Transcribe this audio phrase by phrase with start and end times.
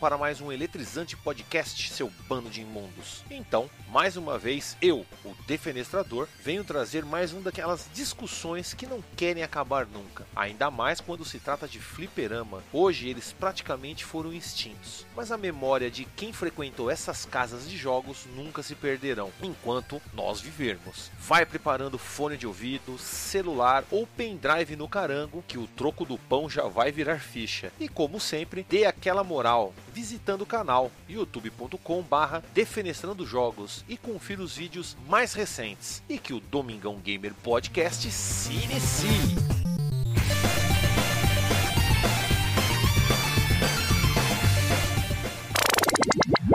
[0.00, 3.22] para mais um eletrizante podcast, seu bando de imundos?
[3.30, 9.04] Então, mais uma vez, eu, o defenestrador, venho trazer mais um daquelas discussões que não
[9.14, 10.26] querem acabar nunca.
[10.34, 12.62] Ainda mais quando se trata de fliperama.
[12.72, 18.26] Hoje eles praticamente foram extintos, mas a memória de quem frequentou essas casas de jogos
[18.34, 21.10] nunca se perderão, enquanto nós vivermos.
[21.18, 26.48] Vai preparando fone de ouvido, celular ou pendrive no carango, que o troco do pão
[26.48, 27.70] já vai virar ficha.
[27.78, 34.56] E como sempre, dê aquela moral visitando o canal youtube.com/barra defenestrando jogos e confira os
[34.56, 36.02] vídeos mais recentes.
[36.08, 39.60] E que o Domingão Gamer Podcast se inicie!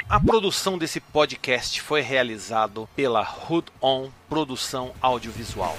[0.07, 5.75] A produção desse podcast foi realizado pela Hood On Produção Audiovisual.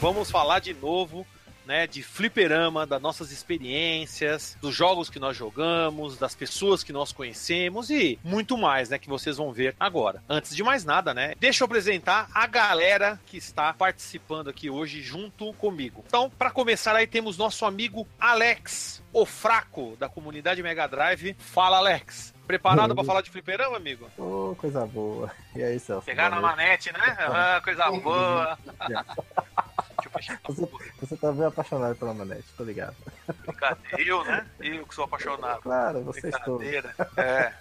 [0.00, 1.24] Vamos falar de novo
[1.72, 7.12] né, de fliperama, das nossas experiências, dos jogos que nós jogamos, das pessoas que nós
[7.12, 10.22] conhecemos e muito mais, né, que vocês vão ver agora.
[10.28, 15.00] Antes de mais nada, né, deixa eu apresentar a galera que está participando aqui hoje
[15.00, 16.04] junto comigo.
[16.06, 21.34] Então, para começar aí temos nosso amigo Alex, o fraco da comunidade Mega Drive.
[21.38, 22.34] Fala, Alex.
[22.46, 24.10] Preparado para falar de fliperama, amigo?
[24.18, 25.30] Ô, oh, coisa boa.
[25.54, 26.04] E aí, Celso?
[26.04, 27.16] Pegar na manete, né?
[27.18, 28.58] Ah, coisa boa.
[30.44, 30.68] Você,
[31.00, 32.96] você tá bem apaixonado pela manete, tô ligado.
[33.46, 34.46] Brincadeira, eu, né?
[34.60, 35.62] Eu que sou apaixonado.
[35.62, 36.66] Claro, vocês todos.
[37.16, 37.52] É.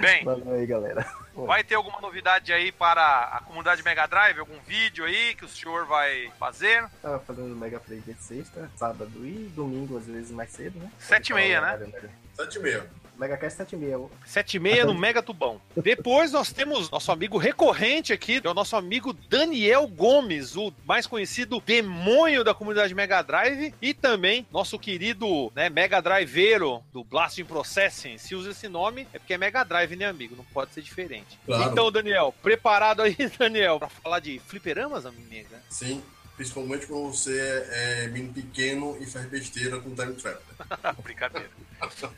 [0.00, 1.04] Bem, Valeu aí, galera.
[1.34, 4.38] vai ter alguma novidade aí para a comunidade Mega Drive?
[4.38, 6.86] Algum vídeo aí que o senhor vai fazer?
[7.02, 10.90] Tava fazendo Mega Play de sexta, sábado e domingo, às vezes mais cedo, né?
[10.98, 11.90] Sete e meia, né?
[12.36, 12.86] Sete e meia.
[13.20, 14.08] Megacast 76.
[14.24, 15.60] 76 no Mega Tubão.
[15.76, 21.06] Depois nós temos nosso amigo recorrente aqui, é o nosso amigo Daniel Gomes, o mais
[21.06, 27.44] conhecido demônio da comunidade Mega Drive, e também nosso querido né, Mega Driveiro do Blasting
[27.44, 28.16] Processing.
[28.16, 30.34] Se usa esse nome, é porque é Mega Drive, né, amigo?
[30.34, 31.38] Não pode ser diferente.
[31.44, 31.70] Claro.
[31.70, 35.60] Então, Daniel, preparado aí, Daniel, para falar de fliperamas, amiga?
[35.68, 36.02] Sim,
[36.40, 37.38] principalmente quando você
[37.70, 40.40] é menino pequeno e faz besteira com time trap.
[41.04, 41.50] Brincadeira.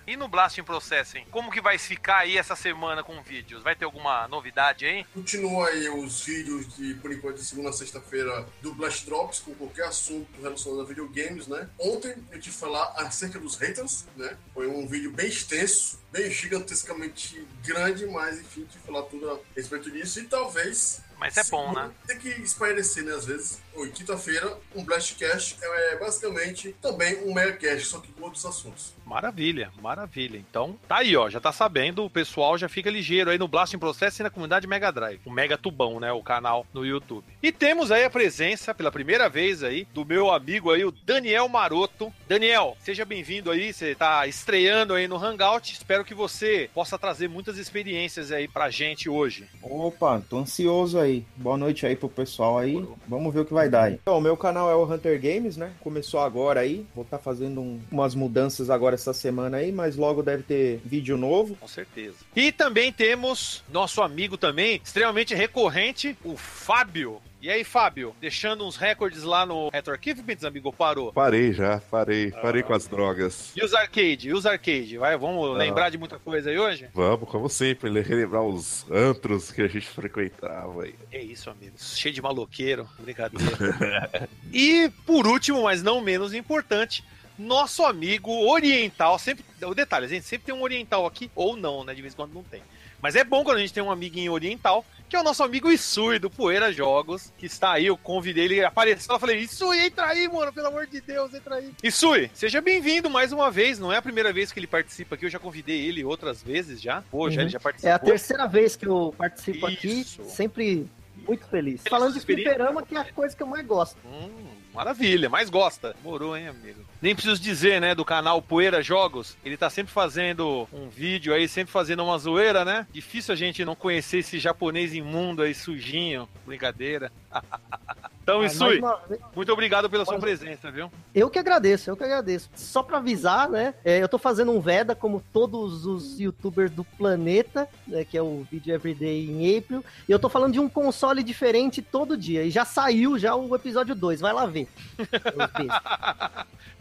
[0.06, 3.64] E no Blasting Processing, como que vai ficar aí essa semana com vídeos?
[3.64, 5.04] Vai ter alguma novidade aí?
[5.12, 9.54] Continua aí os vídeos de, por enquanto, de segunda a sexta-feira do Blast Drops, com
[9.54, 11.68] qualquer assunto relacionado a videogames, né?
[11.78, 14.36] Ontem eu te falar acerca dos haters, né?
[14.54, 19.90] Foi um vídeo bem extenso, bem gigantescamente grande, mas enfim, te falar tudo a respeito
[19.90, 21.90] disso e talvez Mas é bom, né?
[22.06, 23.14] Tem que espairecer, né?
[23.14, 23.60] Às vezes.
[23.74, 28.92] Oi, quinta-feira, um Blastcast é basicamente também um Megacast, só que com outros assuntos.
[29.12, 30.38] Maravilha, maravilha.
[30.38, 31.28] Então, tá aí, ó.
[31.28, 34.66] Já tá sabendo, o pessoal já fica ligeiro aí no Blasting Process e na comunidade
[34.66, 35.20] Mega Drive.
[35.26, 36.10] O Mega Tubão, né?
[36.12, 37.22] O canal no YouTube.
[37.42, 41.46] E temos aí a presença, pela primeira vez aí, do meu amigo aí, o Daniel
[41.46, 42.10] Maroto.
[42.26, 43.70] Daniel, seja bem-vindo aí.
[43.74, 45.70] Você tá estreando aí no Hangout.
[45.74, 49.46] Espero que você possa trazer muitas experiências aí pra gente hoje.
[49.60, 51.22] Opa, tô ansioso aí.
[51.36, 52.82] Boa noite aí pro pessoal aí.
[53.06, 53.94] Vamos ver o que vai dar aí.
[54.02, 55.70] Então, o meu canal é o Hunter Games, né?
[55.80, 56.86] Começou agora aí.
[56.94, 61.16] Vou estar fazendo um- umas mudanças agora essa semana aí, mas logo deve ter vídeo
[61.16, 61.56] novo.
[61.56, 62.16] Com certeza.
[62.34, 67.20] E também temos nosso amigo também, extremamente recorrente, o Fábio.
[67.42, 71.12] E aí, Fábio, deixando uns recordes lá no Retro Archive, amigo, parou?
[71.12, 73.50] Parei já, parei, parei com as drogas.
[73.56, 74.28] E os arcade?
[74.28, 74.96] E os arcade?
[74.96, 75.58] Vai, vamos Ah.
[75.58, 76.86] lembrar de muita coisa aí hoje?
[76.94, 80.94] Vamos, como sempre, relembrar os antros que a gente frequentava aí.
[81.10, 81.72] É isso, amigo.
[81.76, 84.28] Cheio de maloqueiro, brincadeira.
[84.52, 87.02] e, por último, mas não menos importante,
[87.42, 89.18] nosso amigo oriental.
[89.18, 91.94] Sempre, o detalhe, a gente sempre tem um oriental aqui, ou não, né?
[91.94, 92.62] De vez em quando não tem.
[93.00, 95.70] Mas é bom quando a gente tem um amiguinho oriental, que é o nosso amigo
[95.70, 97.86] Isui, do Poeira Jogos, que está aí.
[97.86, 99.12] Eu convidei ele, apareceu.
[99.14, 101.72] Eu falei, Isui, entra aí, mano, pelo amor de Deus, entra aí.
[101.82, 103.78] Isui, seja bem-vindo mais uma vez.
[103.80, 106.80] Não é a primeira vez que ele participa aqui, eu já convidei ele outras vezes
[106.80, 107.02] já.
[107.10, 107.42] Pô, já, Uhum.
[107.42, 107.90] ele já participou.
[107.90, 110.22] É a terceira vez que eu participo Isso.
[110.22, 110.86] aqui, sempre
[111.26, 111.82] muito feliz.
[111.82, 113.98] Feliz Falando de fliperama, que é a coisa que eu mais gosto.
[114.06, 114.30] Hum,
[114.72, 115.94] maravilha, mais gosta.
[116.04, 116.80] Morou, hein, amigo?
[117.02, 119.36] Nem preciso dizer, né, do canal Poeira Jogos.
[119.44, 122.86] Ele tá sempre fazendo um vídeo aí, sempre fazendo uma zoeira, né?
[122.92, 126.28] Difícil a gente não conhecer esse japonês imundo aí, sujinho.
[126.46, 127.10] Brincadeira.
[128.22, 129.00] então, Ah, Isui, uma
[129.34, 130.92] muito obrigado pela sua presença, viu?
[131.12, 132.48] Eu que agradeço, eu que agradeço.
[132.54, 133.74] Só pra avisar, né?
[133.84, 138.22] é, eu tô fazendo um Veda, como todos os youtubers do planeta, né, que é
[138.22, 139.84] o Video Everyday em April.
[140.08, 142.44] E eu tô falando de um console diferente todo dia.
[142.44, 144.68] E já saiu já o episódio 2, vai lá ver.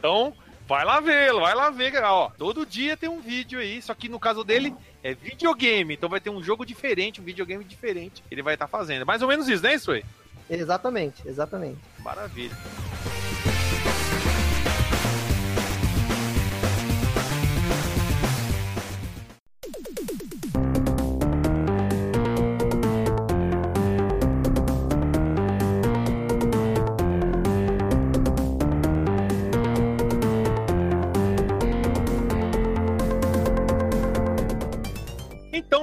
[0.02, 0.11] Bestas.
[0.12, 0.34] Então,
[0.68, 2.30] vai lá ver, vai lá ver, ó.
[2.38, 6.20] Todo dia tem um vídeo aí, só que no caso dele é videogame, então vai
[6.20, 8.22] ter um jogo diferente, um videogame diferente.
[8.30, 9.06] Ele vai estar fazendo.
[9.06, 10.04] Mais ou menos isso, né, Isui?
[10.50, 11.80] exatamente, exatamente.
[12.00, 12.58] Maravilha.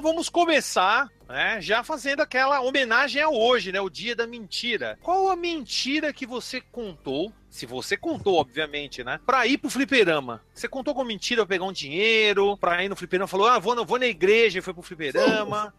[0.09, 4.99] Vamos começar, né, já fazendo aquela homenagem a hoje, né, o dia da mentira.
[5.03, 7.31] Qual a mentira que você contou?
[7.51, 9.21] Se você contou, obviamente, né?
[9.27, 10.43] Pra ir pro fliperama.
[10.59, 13.87] Você contou com mentira pra pegar um dinheiro, pra ir no fliperama, falou, ah, vou,
[13.87, 15.73] vou na igreja e foi pro fliperama.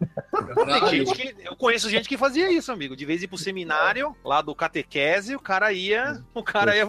[0.88, 2.96] Que, eu conheço gente que fazia isso, amigo.
[2.96, 6.86] De vez em ir pro seminário, lá do catequese, o cara ia, o cara ia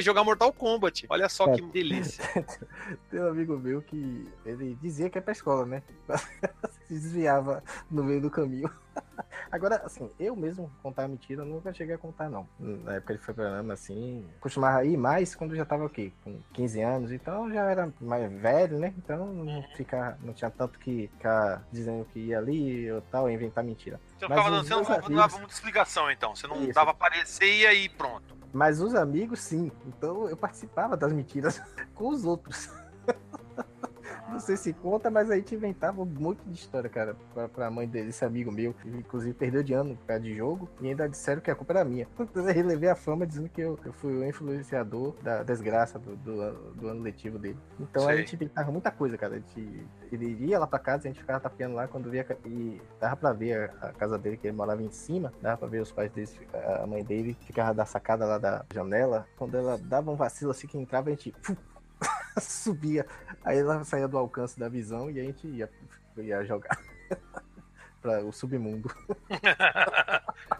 [0.00, 1.06] jogar Mortal Kombat.
[1.08, 2.22] Olha só que delícia.
[3.10, 5.82] Tem um amigo meu que ele dizia que é pra escola, né?
[6.86, 8.70] Se desviava no meio do caminho.
[9.50, 12.46] Agora, assim, eu mesmo contar mentira, eu nunca cheguei a contar, não.
[12.58, 16.12] Na época de fliperama, assim, costumava ir mais quando já tava o quê?
[16.22, 18.92] Com 15 anos, então eu já era mais velho, né?
[18.98, 23.62] Então não, ficar, não tinha tanto que ficar dizendo que ia ali ou tal, inventar
[23.64, 24.00] mentira.
[24.18, 26.34] Você não, Mas ficava você não meus dava amigos- muita explicação, então.
[26.34, 26.72] Você não Isso.
[26.72, 28.36] dava aparecer e aí pronto.
[28.52, 29.72] Mas os amigos, sim.
[29.86, 31.60] Então eu participava das mentiras
[31.94, 32.68] com os outros.
[34.32, 37.70] Não sei se conta, mas a gente inventava um monte de história, cara, pra, pra
[37.70, 40.88] mãe dele, esse amigo meu, que inclusive perdeu de ano por causa de jogo, e
[40.88, 42.08] ainda disseram que a culpa era minha.
[42.54, 46.72] Relevei a fama dizendo que eu, eu fui o influenciador da desgraça do, do, ano-
[46.74, 47.58] do ano letivo dele.
[47.78, 49.34] Então a gente inventava muita coisa, cara.
[49.34, 52.26] A gente, ele ia lá pra casa, a gente ficava tapeando lá quando via.
[52.46, 55.68] E dava pra ver a, a casa dele, que ele morava em cima, dava pra
[55.68, 56.28] ver os pais dele,
[56.82, 59.26] a mãe dele ficava da sacada lá da janela.
[59.36, 61.34] Quando ela dava um vacilo assim que entrava, a gente
[62.40, 63.06] subia.
[63.44, 65.70] Aí ela saía do alcance da visão e a gente ia,
[66.16, 66.78] ia jogar.
[68.02, 68.92] para o submundo.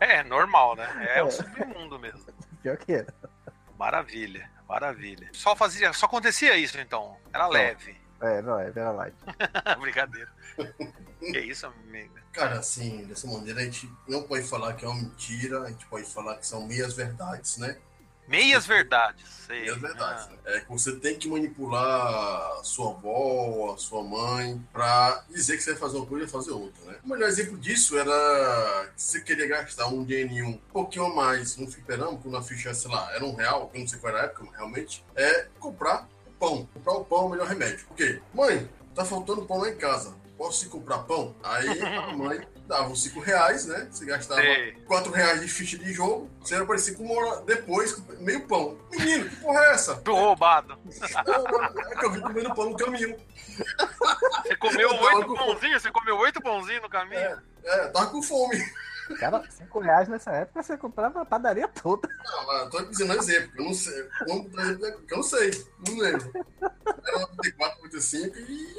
[0.00, 0.88] É, normal, né?
[1.08, 1.22] É, É.
[1.22, 2.24] o submundo mesmo.
[2.62, 3.12] Pior que era.
[3.78, 5.28] Maravilha, maravilha.
[5.32, 7.16] Só fazia, só acontecia isso então.
[7.32, 7.96] Era leve.
[8.20, 9.14] É, não, é, era light.
[9.80, 10.30] Brincadeira.
[11.20, 12.14] que isso, amigo?
[12.32, 15.84] Cara, assim, dessa maneira a gente não pode falar que é uma mentira, a gente
[15.86, 17.76] pode falar que são meias verdades, né?
[18.32, 19.28] Meias verdades.
[19.46, 19.60] Sei.
[19.60, 20.24] Meias verdades.
[20.24, 20.56] Ah, né?
[20.56, 25.72] É que você tem que manipular sua avó, a sua mãe, pra dizer que você
[25.72, 26.96] vai fazer uma coisa e fazer outra, né?
[27.04, 31.58] O melhor exemplo disso era que você queria gastar um dinheirinho um pouquinho a mais
[31.58, 34.22] no fliperama, quando a ficha, sei lá, era um real, eu não sei qual era
[34.22, 36.66] a época, realmente, é comprar o pão.
[36.72, 37.84] Comprar o pão é o melhor remédio.
[37.84, 38.22] Por quê?
[38.32, 40.14] Mãe, tá faltando pão lá em casa.
[40.38, 41.36] Posso ir comprar pão?
[41.42, 43.88] Aí a mãe dava os 5 reais, né?
[43.90, 44.72] Você gastava sei.
[44.86, 48.78] 4 reais de ficha de jogo, você ia aparecer com uma hora depois, meio pão.
[48.90, 49.96] Menino, que porra é essa?
[49.96, 50.78] Tô roubado.
[51.90, 53.16] É que eu vim comendo pão no caminho.
[54.42, 55.82] Você comeu oito com- pãozinhos?
[55.82, 57.20] Você comeu oito pãozinhos no caminho?
[57.20, 58.56] É, é, tava com fome.
[59.18, 62.08] Cara, 5 reais nessa época você comprava a padaria toda.
[62.24, 64.08] Não, mas tô dizendo um exemplo, eu não sei.
[65.10, 65.50] Eu não sei,
[65.86, 66.32] não lembro.
[67.06, 68.76] Era 94, 95 e,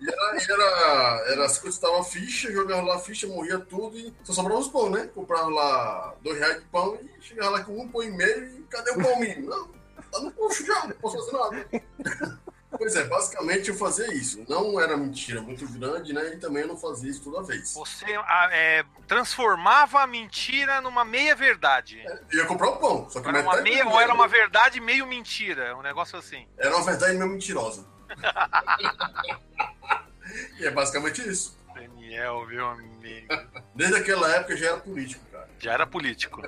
[0.00, 4.32] e era, era, era as coisas estavam ficha, jogava lá ficha, morria tudo e só
[4.32, 5.08] sobrava os pão, né?
[5.14, 8.62] Comprava lá dois reais de pão e chegava lá com um pão e meio e
[8.64, 9.50] cadê o pão, menino?
[9.50, 9.68] Não,
[10.10, 12.40] tá no puxo já, não posso fazer nada.
[12.76, 14.44] Pois é, basicamente eu fazia isso.
[14.48, 16.34] Não era mentira muito grande, né?
[16.34, 17.72] E também eu não fazia isso toda vez.
[17.74, 22.02] Você ah, é, transformava a mentira numa meia verdade.
[22.30, 25.06] Eu ia comprar o pão, só que Era uma meia, ou era uma verdade meio
[25.06, 26.46] mentira, um negócio assim.
[26.58, 27.86] era uma verdade meio mentirosa.
[30.58, 31.56] e é basicamente isso.
[31.74, 33.26] Daniel, meu amigo.
[33.74, 35.24] Desde aquela época eu já era político.
[35.64, 36.42] Já era político.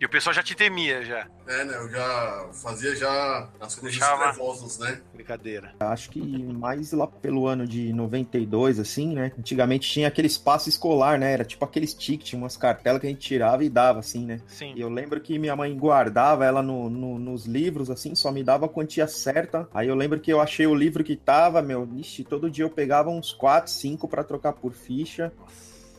[0.00, 1.26] E o pessoal já te temia, já.
[1.46, 1.76] É, né?
[1.76, 5.02] Eu já fazia já as coisas Deixava- trevosas, né?
[5.12, 5.74] Brincadeira.
[5.80, 6.18] Acho que
[6.54, 9.32] mais lá pelo ano de 92, assim, né?
[9.38, 11.30] Antigamente tinha aquele espaço escolar, né?
[11.30, 14.40] Era tipo aqueles tickets, umas cartelas que a gente tirava e dava, assim, né?
[14.46, 14.72] Sim.
[14.74, 18.42] E eu lembro que minha mãe guardava ela no, no- nos livros, assim, só me
[18.42, 19.68] dava a quantia certa.
[19.74, 22.70] Aí eu lembro que eu achei o livro que tava, meu, ixi, todo dia eu
[22.70, 25.30] pegava uns 4, 5 pra trocar por ficha.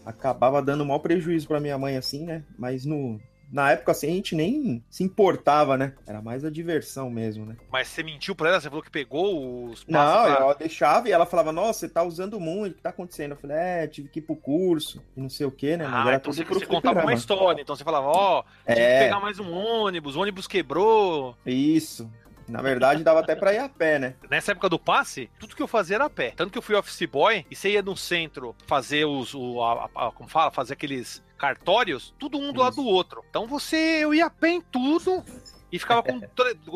[0.05, 2.43] Acabava dando maior prejuízo pra minha mãe, assim, né?
[2.57, 3.19] Mas no.
[3.51, 5.95] Na época, assim, a gente nem se importava, né?
[6.05, 7.55] Era mais a diversão mesmo, né?
[7.71, 8.61] Mas você mentiu pra ela?
[8.61, 12.03] Você falou que pegou os Não, pra- eu deixava e ela falava, nossa, você tá
[12.03, 13.31] usando muito, o que tá acontecendo?
[13.31, 15.87] Eu falei, é, tive que ir pro curso e não sei o que, né?
[15.87, 17.59] Mas Ah, então você, você contava uma história.
[17.59, 21.35] Então você falava, ó, tive que É, pegar mais um ônibus, o ônibus quebrou.
[21.43, 22.07] isso.
[22.49, 24.15] Na verdade, dava até pra ir a pé, né?
[24.29, 26.33] Nessa época do passe, tudo que eu fazia era a pé.
[26.35, 29.33] Tanto que eu fui office boy e você ia no centro fazer os.
[29.33, 30.51] O, a- a- como fala?
[30.51, 32.81] Fazer aqueles cartórios, tudo um do lado Isso.
[32.83, 33.23] do outro.
[33.29, 35.23] Então você, eu ia a pé em tudo.
[35.71, 36.19] E ficava com.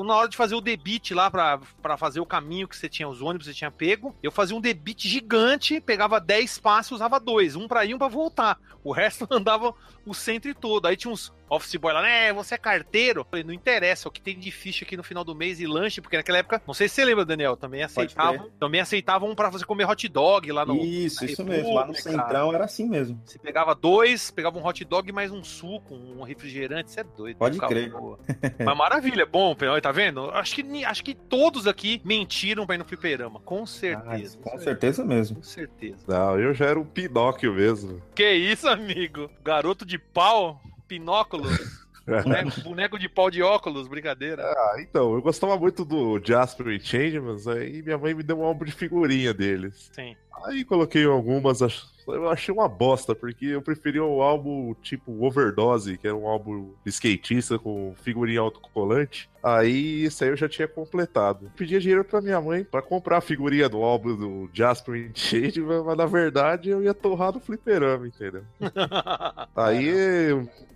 [0.04, 3.08] Na hora de fazer o debit lá pra, pra fazer o caminho que você tinha,
[3.10, 7.20] os ônibus que você tinha pego, eu fazia um debit gigante, pegava 10 passos, usava
[7.20, 8.58] dois, um pra ir e um pra voltar.
[8.84, 9.74] O resto andava
[10.06, 10.86] o centro todo.
[10.86, 12.34] Aí tinha uns office boy lá, né?
[12.34, 13.22] Você é carteiro?
[13.22, 15.66] Eu falei, não interessa, o que tem de ficha aqui no final do mês e
[15.68, 19.50] lanche, porque naquela época, não sei se você lembra, Daniel, também aceitavam, também aceitavam pra
[19.50, 20.76] você comer hot dog lá no.
[20.84, 21.74] Isso, isso mesmo.
[21.74, 22.12] Lá no República.
[22.24, 23.22] Centrão era assim mesmo.
[23.26, 27.38] Você pegava dois, pegava um hot dog mais um suco, um refrigerante, você é doido.
[27.38, 27.92] Pode Ficava crer.
[27.92, 28.20] boa.
[28.66, 30.30] Mas maravilha, bom, tá vendo?
[30.32, 34.38] Acho que, acho que todos aqui mentiram pra ir no fliperama, com Ah, certeza.
[34.40, 35.38] com certeza mesmo.
[35.38, 35.98] Com certeza.
[36.08, 38.02] Não, eu já era um Pinóquio mesmo.
[38.16, 39.30] Que isso, amigo?
[39.44, 41.58] Garoto de pau, pinóculos,
[42.06, 44.44] boneco, boneco de pau de óculos, brincadeira.
[44.44, 48.44] Ah, então, eu gostava muito do Jasper e Changemans, aí minha mãe me deu um
[48.44, 49.90] álbum de figurinha deles.
[49.94, 50.16] Sim.
[50.46, 51.62] Aí coloquei algumas,
[52.08, 56.74] eu achei uma bosta, porque eu preferia o álbum tipo Overdose, que era um álbum
[56.84, 59.30] de skatista com figurinha autocolante.
[59.42, 61.52] Aí isso aí eu já tinha completado.
[61.56, 65.84] Pedia dinheiro pra minha mãe pra comprar a figurinha do álbum do Jasper e Changeman,
[65.84, 68.44] mas na verdade eu ia torrar no fliperama, entendeu?
[69.56, 69.90] Aí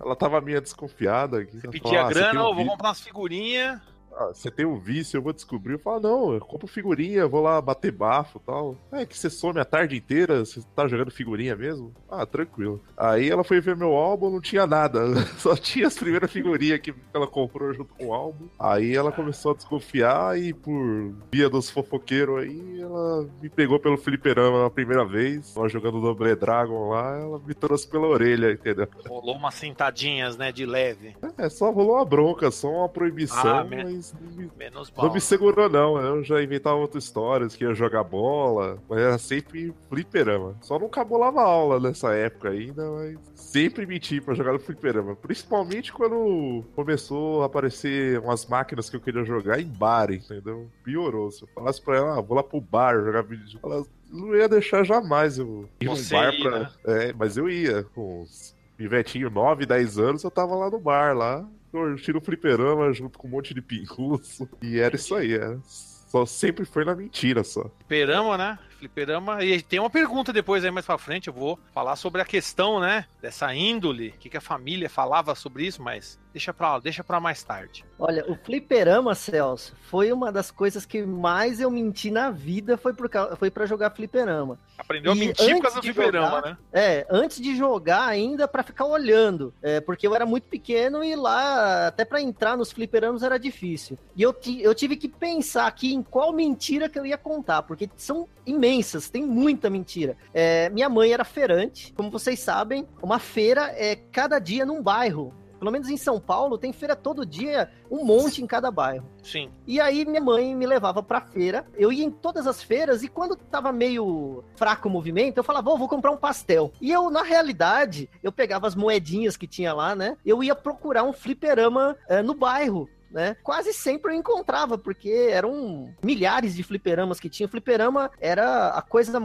[0.00, 1.38] ela tava meio desconfiada.
[1.42, 3.80] ela Pedia "Ah, você grana, um vou comprar umas figurinhas.
[4.18, 5.74] Ah, você tem um vício, eu vou descobrir.
[5.74, 8.76] Eu falo, não, eu compro figurinha, vou lá bater bafo e tal.
[8.92, 11.92] É que você some a tarde inteira, você tá jogando figurinha mesmo?
[12.10, 12.80] Ah, tranquilo.
[12.96, 15.00] Aí ela foi ver meu álbum, não tinha nada.
[15.38, 18.46] Só tinha as primeiras figurinhas que ela comprou junto com o álbum.
[18.58, 23.96] Aí ela começou a desconfiar e por via dos fofoqueiros aí, ela me pegou pelo
[23.96, 25.54] fliperama a primeira vez.
[25.54, 28.88] Nós jogando Double Dragon lá, ela me trouxe pela orelha, entendeu?
[29.08, 31.16] Rolou umas sentadinhas, né, de leve.
[31.36, 35.12] É, só rolou uma bronca, só uma proibição, Ah, me- mas não Menos não mal.
[35.14, 35.98] me segurou, não.
[35.98, 40.56] Eu já inventava outras histórias, que ia jogar bola, mas era sempre fliperama.
[40.60, 45.16] Só não cabulava aula nessa época ainda, mas sempre menti pra jogar no fliperama.
[45.16, 50.68] Principalmente quando começou a aparecer umas máquinas que eu queria jogar em bar, entendeu?
[50.84, 51.30] Piorou.
[51.30, 54.48] Se eu falasse pra ela, ah, vou lá pro bar jogar vídeo, ela não ia
[54.48, 56.58] deixar jamais eu ir num bar ia, pra.
[56.60, 56.70] né?
[56.86, 57.82] É, mas eu ia.
[57.94, 61.44] Com uns pivetinho 9, 10 anos, eu tava lá no bar lá.
[61.72, 64.48] Eu tiro o fliperama junto com um monte de pinguço.
[64.62, 65.58] E era isso aí, era.
[65.64, 67.70] Só sempre foi na mentira só.
[67.80, 68.58] Fliperama, né?
[68.78, 69.44] Fliperama.
[69.44, 71.28] E tem uma pergunta depois aí mais pra frente.
[71.28, 73.04] Eu vou falar sobre a questão, né?
[73.20, 74.08] Dessa índole.
[74.08, 77.42] O que, que a família falava sobre isso, mas deixa pra, lá, deixa pra mais
[77.42, 77.84] tarde.
[77.98, 82.94] Olha, o fliperama, Celso, foi uma das coisas que mais eu menti na vida, foi,
[82.94, 84.56] por, foi pra jogar fliperama.
[84.78, 86.56] Aprendeu a E mentir por causa do fliperama, jogar- né?
[86.72, 91.16] É, antes de jogar ainda pra ficar olhando, é, porque eu era muito pequeno e
[91.16, 93.98] lá até pra entrar nos fliperamas era difícil.
[94.14, 97.90] E eu, eu tive que pensar aqui em qual mentira que eu ia contar, porque
[97.96, 100.16] são imensas, tem muita mentira.
[100.32, 105.34] É, minha mãe era feirante, como vocês sabem, uma feira é cada dia num bairro.
[105.58, 109.06] Pelo menos em São Paulo tem feira todo dia, um monte em cada bairro.
[109.22, 109.50] Sim.
[109.66, 111.66] E aí minha mãe me levava pra feira.
[111.76, 115.70] Eu ia em todas as feiras e quando tava meio fraco o movimento, eu falava,
[115.70, 116.72] "Ô, vou comprar um pastel.
[116.80, 120.16] E eu, na realidade, eu pegava as moedinhas que tinha lá, né?
[120.24, 122.88] Eu ia procurar um fliperama eh, no bairro.
[123.10, 123.36] Né?
[123.42, 127.46] Quase sempre eu encontrava, porque eram milhares de fliperamas que tinha.
[127.46, 129.18] O fliperama era a coisa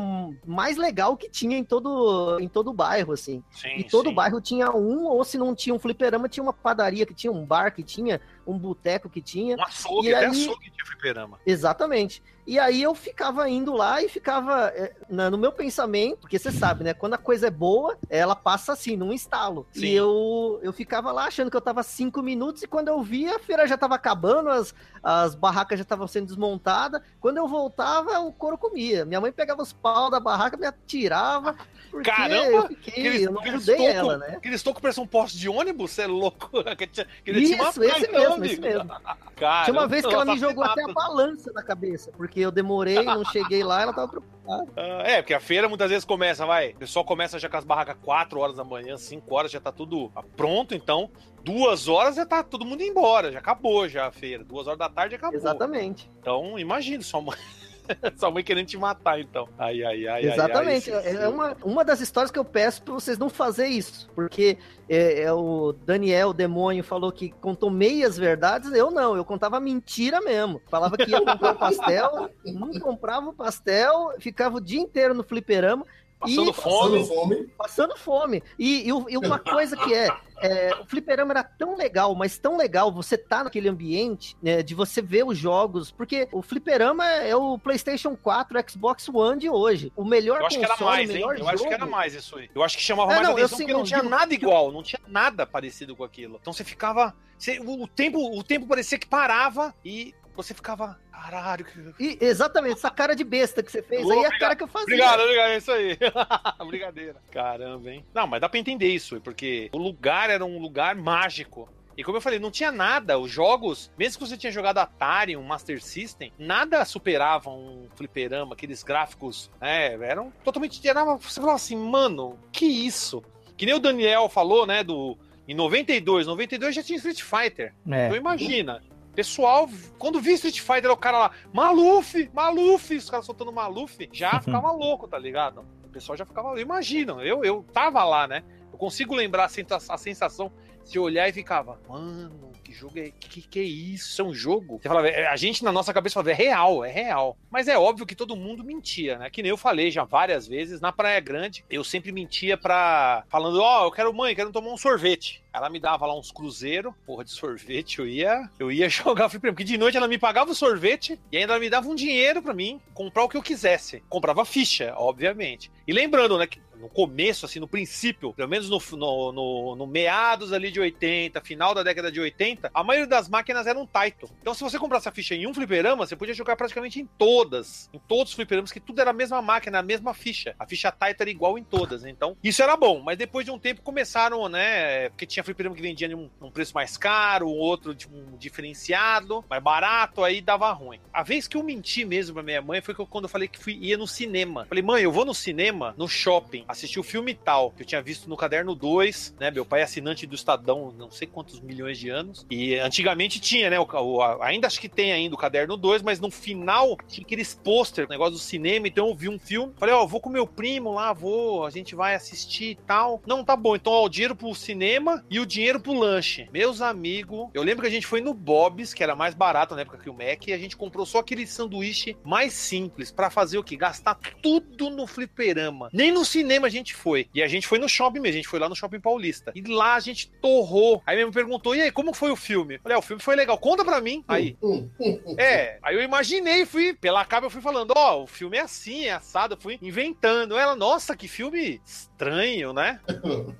[0.45, 3.43] mais legal que tinha em todo, em todo o bairro, assim.
[3.51, 3.75] Sim.
[3.77, 4.15] E todo sim.
[4.15, 7.45] bairro tinha um, ou se não tinha um fliperama, tinha uma padaria que tinha, um
[7.45, 9.55] bar que tinha, um boteco que tinha.
[9.57, 11.39] Um açougue, E até aí- açougue tinha fliperama.
[11.45, 12.21] Exatamente.
[12.45, 16.51] E aí eu ficava indo lá e ficava é, na- no meu pensamento, porque você
[16.51, 16.93] sabe, né?
[16.93, 19.65] Quando a coisa é boa, ela passa assim, num estalo.
[19.71, 19.85] Sim.
[19.85, 23.37] E eu, eu ficava lá achando que eu tava cinco minutos e quando eu via,
[23.37, 27.01] a feira já tava acabando, as, as barracas já estavam sendo desmontadas.
[27.21, 29.05] Quando eu voltava, o couro comia.
[29.05, 31.55] Minha mãe pegava os pau da barraca, me atirava,
[31.89, 32.45] porque Caramba!
[32.51, 34.27] eu fiquei, Aqueles- eu não ajudei ela, né?
[34.35, 36.49] Aqueles tocos parecem um poste de ônibus, você é louco?
[37.23, 38.53] Que ele tinha uma Isso, esse praia, amigo.
[38.53, 38.89] esse mesmo.
[39.35, 42.39] Cara, Tinha uma vez que ela me jogou até a a balança na cabeça, porque
[42.39, 44.33] eu demorei, não cheguei lá, ela tava preocupada.
[45.05, 46.71] É, porque a feira muitas vezes começa, vai.
[46.71, 49.71] O pessoal começa já com as barracas 4 horas da manhã, 5 horas, já tá
[49.71, 51.09] tudo pronto, então.
[51.43, 54.43] Duas horas já tá todo mundo embora, já acabou já a feira.
[54.43, 55.35] Duas horas da tarde acabou.
[55.35, 56.09] Exatamente.
[56.19, 57.37] Então, imagina sua mãe.
[58.17, 59.47] sua mãe querendo te matar, então.
[59.57, 60.25] Ai, ai, ai.
[60.25, 60.91] Exatamente.
[60.91, 64.09] Ai, ai, é uma, uma das histórias que eu peço pra vocês não fazer isso.
[64.15, 68.71] Porque é, é, o Daniel, o demônio, falou que contou meias verdades.
[68.73, 70.61] Eu não, eu contava mentira mesmo.
[70.69, 75.23] Falava que ia comprar o pastel, não comprava o pastel, ficava o dia inteiro no
[75.23, 75.85] fliperama.
[76.23, 76.99] Passando e fome.
[76.99, 77.47] Passando fome.
[77.57, 78.43] passando fome.
[78.57, 80.07] E, e e uma coisa que é,
[80.41, 84.73] é, o fliperama era tão legal, mas tão legal você tá naquele ambiente, né, de
[84.75, 89.91] você ver os jogos, porque o fliperama é o PlayStation 4, Xbox One de hoje.
[89.95, 91.21] O melhor Eu acho que era console, mais, hein?
[91.21, 91.91] Eu acho que era jogo.
[91.91, 92.49] mais isso aí.
[92.53, 94.33] Eu acho que chamava É, mais não, eu atenção sei, porque não tinha digo nada
[94.33, 96.37] igual, não tinha nada parecido com aquilo.
[96.41, 97.15] Então você ficava.
[97.37, 101.65] você- o, tempo, o tempo parecia que parava e você ficava, caralho.
[101.99, 104.67] E, exatamente, essa cara de besta que você fez aí é a cara que eu
[104.67, 104.85] fazia.
[104.95, 105.97] Obrigado, obrigado, é isso aí.
[106.67, 107.15] Brincadeira.
[107.31, 108.05] Caramba, hein?
[108.13, 111.69] Não, mas dá pra entender isso, porque o lugar era um lugar mágico.
[111.95, 113.19] E como eu falei, não tinha nada.
[113.19, 118.53] Os jogos, mesmo que você tinha jogado Atari, um Master System, nada superava um fliperama,
[118.53, 120.85] aqueles gráficos, né, eram totalmente...
[120.87, 123.23] Era, você falava assim, mano, que isso?
[123.55, 125.17] Que nem o Daniel falou, né, do...
[125.47, 127.73] Em 92, 92 já tinha Street Fighter.
[127.91, 128.05] É.
[128.05, 128.81] Então imagina.
[129.15, 134.39] Pessoal, quando vi Street Fighter, o cara lá, Maluf, Maluf, os caras soltando Maluf, já
[134.41, 135.63] ficava louco, tá ligado?
[135.83, 138.43] O pessoal já ficava, imaginam, eu, eu tava lá, né?
[138.71, 140.51] Eu consigo lembrar a sensação
[140.89, 144.09] de olhar e ficava, mano, que jogo é, que, que é isso?
[144.09, 144.79] Isso é um jogo?
[144.81, 147.37] Você falava, é, a gente na nossa cabeça falava, é real, é real.
[147.49, 149.29] Mas é óbvio que todo mundo mentia, né?
[149.29, 153.61] Que nem eu falei já várias vezes, na Praia Grande, eu sempre mentia pra, falando,
[153.61, 155.43] ó, eu quero mãe, quero tomar um sorvete.
[155.53, 159.55] Ela me dava lá uns cruzeiros, porra de sorvete, eu ia, eu ia jogar fliperama,
[159.55, 162.41] porque de noite ela me pagava o sorvete e ainda ela me dava um dinheiro
[162.41, 164.03] pra mim comprar o que eu quisesse.
[164.09, 165.71] Comprava ficha, obviamente.
[165.87, 169.87] E lembrando, né, que no começo, assim, no princípio, pelo menos no, no, no- no
[169.87, 174.29] meados ali de 80, final da década de 80, a maioria das máquinas eram Taito.
[174.41, 177.89] Então, se você comprasse a ficha em um fliperama, você podia jogar praticamente em todas.
[177.93, 180.55] Em todos os fliperamas, que tudo era a mesma máquina, a mesma ficha.
[180.59, 182.03] A ficha Taito era igual em todas.
[182.05, 182.99] Então, isso era bom.
[183.01, 185.09] Mas depois de um tempo começaram, né?
[185.09, 190.23] Porque tinha fliperama que vendia num, preço mais caro, outro de um diferenciado, mais barato,
[190.23, 190.99] aí dava ruim.
[191.13, 193.73] A vez que eu menti mesmo pra minha mãe foi quando eu falei que fui,
[193.81, 194.65] ia no cinema.
[194.65, 198.01] Falei, mãe, eu vou no cinema, no shopping, assistir o filme tal, que eu tinha
[198.01, 199.49] visto no caderno 2, né?
[199.49, 202.45] Meu pai é assinante do Estadão, não sei quantos milhões de anos.
[202.51, 203.79] E antigamente tinha, né?
[203.79, 207.53] O, o- ainda acho que tem ainda o caderno 2, mas no final tinha aqueles
[207.53, 209.73] pôster, negócio do cinema, então eu vi um filme.
[209.77, 213.21] Falei, ó, vou com meu primo lá, vou, a gente vai assistir e tal.
[213.25, 216.47] Não, tá bom, então ó, o dinheiro pro cinema e o dinheiro pro lanche.
[216.51, 219.81] Meus amigos, eu lembro que a gente foi no Bob's, que era mais barato na
[219.81, 223.57] época que o Mac, e a gente comprou só aquele sanduíche mais simples pra fazer
[223.57, 223.75] o quê?
[223.75, 225.89] Gastar tudo no fliperama.
[225.93, 227.27] Nem no cinema a gente foi.
[227.33, 229.51] E a gente foi no shopping mesmo, a gente foi lá no Shopping Paulista.
[229.55, 231.01] E lá a gente torrou.
[231.05, 233.57] Aí mesmo perguntou: "E aí, como foi o filme?" Falei: "Ah, "O filme foi legal.
[233.57, 234.23] Conta pra mim".
[234.27, 234.57] Aí,
[235.37, 239.05] é, aí eu imaginei, fui, pela capa eu fui falando, ó, o filme é assim,
[239.05, 240.57] é assado, eu fui inventando.
[240.57, 241.81] Ela, nossa, que filme
[242.29, 242.99] estranho, né?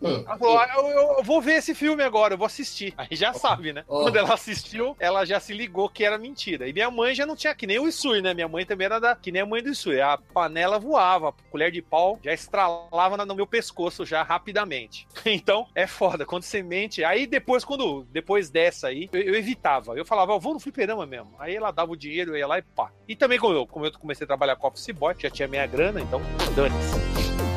[0.01, 2.93] Ela falou, ah, eu, eu- eu vou ver esse filme agora, eu vou assistir.
[2.97, 3.83] Aí já sabe, né?
[3.87, 6.67] Quando ela assistiu, ela já se ligou que era mentira.
[6.67, 8.33] E minha mãe já não tinha, que nem o Isui, né?
[8.33, 9.99] Minha mãe também era da, que nem a mãe do Isui.
[10.01, 15.07] A panela voava, a colher de pau já estralava no meu pescoço já rapidamente.
[15.43, 17.03] Então, é foda, quando você mente.
[17.03, 19.95] Aí depois, quando, depois dessa aí, eu, eu evitava.
[19.97, 21.33] Eu falava, ó, vou no fliperama mesmo.
[21.39, 22.91] Aí ela dava o dinheiro, eu ia lá e pá.
[23.07, 25.65] E também, como eu, como eu comecei a trabalhar com Office Boy, já tinha minha
[25.65, 26.21] grana, então,
[26.55, 27.52] dane-se.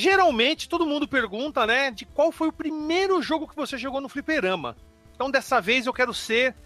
[0.00, 4.08] Geralmente todo mundo pergunta, né, de qual foi o primeiro jogo que você jogou no
[4.08, 4.74] fliperama.
[5.14, 6.56] Então dessa vez eu quero ser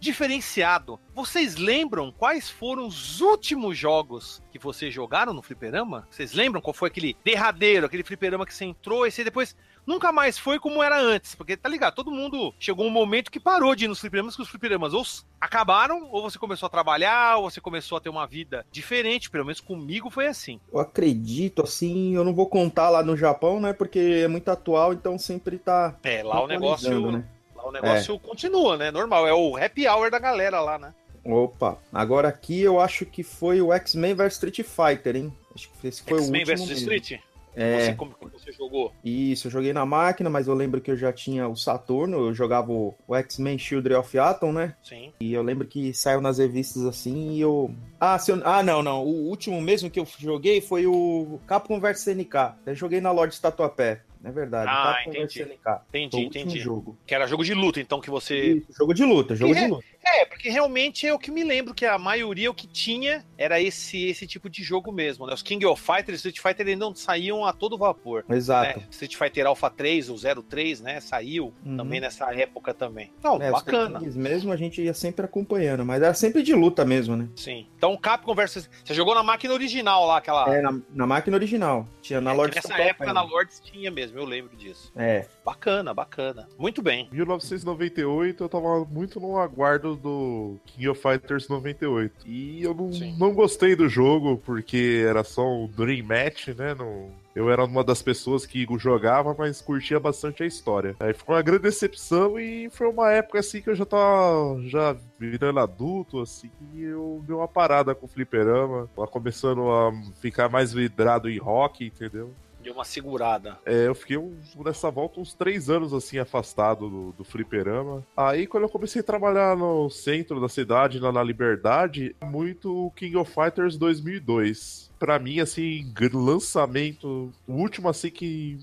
[0.00, 0.98] diferenciado.
[1.14, 6.08] Vocês lembram quais foram os últimos jogos que vocês jogaram no fliperama?
[6.10, 9.54] Vocês lembram qual foi aquele derradeiro, aquele fliperama que você entrou e você depois
[9.86, 11.34] nunca mais foi como era antes?
[11.34, 14.42] Porque tá ligado, todo mundo chegou um momento que parou de ir nos fliperamas, que
[14.42, 15.04] os fliperamas ou
[15.40, 19.44] acabaram, ou você começou a trabalhar, ou você começou a ter uma vida diferente, pelo
[19.44, 20.60] menos comigo foi assim.
[20.72, 23.72] Eu acredito, assim, eu não vou contar lá no Japão, né?
[23.72, 25.96] Porque é muito atual, então sempre tá.
[26.02, 27.24] É, lá o negócio né?
[27.64, 28.90] O negócio continua, né?
[28.90, 29.26] Normal.
[29.26, 30.94] É o happy hour da galera lá, né?
[31.24, 35.32] Opa, agora aqui eu acho que foi o X-Men vs Street Fighter, hein?
[35.54, 36.78] Acho que esse foi o X-Men último vs mesmo.
[36.92, 37.20] Street?
[37.54, 38.92] É, Você, como que você jogou?
[39.04, 42.32] isso, eu joguei na máquina, mas eu lembro que eu já tinha o Saturno, eu
[42.32, 44.76] jogava o, o X-Men Children of Atom, né?
[44.82, 45.12] Sim.
[45.20, 47.74] E eu lembro que saiu nas revistas assim e eu.
[47.98, 48.40] Ah, se eu...
[48.44, 49.02] ah, não, não.
[49.04, 52.54] O último mesmo que eu joguei foi o Capcom vs SNK.
[52.66, 54.02] Eu joguei na Lorde Tatuapé.
[54.22, 54.70] É verdade.
[54.70, 55.44] Ah, Capcom entendi.
[55.44, 56.58] Foi Entendi, entendi.
[56.60, 56.98] jogo.
[57.06, 58.54] Que era jogo de luta, então, que você.
[58.54, 59.62] Isso, jogo de luta, jogo É.
[59.64, 59.84] de luta.
[60.02, 63.60] É, porque realmente é o que me lembro que a maioria o que tinha era
[63.60, 65.34] esse esse tipo de jogo mesmo, né?
[65.34, 68.24] Os King of Fighters, Street Fighter ainda não saíam a todo vapor.
[68.28, 68.78] Exato.
[68.80, 68.86] né?
[68.90, 71.00] Street Fighter Alpha 3, o 03, né?
[71.00, 71.76] Saiu Uhum.
[71.76, 73.10] também nessa época também.
[73.22, 73.98] Não, É, os bacana.
[73.98, 77.28] Tekkens mesmo a gente ia sempre acompanhando, mas era sempre de luta mesmo, né?
[77.36, 77.66] Sim.
[77.76, 78.68] Então, Capcom versus.
[78.84, 80.54] Você jogou na máquina original lá, aquela.
[80.54, 81.86] É, na, na máquina original.
[82.02, 83.12] Tinha na É, que Lorde nessa época né?
[83.12, 84.92] na Lords tinha mesmo, eu lembro disso.
[84.96, 85.26] É.
[85.44, 86.48] Bacana, bacana.
[86.58, 87.08] Muito bem.
[87.12, 92.26] 1998 eu tava muito no aguardo do King of Fighters 98.
[92.26, 93.16] E eu não, Sim.
[93.18, 96.74] não gostei do jogo, porque era só um Dream Match, né?
[96.74, 100.96] Não, eu era uma das pessoas que jogava, mas curtia bastante a história.
[101.00, 104.96] Aí foi uma grande decepção e foi uma época assim que eu já tava já
[105.18, 110.48] virando adulto, assim, e eu dei uma parada com o fliperama, tava começando a ficar
[110.48, 112.32] mais vidrado em rock, entendeu?
[112.62, 113.58] Deu uma segurada.
[113.64, 118.04] É, eu fiquei um- nessa volta uns três anos assim afastado do, do fliperama.
[118.16, 122.90] Aí quando eu comecei a trabalhar no centro da cidade, lá na Liberdade, muito o
[122.90, 124.90] King of Fighters 2002.
[124.98, 128.58] Pra mim, assim, lançamento, o último assim que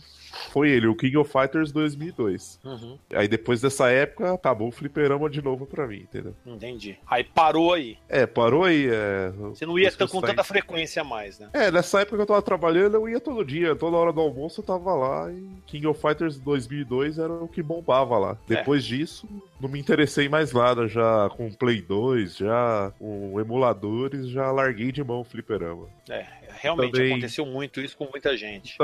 [0.51, 2.59] foi ele, o King of Fighters 2002.
[2.63, 6.35] Uhum, Aí depois dessa época, acabou o fliperama de novo pra mim, entendeu?
[6.45, 6.97] entendi.
[7.07, 7.97] Aí parou aí.
[8.09, 8.87] É, parou aí.
[8.89, 11.49] É, Você não ia com tanta frequência mais, né?
[11.53, 13.75] É, nessa época que eu tava trabalhando, eu ia todo dia.
[13.75, 17.61] Toda hora do almoço eu tava lá e King of Fighters 2002 era o que
[17.61, 18.31] bombava lá.
[18.49, 18.55] É.
[18.55, 19.27] Depois disso,
[19.59, 20.87] não me interessei mais nada.
[20.87, 25.87] Já com Play 2, já com emuladores, já larguei de mão o fliperama.
[26.09, 26.25] É,
[26.61, 28.77] realmente Também- aconteceu muito isso com muita gente.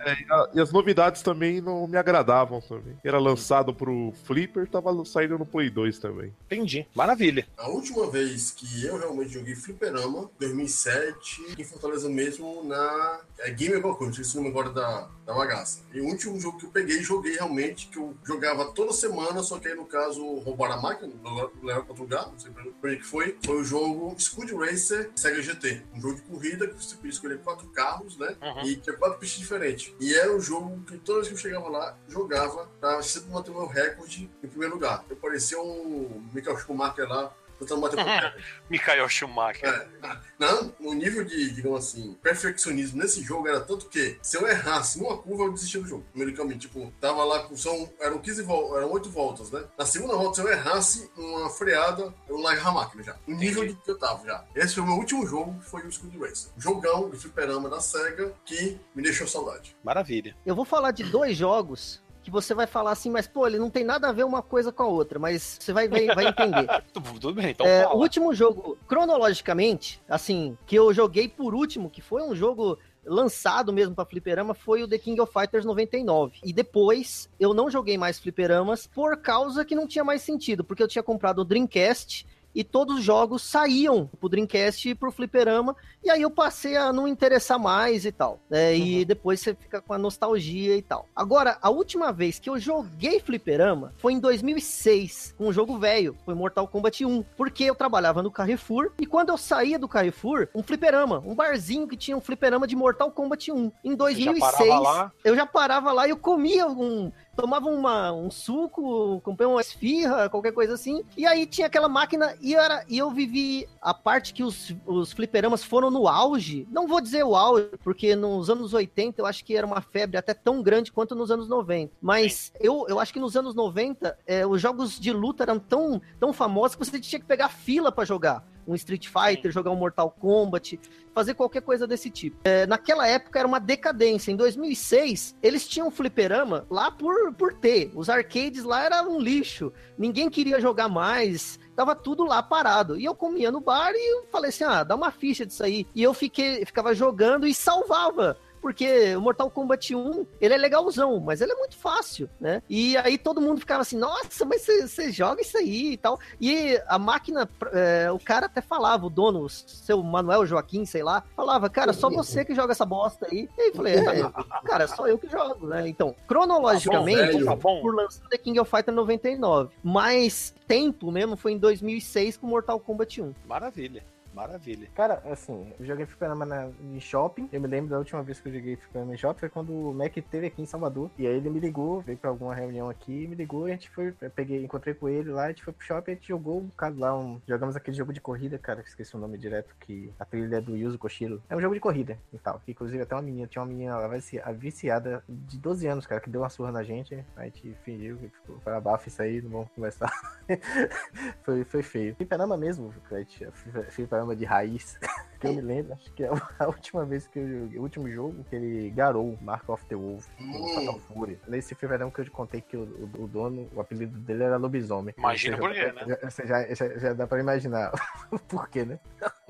[0.00, 2.96] É, e, a- e as novidades também não me agradavam também.
[3.04, 6.34] Era lançado pro Flipper, tava saindo no Play 2 também.
[6.46, 6.86] Entendi.
[6.94, 7.46] Maravilha.
[7.56, 13.78] A última vez que eu realmente joguei fliperama, 2007, em Fortaleza mesmo, na é, Game
[13.80, 15.80] Boy não sei se não me agora da, da bagaça.
[15.92, 19.58] E o último jogo que eu peguei, joguei realmente, que eu jogava toda semana, só
[19.58, 22.90] que aí no caso roubaram a máquina, levaram para outro lugar, não sei pra pra
[22.90, 25.82] onde que foi, foi o jogo Scoot Racer Sega GT.
[25.94, 28.34] Um jogo de corrida que você podia escolher quatro carros, né?
[28.40, 28.62] Uhum.
[28.66, 29.89] E tinha quatro pistas diferentes.
[29.98, 33.50] E era um jogo que toda vez que eu chegava lá, jogava pra sempre manter
[33.50, 35.04] o meu recorde em primeiro lugar.
[35.08, 38.44] Eu parecia um Michael Schumacher lá, tentando bater o recorde.
[38.68, 39.68] Michael Schumacher.
[39.68, 44.48] É, não, o nível de, digamos assim, perfeccionismo nesse jogo era tanto que se eu
[44.48, 46.60] errasse numa curva, eu desistia do jogo, numericamente.
[46.60, 47.56] Tipo, tava lá com.
[47.56, 49.64] São, eram 15 voltas, eram 8 voltas, né?
[49.78, 53.16] Na segunda volta, se eu errasse uma freada, eu largava a máquina já.
[53.26, 54.44] O nível de que eu tava já.
[54.54, 56.50] Esse foi o meu último jogo, foi o School Racer.
[56.56, 59.76] Jogão de fliperama da SEGA que me deixou saudade.
[59.82, 60.36] Maravilha.
[60.44, 63.70] Eu vou falar de dois jogos que você vai falar assim, mas pô, ele não
[63.70, 66.66] tem nada a ver uma coisa com a outra, mas você vai, vai, vai entender.
[66.92, 72.02] Tudo, bem, então É, o último jogo, cronologicamente, assim, que eu joguei por último, que
[72.02, 76.38] foi um jogo lançado mesmo pra fliperama, foi o The King of Fighters 99.
[76.44, 80.82] E depois eu não joguei mais fliperamas por causa que não tinha mais sentido, porque
[80.82, 85.76] eu tinha comprado o Dreamcast e todos os jogos saíam pro Dreamcast e pro fliperama,
[86.02, 88.40] e aí eu passei a não interessar mais e tal.
[88.50, 88.76] né?
[88.76, 91.06] E depois você fica com a nostalgia e tal.
[91.14, 96.16] Agora, a última vez que eu joguei fliperama foi em 2006, com um jogo velho,
[96.24, 100.48] foi Mortal Kombat 1, porque eu trabalhava no Carrefour, e quando eu saía do Carrefour,
[100.54, 103.72] um fliperama, um barzinho que tinha um fliperama de Mortal Kombat 1.
[103.84, 105.12] Em Você já 2006, parava lá?
[105.24, 107.12] eu já parava lá e eu comia um.
[107.40, 111.02] Tomava uma, um suco, comprei uma esfirra, qualquer coisa assim.
[111.16, 115.10] E aí tinha aquela máquina e, era, e eu vivi a parte que os, os
[115.12, 116.68] fliperamas foram no auge.
[116.70, 120.18] Não vou dizer o auge, porque nos anos 80 eu acho que era uma febre
[120.18, 121.94] até tão grande quanto nos anos 90.
[121.98, 125.98] Mas eu, eu acho que nos anos 90 é, os jogos de luta eram tão,
[126.18, 128.44] tão famosos que você tinha que pegar fila pra jogar.
[128.66, 130.78] Um Street Fighter, jogar um Mortal Kombat,
[131.14, 132.36] fazer qualquer coisa desse tipo.
[132.44, 134.30] É, naquela época era uma decadência.
[134.30, 137.90] Em 2006, eles tinham fliperama lá por, por ter.
[137.94, 139.72] Os arcades lá eram um lixo.
[139.98, 141.58] Ninguém queria jogar mais.
[141.74, 142.98] Tava tudo lá parado.
[142.98, 145.86] E eu comia no bar e falei assim: ah, dá uma ficha disso aí.
[145.94, 148.36] E eu fiquei, ficava jogando e salvava.
[148.60, 152.62] Porque o Mortal Kombat 1, ele é legalzão, mas ele é muito fácil, né?
[152.68, 156.18] E aí todo mundo ficava assim, nossa, mas você joga isso aí e tal.
[156.40, 161.02] E a máquina, é, o cara até falava, o dono, o seu Manuel Joaquim, sei
[161.02, 163.48] lá, falava, cara, só você que joga essa bosta aí.
[163.56, 164.32] E aí eu falei, é,
[164.64, 165.88] cara, só eu que jogo, né?
[165.88, 167.44] Então, cronologicamente.
[167.44, 167.80] Tá bom.
[167.80, 169.74] por lançar The King of Fighter 99.
[169.82, 173.34] Mas tempo mesmo foi em 2006 com Mortal Kombat 1.
[173.46, 174.04] Maravilha.
[174.34, 174.88] Maravilha.
[174.94, 177.48] Cara, assim, eu joguei fliperama na, em shopping.
[177.52, 179.92] Eu me lembro da última vez que eu joguei fliperama em shopping foi quando o
[179.92, 181.10] Mac teve aqui em Salvador.
[181.18, 183.90] E aí ele me ligou, veio pra alguma reunião aqui, me ligou e a gente
[183.90, 184.14] foi.
[184.20, 186.66] Eu peguei, encontrei com ele lá, a gente foi pro shopping, a gente jogou um
[186.66, 187.18] bocado lá.
[187.18, 190.56] Um, jogamos aquele jogo de corrida, cara, que esqueci o nome direto, que a trilha
[190.56, 191.42] é do Yuzo Koshiro.
[191.48, 192.62] É um jogo de corrida e tal.
[192.68, 194.08] Inclusive até uma menina, tinha uma menina lá
[194.52, 197.24] viciada de 12 anos, cara, que deu uma surra na gente.
[197.36, 200.10] A gente fingiu que ficou para abafa isso aí, não vamos conversar.
[201.42, 202.14] foi, foi feio.
[202.14, 203.46] Fliperama mesmo, Clet,
[203.88, 204.98] fliperama de raiz.
[205.40, 206.28] que eu me lembro, acho que é
[206.58, 209.94] a última vez que eu joguei, o último jogo, que ele garou Mark of the
[209.96, 210.74] Wolf, Hum.
[210.74, 211.40] Fatal Fury.
[211.48, 214.56] Nesse fliperama que eu te contei que o, o- o dono, o apelido dele era
[214.58, 215.14] lobisomem.
[215.16, 216.18] Imagina por quê, né?
[216.44, 217.90] já- já, já, dá pra imaginar
[218.30, 218.98] o porquê, né?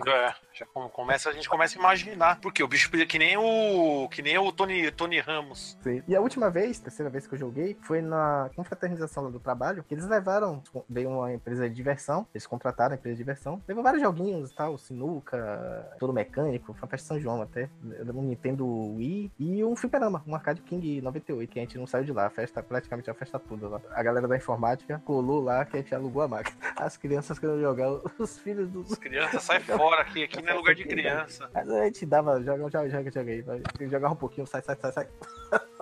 [0.06, 2.40] É, já começa, a gente começa a imaginar.
[2.40, 4.08] Porque o bicho que nem o.
[4.08, 5.78] que nem o Tony, Tony Ramos.
[5.82, 6.02] Sim.
[6.06, 9.94] E a última vez, terceira vez que eu joguei, foi na confraternização do trabalho, que
[9.94, 14.02] eles levaram, veio uma empresa de diversão, eles contrataram a empresa de diversão, levou vários
[14.02, 17.68] joguinhos e tal, sinuca, todo mecânico, foi uma festa São João até,
[18.14, 22.04] um Nintendo Wii e um fliperama, um arcade King 98, que a gente não saiu
[22.04, 23.80] de lá, a festa, praticamente a festa toda lá.
[23.92, 26.56] A galera da informática colou lá que a gente alugou a máquina.
[26.76, 28.92] As crianças queriam jogar, os filhos dos...
[28.92, 31.50] As crianças saem fora aqui, aqui é lugar de criança.
[31.54, 33.44] Mas a gente dava, joga, joga, joga, joga aí,
[33.90, 35.08] jogava um pouquinho, sai, sai, sai, sai.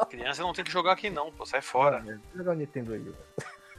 [0.09, 2.02] Criança não tem que jogar aqui não, pô, sai fora.
[2.35, 3.14] Jogar o Nintendo aí,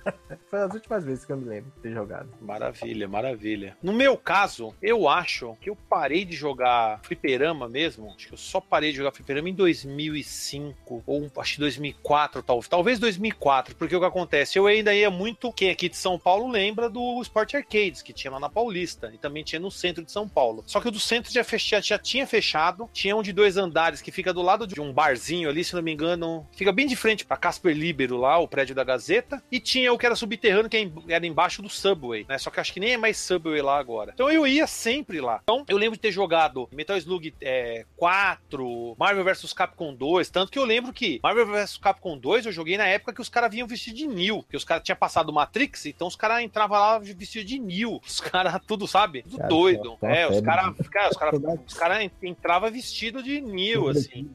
[0.50, 2.30] Foi as últimas vezes que eu me lembro de ter jogado.
[2.42, 3.78] Maravilha, maravilha.
[3.82, 8.14] No meu caso, eu acho que eu parei de jogar fliperama mesmo.
[8.16, 12.68] Acho que eu só parei de jogar fliperama em 2005, ou acho que 2004, talvez.
[12.68, 14.58] Talvez 2004, porque o que acontece?
[14.58, 15.52] Eu ainda ia muito.
[15.54, 19.18] Quem aqui de São Paulo lembra do Sport Arcades, que tinha lá na Paulista, e
[19.18, 20.64] também tinha no centro de São Paulo.
[20.66, 21.44] Só que o do centro já,
[21.82, 22.90] já tinha fechado.
[22.94, 25.82] Tinha um de dois andares que fica do lado de um barzinho ali, se não
[25.82, 26.48] me engano.
[26.52, 29.42] Fica bem de frente para Casper Libero lá, o prédio da Gazeta.
[29.52, 32.38] E tinha o que era subterrâneo, que é era embaixo do Subway, né?
[32.38, 34.12] Só que acho que nem é mais Subway lá agora.
[34.14, 35.40] Então eu ia sempre lá.
[35.44, 40.52] Então eu lembro de ter jogado Metal Slug é, 4, Marvel vs Capcom 2, tanto
[40.52, 43.52] que eu lembro que Marvel vs Capcom 2 eu joguei na época que os caras
[43.52, 47.00] vinham vestidos de Neo, que os caras tinham passado Matrix, então os caras entravam lá
[47.00, 48.02] vestidos de Neo.
[48.06, 49.24] Os caras tudo, sabe?
[49.24, 49.98] Tudo cara, doido.
[50.00, 54.30] Tá é, os caras cara, os cara, os cara entravam vestidos de Neo, assim.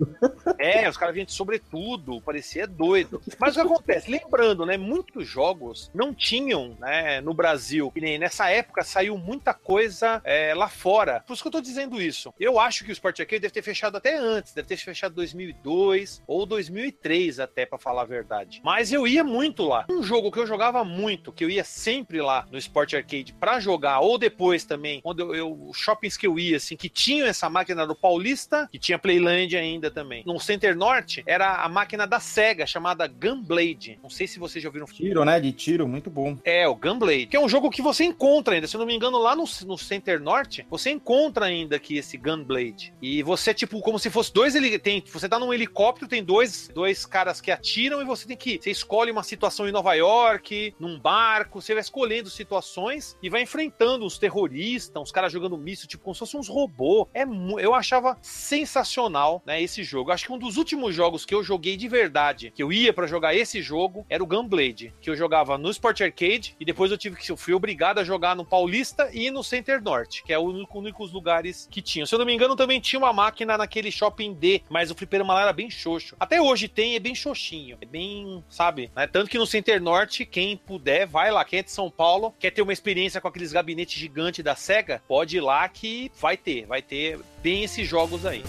[0.58, 3.20] É, os caras vinham de sobretudo, parecia doido.
[3.38, 4.10] Mas o que acontece?
[4.10, 4.76] Lembrando, né?
[4.76, 7.92] Muitos jogos jogos não tinham né, no Brasil.
[7.94, 11.22] E nem nessa época saiu muita coisa é, lá fora.
[11.26, 12.32] Por isso que eu tô dizendo isso.
[12.40, 16.22] Eu acho que o Sport Arcade deve ter fechado até antes, deve ter fechado 2002
[16.26, 18.62] ou 2003 até, para falar a verdade.
[18.64, 19.84] Mas eu ia muito lá.
[19.90, 23.60] Um jogo que eu jogava muito, que eu ia sempre lá no Sport Arcade para
[23.60, 27.50] jogar, ou depois também, quando eu, eu shoppings que eu ia, assim, que tinham essa
[27.50, 30.22] máquina do Paulista, que tinha Playland ainda também.
[30.26, 33.98] No Center Norte, era a máquina da SEGA, chamada Gunblade.
[34.02, 34.86] Não sei se vocês já ouviram.
[34.86, 35.33] Tiro, né?
[35.38, 36.36] De tiro, muito bom.
[36.44, 38.94] É, o Gunblade, que é um jogo que você encontra ainda, se eu não me
[38.94, 42.94] engano, lá no, no Center Norte, você encontra ainda aqui esse Gunblade.
[43.00, 46.68] E você, tipo, como se fosse dois, ele tem, você tá num helicóptero, tem dois,
[46.74, 50.74] dois caras que atiram e você tem que, você escolhe uma situação em Nova York,
[50.78, 55.88] num barco, você vai escolhendo situações e vai enfrentando os terroristas, os caras jogando míssil,
[55.88, 57.06] tipo, como se fossem uns robôs.
[57.14, 57.24] É,
[57.58, 60.10] eu achava sensacional, né, esse jogo.
[60.10, 63.06] Acho que um dos últimos jogos que eu joguei de verdade, que eu ia para
[63.06, 66.98] jogar esse jogo, era o Gunblade, que eu jogava no Sport Arcade e depois eu
[66.98, 70.38] tive que eu fui obrigado a jogar no Paulista e no Center Norte, que é
[70.38, 72.04] o único, únicos lugares que tinham.
[72.04, 75.32] Se eu não me engano, também tinha uma máquina naquele Shopping D, mas o fliperama
[75.32, 76.14] lá era bem xoxo.
[76.20, 78.90] Até hoje tem, é bem xoxinho, é bem, sabe?
[78.94, 79.06] Né?
[79.06, 81.44] Tanto que no Center Norte, quem puder, vai lá.
[81.44, 85.02] Quem é de São Paulo, quer ter uma experiência com aqueles gabinetes gigantes da SEGA,
[85.08, 88.42] pode ir lá que vai ter, vai ter bem esses jogos aí.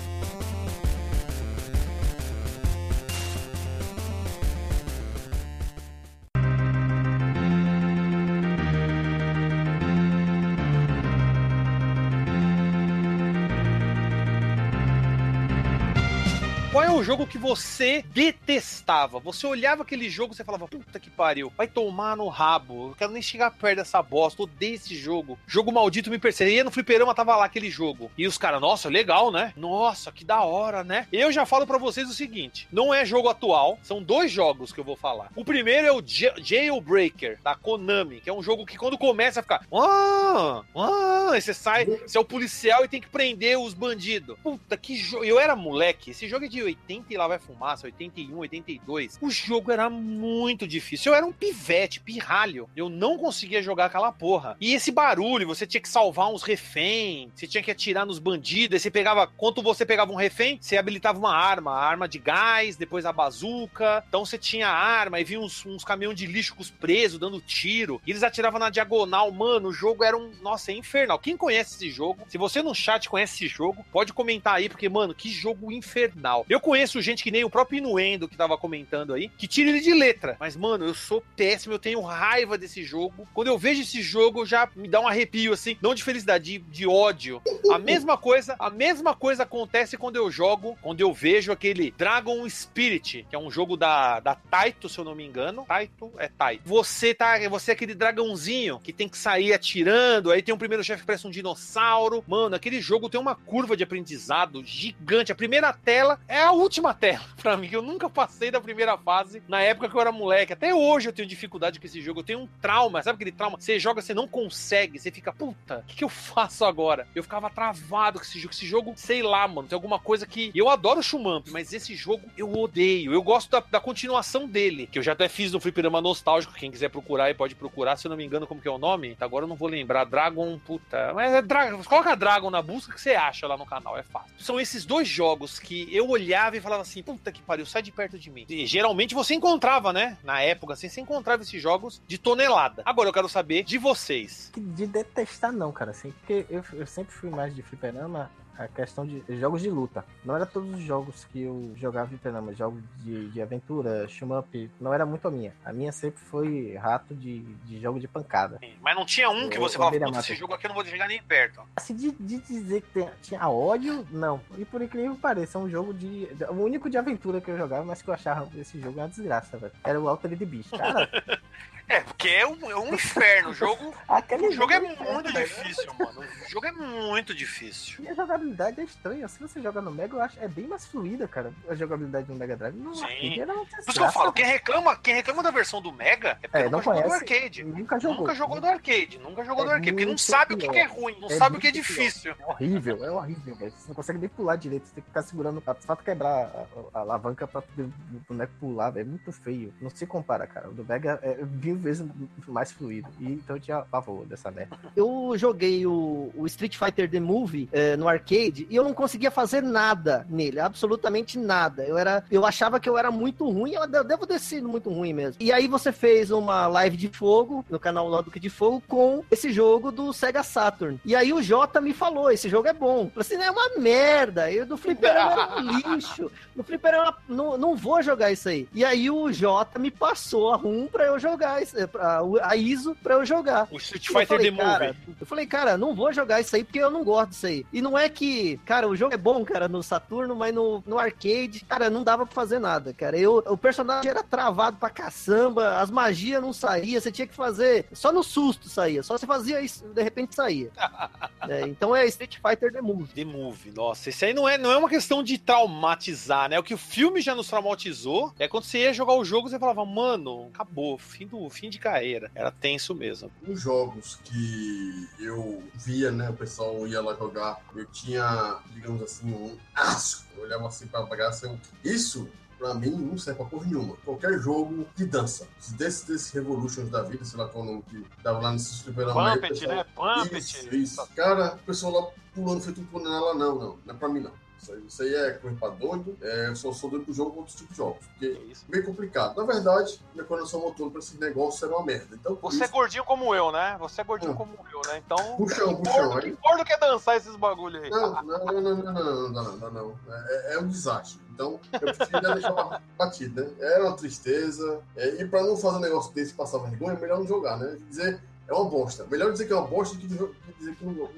[16.95, 19.19] O jogo que você detestava?
[19.19, 23.11] Você olhava aquele jogo e falava, puta que pariu, vai tomar no rabo, eu quero
[23.11, 25.37] nem chegar perto dessa bosta, odeio esse jogo.
[25.45, 28.09] Jogo maldito me perseguia, no fliperama tava lá aquele jogo.
[28.17, 29.51] E os caras, nossa, legal, né?
[29.57, 31.05] Nossa, que da hora, né?
[31.11, 34.79] Eu já falo para vocês o seguinte, não é jogo atual, são dois jogos que
[34.79, 35.29] eu vou falar.
[35.35, 39.43] O primeiro é o Jailbreaker, da Konami, que é um jogo que quando começa a
[39.43, 43.73] ficar, ah, ah, aí você sai, você é o policial e tem que prender os
[43.73, 44.37] bandidos.
[44.41, 45.25] Puta, que jogo.
[45.25, 49.17] Eu era moleque, esse jogo é de 80 e lá vai fumaça, 81, 82.
[49.21, 51.11] O jogo era muito difícil.
[51.11, 52.69] Eu era um pivete, pirralho.
[52.75, 54.55] Eu não conseguia jogar aquela porra.
[54.61, 58.81] E esse barulho, você tinha que salvar uns reféns, você tinha que atirar nos bandidos,
[58.81, 62.75] você pegava, quando você pegava um refém, você habilitava uma arma, a arma de gás,
[62.75, 64.03] depois a bazuca.
[64.07, 67.41] Então você tinha arma e vinha uns, uns caminhões de lixo com os presos dando
[67.41, 68.01] tiro.
[68.05, 69.31] E eles atiravam na diagonal.
[69.31, 70.31] Mano, o jogo era um.
[70.41, 71.17] Nossa, é infernal.
[71.17, 74.87] Quem conhece esse jogo, se você no chat conhece esse jogo, pode comentar aí, porque,
[74.87, 76.45] mano, que jogo infernal.
[76.49, 79.81] Eu conheço gente que nem o próprio Inuendo que tava comentando aí, que tira ele
[79.81, 80.37] de letra.
[80.39, 83.27] Mas, mano, eu sou péssimo, eu tenho raiva desse jogo.
[83.33, 86.59] Quando eu vejo esse jogo, já me dá um arrepio, assim, não de felicidade, de,
[86.59, 87.41] de ódio.
[87.71, 92.47] A mesma coisa, a mesma coisa acontece quando eu jogo, quando eu vejo aquele Dragon
[92.49, 95.65] Spirit, que é um jogo da, da Taito, se eu não me engano.
[95.67, 96.63] Taito é Taito.
[96.65, 100.83] Você tá, você é aquele dragãozinho que tem que sair atirando, aí tem um primeiro
[100.83, 102.23] chefe que parece um dinossauro.
[102.27, 105.31] Mano, aquele jogo tem uma curva de aprendizado gigante.
[105.31, 108.97] A primeira tela é a última tela pra mim, que eu nunca passei da primeira
[108.97, 110.53] fase na época que eu era moleque.
[110.53, 113.57] Até hoje eu tenho dificuldade com esse jogo, eu tenho um trauma, sabe aquele trauma?
[113.59, 117.07] Você joga, você não consegue, você fica, puta, o que, que eu faço agora?
[117.15, 118.53] Eu ficava travado com esse jogo.
[118.53, 120.51] Esse jogo, sei lá, mano, tem alguma coisa que.
[120.55, 123.13] Eu adoro o Shumamp, mas esse jogo eu odeio.
[123.13, 126.53] Eu gosto da, da continuação dele, que eu já até fiz no Fliperama Nostálgico.
[126.53, 127.97] Quem quiser procurar aí pode procurar.
[127.97, 129.15] Se eu não me engano, como que é o nome?
[129.19, 130.05] Agora eu não vou lembrar.
[130.05, 131.13] Dragon, puta.
[131.13, 131.83] Mas é Dragon.
[131.83, 134.33] Coloca Dragon na busca que você acha lá no canal, é fácil.
[134.37, 137.91] São esses dois jogos que eu olhava e falava assim: puta que pariu, sai de
[137.91, 138.45] perto de mim.
[138.49, 140.17] E geralmente você encontrava, né?
[140.23, 142.83] Na época, assim, você encontrava esses jogos de tonelada.
[142.85, 144.51] Agora eu quero saber de vocês.
[144.55, 149.05] De detestar não, cara, assim, porque eu, eu sempre fui mais de fliperama a questão
[149.05, 150.05] de jogos de luta.
[150.23, 154.93] Não era todos os jogos que eu jogava fliperama, jogos de, de aventura, shmup, não
[154.93, 155.53] era muito a minha.
[155.63, 158.59] A minha sempre foi rato de, de jogo de pancada.
[158.81, 160.69] Mas não tinha um que Eu- você falava, beira "Putz, mata." esse jogo aqui eu
[160.69, 161.61] não vou chegar nem perto.
[161.75, 164.39] Assim, de, de dizer que tem- tinha ódio, não.
[164.57, 166.27] E por incrível que pareça, é um jogo de.
[166.49, 169.57] O único de aventura que eu jogava, mas que eu achava esse jogo uma desgraça,
[169.57, 169.73] velho.
[169.83, 170.69] Era o Altered Beast.
[170.71, 171.09] Cara,
[171.87, 173.49] É, porque é um, é um inferno.
[173.49, 175.45] O jogo, aquele o jogo é inferno, muito velho.
[175.47, 176.21] difícil, mano.
[176.21, 178.03] O jogo é muito difícil.
[178.03, 179.27] E a jogabilidade é estranha.
[179.27, 181.53] Se você joga no Mega, eu acho é bem mais fluida, cara.
[181.69, 182.75] A jogabilidade no Mega Drive.
[182.75, 183.03] No Sim.
[183.05, 185.91] arcade era uma Por isso que eu falo, quem reclama, quem reclama da versão do
[185.91, 187.23] Mega é porque É, não jogou do conhece.
[187.33, 187.63] arcade.
[187.63, 188.17] Nunca jogou.
[188.17, 190.65] Nunca jogou do arcade, nunca jogou É do arcade, porque não muito sabe o que,
[190.77, 191.95] é ruim, não É sabe o que é muito pior.
[191.97, 192.35] difícil.
[192.39, 193.71] É horrível, é horrível, velho.
[193.71, 196.45] Você não consegue nem pular direito, você tem que ficar segurando pra fato quebrar
[196.93, 197.93] a, a alavanca pra poder o
[198.27, 199.05] boneco pular, velho.
[199.05, 199.73] É muito feio.
[199.81, 200.69] Não se compara, cara.
[200.69, 201.37] O do Mega é
[201.75, 202.05] mil vezes
[202.47, 203.07] mais fluido.
[203.19, 204.77] E então eu tinha pavor dessa merda.
[204.95, 209.31] Eu joguei o, o Street Fighter The Movie eh, no arcade e eu não conseguia
[209.31, 211.83] fazer nada nele, absolutamente nada.
[211.83, 214.89] Eu era, eu achava que eu era muito ruim, eu de- devo ter sido muito
[214.89, 215.35] ruim mesmo.
[215.39, 219.51] E aí você fez uma live de fogo no canal Que de Fogo com esse
[219.51, 220.99] jogo do Sega Saturn.
[221.05, 223.09] E aí o Jota me falou, esse jogo é bom.
[223.15, 224.51] Eu falei assim, é uma merda.
[224.51, 226.31] Eu do fliperama era um lixo.
[226.55, 228.67] No fliperama não, não vou jogar isso aí.
[228.73, 232.55] E aí o Jota me passou a RUM pra eu jogar, isso- eh, pra- a
[232.55, 233.67] ISO pra eu jogar.
[233.71, 234.95] O Street eu Fighter The Movie.
[235.19, 237.65] eu falei, cara, não vou jogar isso aí porque eu não gosto disso aí.
[237.73, 240.97] E não é que, cara, o jogo é bom, cara, no Saturno, mas no, no
[240.97, 243.17] arcade, cara, não dava pra fazer nada, cara.
[243.17, 247.85] Eu, o personagem era travado pra caçamba, as magias não saíam, você tinha que fazer,
[247.93, 250.69] só no susto saía, só você fazia isso, de repente saía.
[251.47, 253.13] É, então é Street Fighter The Movie.
[253.13, 256.57] The Movie, nossa, esse aí não é, não é uma questão de traumatizar, né?
[256.57, 259.59] O que o filme já nos traumatizou é quando você ia jogar o jogo, você
[259.59, 262.29] falava, mano, acabou, fim, do, fim de carreira.
[262.35, 263.31] Era tenso mesmo.
[263.47, 269.31] Os jogos que eu via, né, o pessoal ia lá jogar, eu tinha, digamos assim,
[269.33, 270.25] um asco.
[270.37, 271.57] Eu olhava assim pra bagaça, eu...
[271.83, 273.95] isso pra mim não serve pra porra nenhuma.
[274.05, 277.83] Qualquer jogo de dança, desse, desse Revolutions da vida, sei lá qual é o nome
[277.89, 279.85] que dava lá nesses o Pumpet, pessoal- né?
[279.95, 280.37] Pumpet.
[280.37, 281.07] Isso, isso.
[281.15, 284.31] Cara, o pessoal lá pulando feito um panela, não, não, não é pra mim não.
[284.65, 287.31] Isso aí, isso aí é coisa pra doido, é, eu só sou doido pro jogo
[287.31, 288.65] com outros tipos de jogos, porque É isso.
[288.67, 289.35] é meio complicado.
[289.37, 292.15] Na verdade, minha coração motor pra esse negócio era uma merda.
[292.15, 293.75] Então, Você é isso, gordinho como eu, né?
[293.79, 294.35] Você é gordinho Hum.
[294.35, 295.01] como eu, né?
[295.05, 295.37] Então.
[295.37, 296.19] Puxão, puxão.
[296.19, 297.89] Que gordo quer dançar esses bagulho aí.
[297.89, 299.99] Não, não, não, não, não, não, não, não, não, não.
[300.27, 301.19] É, é um desastre.
[301.33, 303.51] Então, eu prefiro deixar batido, né?
[303.59, 304.81] Era uma tristeza.
[304.95, 307.57] É, e pra não fazer um negócio desse e passar vergonha, é melhor não jogar,
[307.57, 307.77] né?
[307.89, 309.05] Dizer é uma bosta.
[309.09, 311.09] Melhor dizer que é uma bosta do que dizer que não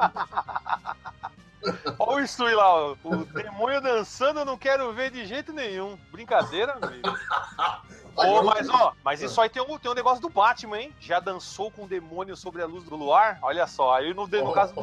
[2.00, 5.98] Olha isso aí lá, o demônio dançando eu não quero ver de jeito nenhum.
[6.12, 7.08] Brincadeira, amigo.
[8.18, 10.94] Ô, Agora- mas ó, mas isso aí tem um, tem um negócio do Batman, hein?
[11.00, 13.38] Já dançou com o demônio sobre a luz do luar?
[13.44, 14.82] Olha só, aí no, no caso do.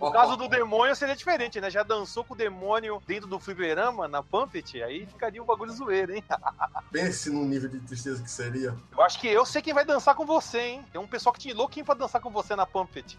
[0.00, 1.70] No caso do demônio seria diferente, né?
[1.70, 6.14] Já dançou com o demônio dentro do fliperama, na Pumpet, aí ficaria um bagulho zoeiro,
[6.14, 6.24] hein?
[6.90, 8.76] Pense no nível de tristeza que seria.
[8.90, 10.84] Eu acho que eu sei quem vai dançar com você, hein?
[10.92, 13.18] Tem um pessoal que te louquinho pra dançar com você na Pumpet.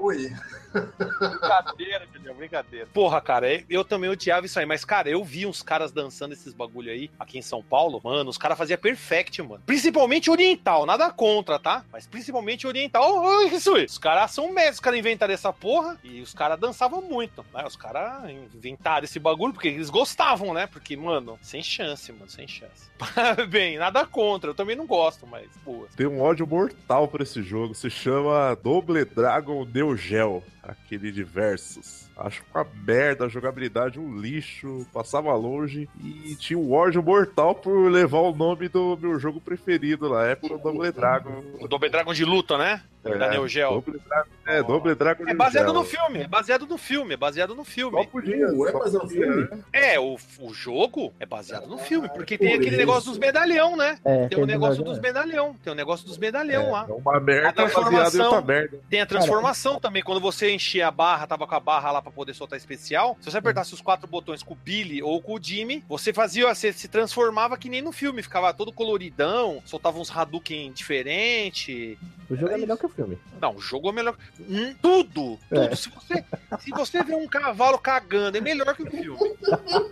[0.00, 0.32] Oi.
[1.18, 2.86] Brincadeira, Julião, brincadeira.
[2.92, 6.52] Porra, cara, eu também odiava isso aí, mas, cara, eu vi uns caras dançando esses
[6.52, 9.62] bagulho aí, aqui em São Paulo, mano, os caras faziam perfect, mano.
[9.66, 11.84] Principalmente oriental, nada contra, tá?
[11.92, 13.84] Mas principalmente oriental, oh, isso aí.
[13.84, 17.64] Os caras são mestres, os caras inventaram essa porra e os caras dançavam muito, né?
[17.66, 20.66] Os caras inventaram esse bagulho porque eles gostavam, né?
[20.66, 22.90] Porque, mano, sem chance, mano, sem chance.
[23.48, 25.88] Bem, nada contra, eu também não gosto, mas, boa.
[25.96, 27.74] Tem um ódio mortal por esse jogo.
[27.74, 30.42] Se chama Double Dragon Neo Geo.
[30.70, 32.08] Aquele de versus.
[32.16, 37.90] Acho uma merda, a jogabilidade um lixo, passava longe e tinha um ódio mortal por
[37.90, 41.42] levar o nome do meu jogo preferido na época, o Double Dragon.
[41.60, 42.82] O Double Dragon de luta, né?
[43.02, 43.70] da Neo Geo.
[43.70, 45.72] Double Dragon, é, Double Dragon É baseado Geo.
[45.72, 48.06] no filme, é baseado no filme, é baseado no Só filme.
[48.08, 48.46] podia.
[48.52, 49.36] Uh, é só baseado no filme?
[49.50, 49.58] né?
[49.72, 52.76] É, o, o jogo é baseado no filme, porque tem por aquele isso.
[52.78, 53.98] negócio dos medalhão, né?
[54.04, 56.84] É, Tem o negócio dos medalhão, tem o negócio dos medalhão lá.
[56.86, 58.78] É uma merda A transformação- baseada em outra merda.
[58.90, 62.12] Tem a transformação também, quando você enchia a barra, tava com a barra lá pra
[62.12, 63.16] poder soltar especial.
[63.20, 66.54] Se você apertasse os quatro botões com o Billy ou com o Jimmy, você fazia,
[66.54, 71.98] você se transformava que nem no filme, ficava todo coloridão, soltava uns Hadouken diferente.
[72.28, 73.18] O jogo é melhor que o filme.
[73.40, 74.16] Não, o jogo é melhor.
[74.38, 75.00] Hum, tudo!
[75.00, 75.38] Tudo.
[75.50, 75.74] É.
[75.74, 76.24] Se, você,
[76.60, 79.36] se você vê um cavalo cagando, é melhor que o filme.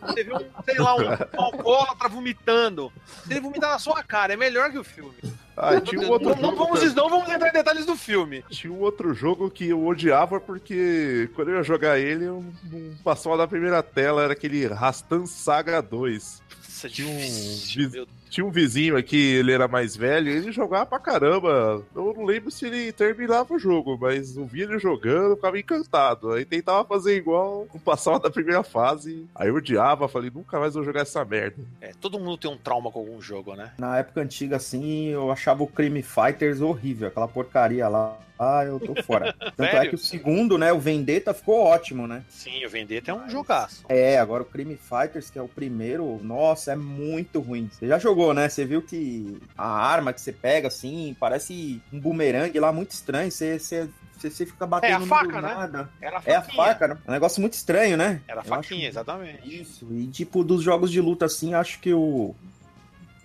[0.03, 1.09] Você vê um, sei lá, um
[1.43, 2.93] alcoólatra vomitando.
[3.25, 5.17] Se ele vomitar na sua cara, é melhor que o filme.
[5.61, 8.45] Ah, tinha um outro não, não jogo vamos, não vamos entrar em detalhes do filme.
[8.49, 12.95] Tinha um outro jogo que eu odiava porque quando eu ia jogar ele, eu não
[13.03, 16.43] passava da primeira tela, era aquele Rastan Saga 2.
[16.79, 20.53] Nossa, Tinha um difícil, vis- meu Tinha um vizinho aqui, ele era mais velho, ele
[20.53, 21.83] jogava pra caramba.
[21.95, 25.59] Eu não lembro se ele terminava o jogo, mas eu via ele jogando, eu ficava
[25.59, 26.33] encantado.
[26.33, 29.27] Aí tentava fazer igual, não passava da primeira fase.
[29.35, 31.57] Aí eu odiava, falei, nunca mais vou jogar essa merda.
[31.81, 33.73] É, todo mundo tem um trauma com algum jogo, né?
[33.79, 38.19] Na época antiga, assim, eu achava o Crime Fighters horrível, aquela porcaria lá.
[38.39, 39.33] Ah, eu tô fora.
[39.57, 42.23] Tanto é que o segundo, né, o Vendetta ficou ótimo, né?
[42.29, 43.85] Sim, o Vendetta é um jogaço.
[43.89, 47.69] É, agora o Crime Fighters, que é o primeiro, nossa, é muito ruim.
[47.73, 48.49] Você já jogou, né?
[48.49, 53.31] Você viu que a arma que você pega, assim, parece um bumerangue lá, muito estranho.
[53.31, 55.55] Você, você, você, fica batendo É a faca, né?
[55.55, 55.91] nada.
[56.01, 56.65] Era a É a faquinha.
[56.65, 56.99] faca, né?
[57.07, 58.21] Um negócio muito estranho, né?
[58.29, 59.61] Era a Eu acho faquinha, exatamente.
[59.61, 62.35] Isso, e tipo, dos jogos de luta assim, acho que o.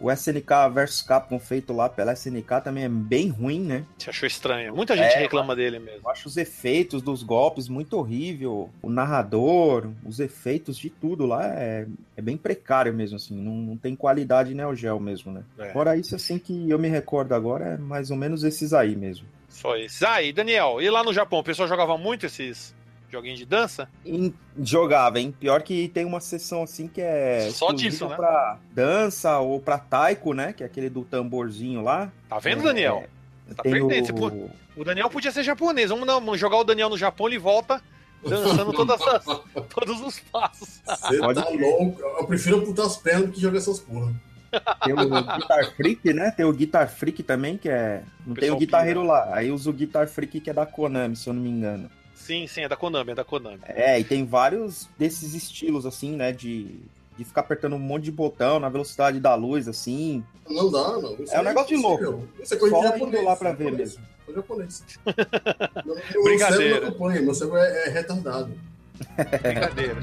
[0.03, 3.85] O SNK versus Capcom feito lá pela SNK também é bem ruim, né?
[3.97, 4.75] Você achou estranho.
[4.75, 6.01] Muita gente É, reclama dele mesmo.
[6.03, 8.69] Eu acho os efeitos dos golpes muito horrível.
[8.81, 11.87] O narrador, os efeitos de tudo lá é,
[12.17, 13.33] é bem precário mesmo, assim.
[13.33, 15.41] Não, não tem qualidade Neo Geo mesmo, né?
[15.57, 15.71] É.
[15.71, 19.25] Fora isso, assim, que eu me recordo agora, é mais ou menos esses aí mesmo.
[19.47, 20.05] Só isso.
[20.05, 22.75] Ah, e Daniel, e lá no Japão, o pessoal jogava muito esses
[23.14, 23.88] joguinhos de dança?
[24.05, 25.34] Em- jogava, hein?
[25.39, 27.49] Pior que tem uma sessão assim que é.
[27.51, 28.16] Só disso, né?
[28.16, 30.51] Pra dança ou pra taiko, né?
[30.51, 32.11] Que é aquele do tamborzinho lá.
[32.28, 33.03] Tá vendo, É, Daniel?
[33.55, 34.49] Tá tem perdendo, o...
[34.76, 35.89] O Daniel podia ser japonês.
[35.91, 37.82] Vamos, não, vamos jogar o Daniel no Japão, ele volta
[38.28, 39.26] dançando todas as-
[39.70, 40.82] todos os passos.
[40.86, 42.01] Você Pode tá louco.
[42.01, 44.11] Eu prefiro amputar as pernas do que jogar essas porra.
[44.84, 44.97] Tem o
[45.38, 46.30] Guitar Freak, né?
[46.32, 48.03] Tem o Guitar Freak também, que é.
[48.26, 49.30] Não tem o guitarreiro lá.
[49.34, 51.89] Aí usa o Guitar Freak que é da Konami, se eu não me engano.
[52.26, 53.59] Sim, sim, é da Konami, é da Konami.
[53.65, 56.32] É, e tem vários desses estilos, assim, né?
[56.32, 56.67] De,
[57.17, 60.24] de ficar apertando um monte de botão na velocidade da luz, assim.
[60.49, 61.15] Não dá, não.
[61.19, 62.28] Isso É um negócio de impossível.
[62.41, 63.19] Isso é coisa de Só japonês.
[63.19, 63.89] indo lá pra ver japonês.
[63.97, 64.03] mesmo.
[64.26, 64.84] Sou japonês.
[65.86, 66.63] Meu- meu Brincadeira.
[66.63, 68.51] cérebro não acompanha, meu cérebro é, é retardado.
[69.41, 69.95] Brincadeira.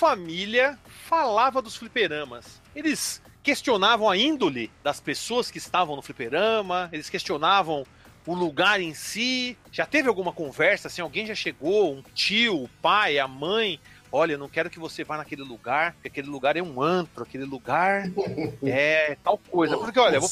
[0.00, 2.62] Família falava dos fliperamas?
[2.74, 7.86] Eles questionavam a índole das pessoas que estavam no fliperama, eles questionavam
[8.26, 9.58] o lugar em si.
[9.70, 11.02] Já teve alguma conversa assim?
[11.02, 13.78] Alguém já chegou, um tio, o pai, a mãe?
[14.12, 17.22] Olha, eu não quero que você vá naquele lugar, porque aquele lugar é um antro,
[17.22, 18.10] aquele lugar
[18.64, 19.76] é tal coisa.
[19.76, 20.30] Porque olha, eu vou,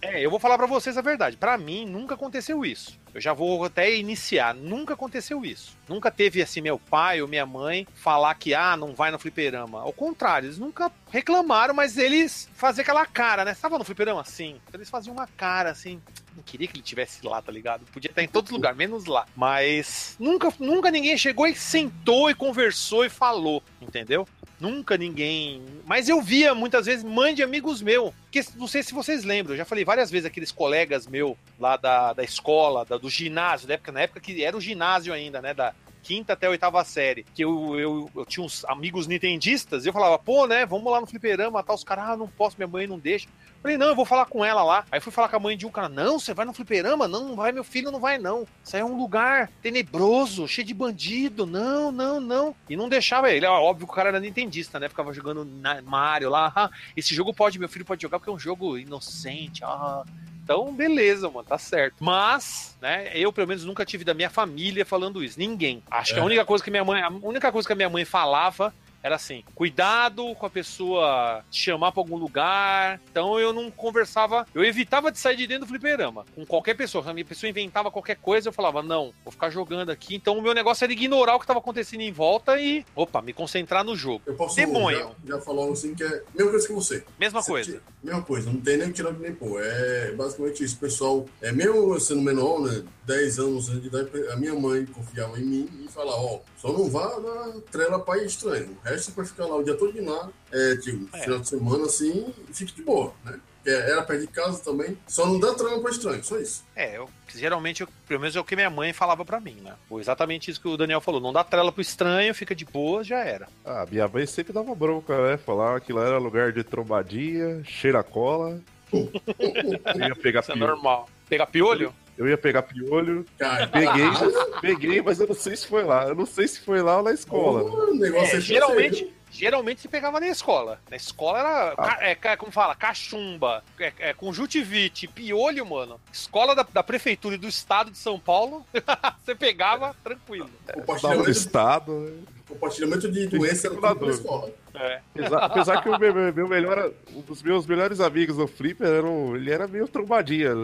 [0.00, 1.36] é, eu vou falar pra vocês a verdade.
[1.36, 3.00] Pra mim, nunca aconteceu isso.
[3.14, 4.54] Eu já vou até iniciar.
[4.54, 5.76] Nunca aconteceu isso.
[5.86, 9.80] Nunca teve assim meu pai ou minha mãe falar que ah, não vai no fliperama.
[9.80, 13.52] Ao contrário, eles nunca reclamaram, mas eles faziam aquela cara, né?
[13.52, 14.24] Você tava no fliperama?
[14.24, 14.58] Sim.
[14.66, 16.00] Então eles faziam uma cara assim.
[16.36, 17.84] Não queria que ele tivesse lá, tá ligado?
[17.92, 19.26] Podia estar em todos os lugares, menos lá.
[19.36, 24.26] Mas nunca, nunca ninguém chegou e sentou e conversou e falou, entendeu?
[24.60, 25.62] Nunca ninguém.
[25.84, 28.12] Mas eu via muitas vezes mãe de amigos meus.
[28.30, 31.76] Que não sei se vocês lembram, eu já falei várias vezes aqueles colegas meus lá
[31.76, 35.42] da, da escola, da- do ginásio, da época, na época que era o ginásio ainda,
[35.42, 35.52] né?
[35.52, 37.24] Da quinta até a oitava série.
[37.34, 40.66] Que eu, eu, eu tinha uns amigos nintendistas, e eu falava, pô, né?
[40.66, 41.72] Vamos lá no fliperama, tá?
[41.72, 43.28] Os caras, ah, não posso, minha mãe não deixa.
[43.62, 44.84] Falei, não, eu vou falar com ela lá.
[44.90, 47.06] Aí fui falar com a mãe de um cara, não, você vai no fliperama?
[47.06, 48.44] Não, não vai, meu filho não vai, não.
[48.64, 51.46] Isso aí é um lugar tenebroso, cheio de bandido.
[51.46, 52.56] Não, não, não.
[52.68, 53.46] E não deixava ele.
[53.46, 54.88] Óbvio que o cara era nintendista, né?
[54.88, 55.48] Ficava jogando
[55.84, 56.52] Mario lá.
[56.56, 59.62] Ah, esse jogo pode, meu filho pode jogar porque é um jogo inocente.
[59.62, 60.04] Ah.
[60.44, 61.94] Então, beleza, mano, tá certo.
[62.00, 65.38] Mas, né, eu pelo menos nunca tive da minha família falando isso.
[65.38, 65.82] Ninguém.
[65.90, 66.26] Acho que a É.
[66.26, 69.42] única coisa que minha mãe, a única coisa que a minha mãe falava era assim:
[69.54, 73.00] cuidado com a pessoa te chamar pra algum lugar.
[73.10, 77.04] Então eu não conversava, eu evitava de sair de dentro do fliperama com qualquer pessoa.
[77.08, 80.14] A minha pessoa inventava qualquer coisa, eu falava, não, vou ficar jogando aqui.
[80.14, 83.32] Então o meu negócio era ignorar o que tava acontecendo em volta e, opa, me
[83.32, 84.22] concentrar no jogo.
[84.26, 85.14] Eu posso Demônio.
[85.24, 87.04] Já, já falou assim que é a mesma coisa que você.
[87.18, 87.70] Mesma Você coisa.
[87.72, 89.62] tira- Mesma coisa, não tem nem tirando nem pôr.
[89.62, 91.24] É basicamente isso, pessoal.
[91.40, 92.82] É mesmo sendo menor, né?
[93.06, 96.88] 10 anos de idade, a minha mãe confiava em mim e falava, ó, só não
[96.90, 98.76] vá na trela pra ir estranho.
[98.84, 101.20] O resto você pode ficar lá o dia todo de nada, é, tipo, É.
[101.22, 103.38] final de semana assim, e fique de boa, né?
[103.64, 106.64] Porque era perto de casa também, só não dá trela pra estranho, só isso.
[106.74, 109.74] É, eu, geralmente, eu, pelo menos é o que minha mãe falava pra mim, né?
[109.88, 111.20] Foi exatamente isso que o Daniel falou.
[111.20, 113.46] Não dá trela pro estranho, fica de boa, já era.
[113.64, 115.36] Ah, minha mãe sempre dava bronca, né?
[115.36, 118.60] Falava que lá era lugar de trombadinha, cheira cola.
[118.92, 120.66] Ia pegar Isso é piolho.
[120.72, 121.08] normal.
[121.28, 121.94] Pegar piolho?
[122.16, 123.24] Eu ia pegar piolho.
[123.38, 124.04] Cara, Peguei,
[124.60, 126.04] peguei, mas eu não sei se foi lá.
[126.08, 127.62] Eu não sei se foi lá ou na escola.
[127.62, 130.78] o negócio É, é geralmente, geralmente se pegava na escola.
[130.90, 135.98] Na escola era, ca- é, ca- como fala, cachumba, é, é, conjuntivite, piolho, mano.
[136.12, 138.64] Escola da, da prefeitura e do estado de São Paulo,
[139.24, 140.50] você pegava tranquilo.
[140.66, 142.18] Dava no compartilhamento, estado.
[142.52, 142.58] Né?
[142.58, 144.50] compartilhamento de doença era tudo na escola.
[144.74, 145.00] É.
[145.40, 149.36] Apesar, que o meu, meu melhor, um dos meus melhores amigos no Flipper, era um-
[149.36, 150.54] ele era meio trombadinha.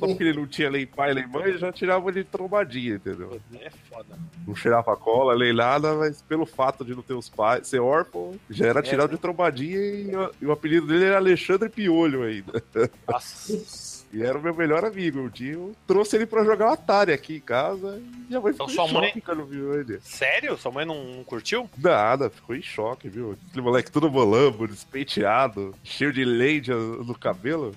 [0.00, 3.40] Só porque ele não tinha nem pai nem mãe, já tirava ele de trombadinha, entendeu?
[3.54, 4.18] É foda.
[4.44, 8.34] Não cheirava cola, nem nada, mas pelo fato de não ter os pais, ser órfão,
[8.50, 12.60] já era tirado de trombadinha e, o- e o apelido dele era Alexandre Piolho ainda.
[13.06, 13.97] Nossa.
[14.12, 15.20] E era o meu melhor amigo.
[15.20, 18.70] Um dia eu trouxe ele pra jogar Atari aqui em casa e minha mãe ficou
[18.70, 19.98] Então em mãe- choque quando viu ele.
[20.00, 20.56] Sério?
[20.56, 21.68] Sua mãe não, não curtiu?
[21.76, 23.36] Nada, ficou em choque, viu?
[23.50, 27.74] Aquele moleque todo molambo, despenteado, cheio de leite no cabelo.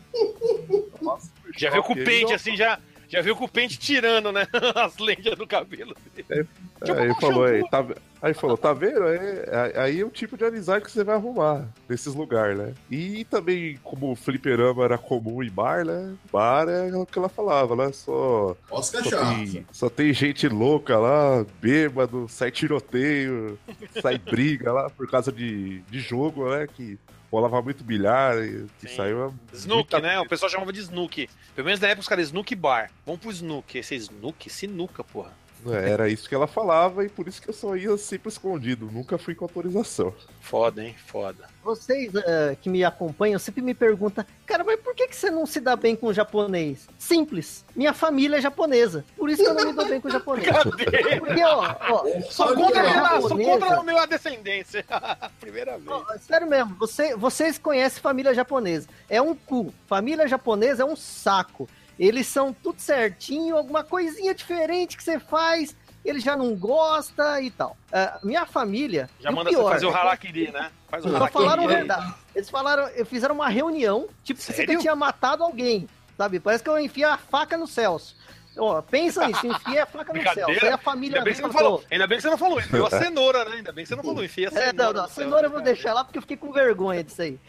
[1.01, 2.79] Nossa, Já viu com o pente assim, já,
[3.12, 4.47] já viu com o pente tirando, né?
[4.74, 6.47] As lentes do cabelo dele.
[6.82, 7.86] Aí ele falou, aí, tá,
[8.22, 9.03] aí falou, tá vendo?
[9.07, 12.74] É, aí é o tipo de amizade que você vai arrumar nesses lugares, né?
[12.89, 16.16] E também, como o fliperama era comum em bar, né?
[16.32, 17.91] Bar é o que ela falava, né?
[17.91, 23.59] Só, Os só, tem, só tem gente louca lá, bêbado, sai tiroteio,
[24.01, 26.66] sai briga lá por causa de, de jogo, né?
[26.66, 26.97] Que
[27.32, 28.95] rolava muito bilhar e que Sim.
[28.97, 29.34] saiu.
[29.53, 30.19] Snook, muita- né?
[30.19, 31.29] O pessoal chamava de Snook.
[31.55, 32.91] Pelo menos na época os caras Snook Bar.
[33.05, 33.77] Vamos pro Snook.
[33.77, 34.49] Esse é Snook?
[34.49, 35.32] Sinuca, porra.
[35.68, 38.89] É, Era isso que ela falava e por isso que eu só ia sempre escondido,
[38.91, 40.14] nunca fui com autorização.
[40.39, 40.95] Foda, hein?
[41.07, 41.45] Foda.
[41.64, 45.45] Vocês eh, que me acompanham sempre me perguntam, cara, mas por que, que você não
[45.45, 46.88] se dá bem com o japonês?
[46.97, 47.64] Simples.
[47.76, 49.05] Minha família é japonesa.
[49.16, 50.47] Por isso que eu não me dou bem com o japonês.
[50.51, 51.20] Cadê?
[51.20, 54.86] Porque, ó, ó Sou contra, Família a- sou contra a minha descendência.
[55.39, 55.88] Primeira vez.
[55.88, 58.88] ó, sério mesmo, você, vocês conhecem família japonesa.
[59.09, 59.72] É um cu.
[59.88, 61.70] Família japonesa é um saco.
[62.02, 67.52] Eles são tudo certinho, alguma coisinha diferente que você faz, ele já não gosta e
[67.52, 67.78] tal.
[67.93, 69.08] Ah, minha família.
[69.20, 70.72] Já manda pior, você fazer o que- harakiri, né?
[70.89, 71.34] Faz o Só harakiri.
[71.43, 72.14] falaram verdade.
[72.34, 74.74] Eles falaram, fizeram uma reunião, tipo, que Sério?
[74.74, 75.88] você tinha matado alguém,
[76.18, 76.39] sabe?
[76.39, 78.16] Parece que eu enfio a faca no Celso.
[78.58, 80.22] Ó, pensa nisso, enfia a faca no.
[80.22, 80.66] Celso.
[80.66, 81.84] Aí a família Ainda bem que você não falou, falou.
[81.89, 82.60] Ainda bem que você não falou.
[82.60, 83.56] Enfiou a cenoura, né?
[83.56, 84.24] Ainda bem que você não falou.
[84.24, 84.74] Enfia a É, cenoura.
[84.74, 85.24] não, não, no a céu.
[85.24, 87.39] cenoura eu vou deixar lá porque eu fiquei com vergonha disso aí.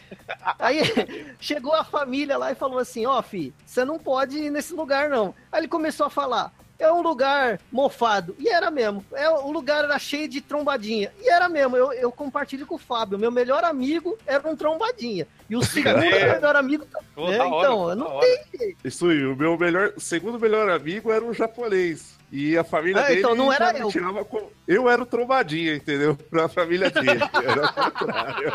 [0.59, 0.81] Aí
[1.41, 5.09] chegou a família lá e falou assim: Ó, fi, você não pode ir nesse lugar
[5.09, 5.35] não.
[5.51, 8.35] Aí ele começou a falar: é um lugar mofado.
[8.39, 9.05] E era mesmo.
[9.13, 11.13] É, o lugar era cheio de trombadinha.
[11.21, 11.77] E era mesmo.
[11.77, 13.19] Eu, eu compartilho com o Fábio.
[13.19, 15.27] Meu melhor amigo era um trombadinha.
[15.49, 16.35] E o segundo Brincadeira.
[16.35, 16.85] melhor amigo
[17.17, 18.27] É, hora, então, da não hora.
[18.85, 22.19] Isso aí, o meu melhor, segundo melhor amigo era um japonês.
[22.31, 23.89] E a família Ah, dele então não era eu.
[23.89, 24.49] tirava com...
[24.67, 26.17] Eu era o trombadinha, entendeu?
[26.31, 27.21] Pra família dele.
[27.45, 28.53] Era o contrário.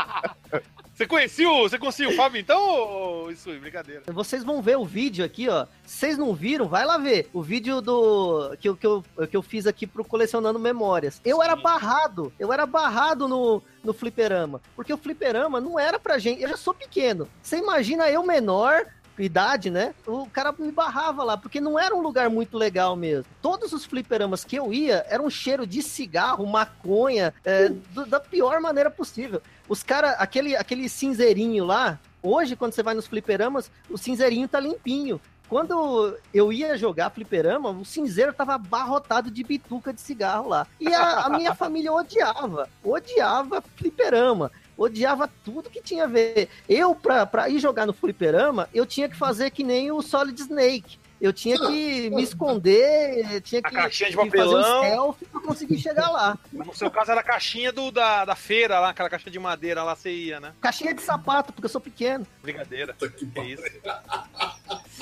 [0.98, 2.60] Você conhecia o, você conhecia o Fábio então?
[2.60, 4.02] Ou isso aí, brincadeira.
[4.08, 5.68] Vocês vão ver o vídeo aqui, ó.
[5.86, 7.30] Se vocês não viram, vai lá ver.
[7.32, 11.22] O vídeo do que eu, que eu, que eu fiz aqui pro Colecionando Memórias.
[11.24, 11.44] Eu Sim.
[11.44, 12.34] era barrado.
[12.40, 14.60] Eu era barrado no, no fliperama.
[14.76, 16.42] Porque o fliperama não era pra gente.
[16.42, 17.30] Eu já sou pequeno.
[17.44, 18.88] Você imagina eu menor.
[19.20, 19.96] Idade, né?
[20.06, 23.26] O cara me barrava lá, porque não era um lugar muito legal mesmo.
[23.42, 28.20] Todos os fliperamas que eu ia eram um cheiro de cigarro, maconha, é, do- da
[28.20, 29.42] pior maneira possível.
[29.68, 34.60] Os caras, aquele, aquele cinzeirinho lá, hoje, quando você vai nos fliperamas, o cinzeirinho tá
[34.60, 35.20] limpinho.
[35.50, 40.68] Quando eu ia jogar fliperama, o cinzeiro tava abarrotado de bituca de cigarro lá.
[40.80, 44.52] E a, a minha família odiava, odiava fliperama.
[44.78, 46.50] Odiava tudo que tinha a ver.
[46.70, 50.40] Eu, pra, pra ir jogar no fliperama, eu tinha que fazer que nem o Solid
[50.40, 51.00] Snake.
[51.20, 54.84] Eu tinha que me esconder, tinha A que, caixinha de que fazer um papelão.
[54.84, 56.38] stealth pra conseguir chegar lá.
[56.54, 59.84] No seu caso era a caixinha do, da, da feira lá, aquela caixa de madeira
[59.84, 60.54] lá, você ia, né?
[60.62, 62.26] Caixinha de sapato, porque eu sou pequeno.
[62.44, 62.94] Brincadeira.
[62.94, 63.56] Puta que pariu.
[63.56, 63.64] isso?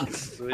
[0.10, 0.54] Isso aí.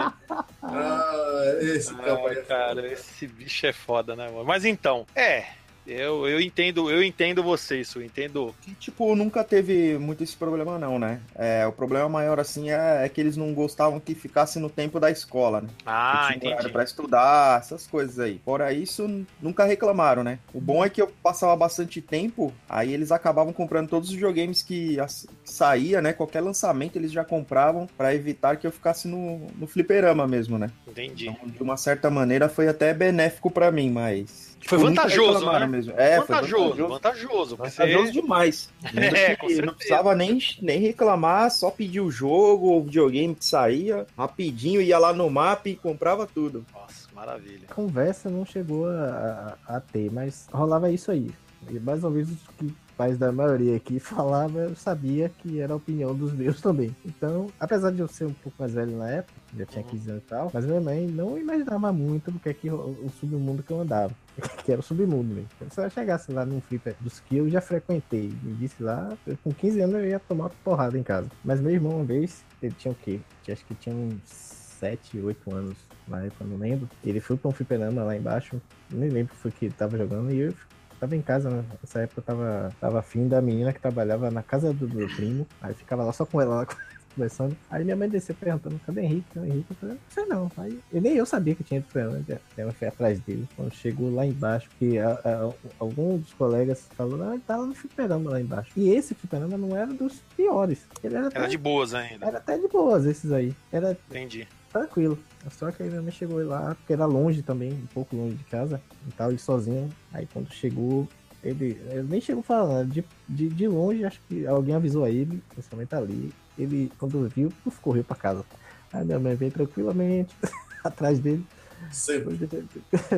[0.63, 4.43] Ah, esse aí Ai, é cara, esse bicho é foda, né, mano?
[4.45, 5.45] Mas então, é.
[5.85, 8.53] Eu, eu entendo, eu entendo você, isso, eu entendo.
[8.61, 11.19] Que, tipo, nunca teve muito esse problema, não, né?
[11.35, 14.99] É, o problema maior, assim, é, é que eles não gostavam que ficasse no tempo
[14.99, 15.69] da escola, né?
[15.85, 16.73] Ah, que tinha horário entendi.
[16.73, 18.39] pra estudar, essas coisas aí.
[18.45, 20.39] Fora isso, nunca reclamaram, né?
[20.53, 24.61] O bom é que eu passava bastante tempo, aí eles acabavam comprando todos os videogames
[24.61, 24.97] que,
[25.43, 26.13] que saía, né?
[26.13, 30.69] Qualquer lançamento eles já compravam pra evitar que eu ficasse no, no fliperama mesmo, né?
[30.87, 31.27] Entendi.
[31.27, 34.50] Então, de uma certa maneira, foi até benéfico pra mim, mas...
[34.65, 35.65] Foi vantajoso, né?
[35.67, 35.93] Mesmo.
[35.97, 36.87] É, foi vantajoso, vantajoso.
[36.87, 37.57] vantajoso.
[37.57, 38.69] porque Vantajoso você- demais.
[38.95, 39.61] É, certeza.
[39.63, 44.81] não precisava nem, nem reclamar, só pedir o jogo ou o videogame que saía, rapidinho,
[44.81, 46.65] ia lá no mapa e comprava tudo.
[46.73, 47.67] Nossa, maravilha.
[47.73, 51.29] Conversa não chegou a, a- a ter, mas rolava isso aí.
[51.69, 55.73] E mais ou menos o que pais da maioria aqui falava, eu sabia que era
[55.73, 56.95] a opinião dos meus também.
[57.05, 60.23] Então, apesar de eu ser um pouco mais velho na época, já tinha 15 anos
[60.23, 63.81] e tal, mas minha mãe não imaginava muito do que é o, submundo que eu
[63.81, 64.13] andava.
[64.63, 65.49] Que era o submundo mesmo.
[65.69, 69.37] Se eu chegasse lá num flipper dos que eu já frequentei e disse lá, eu,
[69.43, 71.29] com 15 anos eu ia tomar uma porrada em casa.
[71.43, 73.19] Mas meu irmão, uma vez, ele tinha o quê?
[73.49, 75.75] Acho que tinha uns 7, 8 anos
[76.07, 76.89] na época, não lembro.
[77.03, 79.97] Ele foi pra um fliperama lá embaixo, nem lembro o que foi que ele tava
[79.97, 80.53] jogando, e eu
[80.99, 81.63] tava em casa, né?
[81.81, 85.47] Nessa época eu tava, tava afim da menina que trabalhava na casa do meu primo,
[85.61, 86.67] aí ficava lá só com ela lá
[87.13, 87.55] conversando.
[87.69, 89.25] Aí minha mãe desceu perguntando, cadê Henrique?
[89.33, 89.65] Cadê Henrique?
[89.71, 90.51] Eu falei, não sei não.
[90.57, 92.21] Aí, e nem eu sabia que tinha ido pra ela,
[92.57, 93.47] ela foi atrás dele.
[93.55, 97.73] Quando chegou lá embaixo, que a, a, algum dos colegas falou, não, ele tava no
[97.73, 98.71] fliperama lá embaixo.
[98.75, 100.85] E esse fliperama não era dos piores.
[101.03, 102.25] Ele era, Era até, de boas ainda.
[102.25, 103.53] era até de boas esses aí.
[103.71, 104.47] Era Entendi.
[104.71, 105.17] tranquilo.
[105.49, 108.43] Só que aí minha mãe chegou lá, porque era longe também, um pouco longe de
[108.45, 109.89] casa, e tal, e sozinho.
[110.13, 111.07] Aí quando chegou,
[111.43, 115.41] ele, ele nem chegou falando, de, de, de longe, acho que alguém avisou a ele,
[115.49, 116.31] principalmente ali.
[116.61, 118.45] Ele, quando viu, puf, correu pra casa.
[118.93, 120.35] Aí minha mãe veio tranquilamente
[120.83, 121.45] atrás dele.
[121.91, 122.37] Sempre.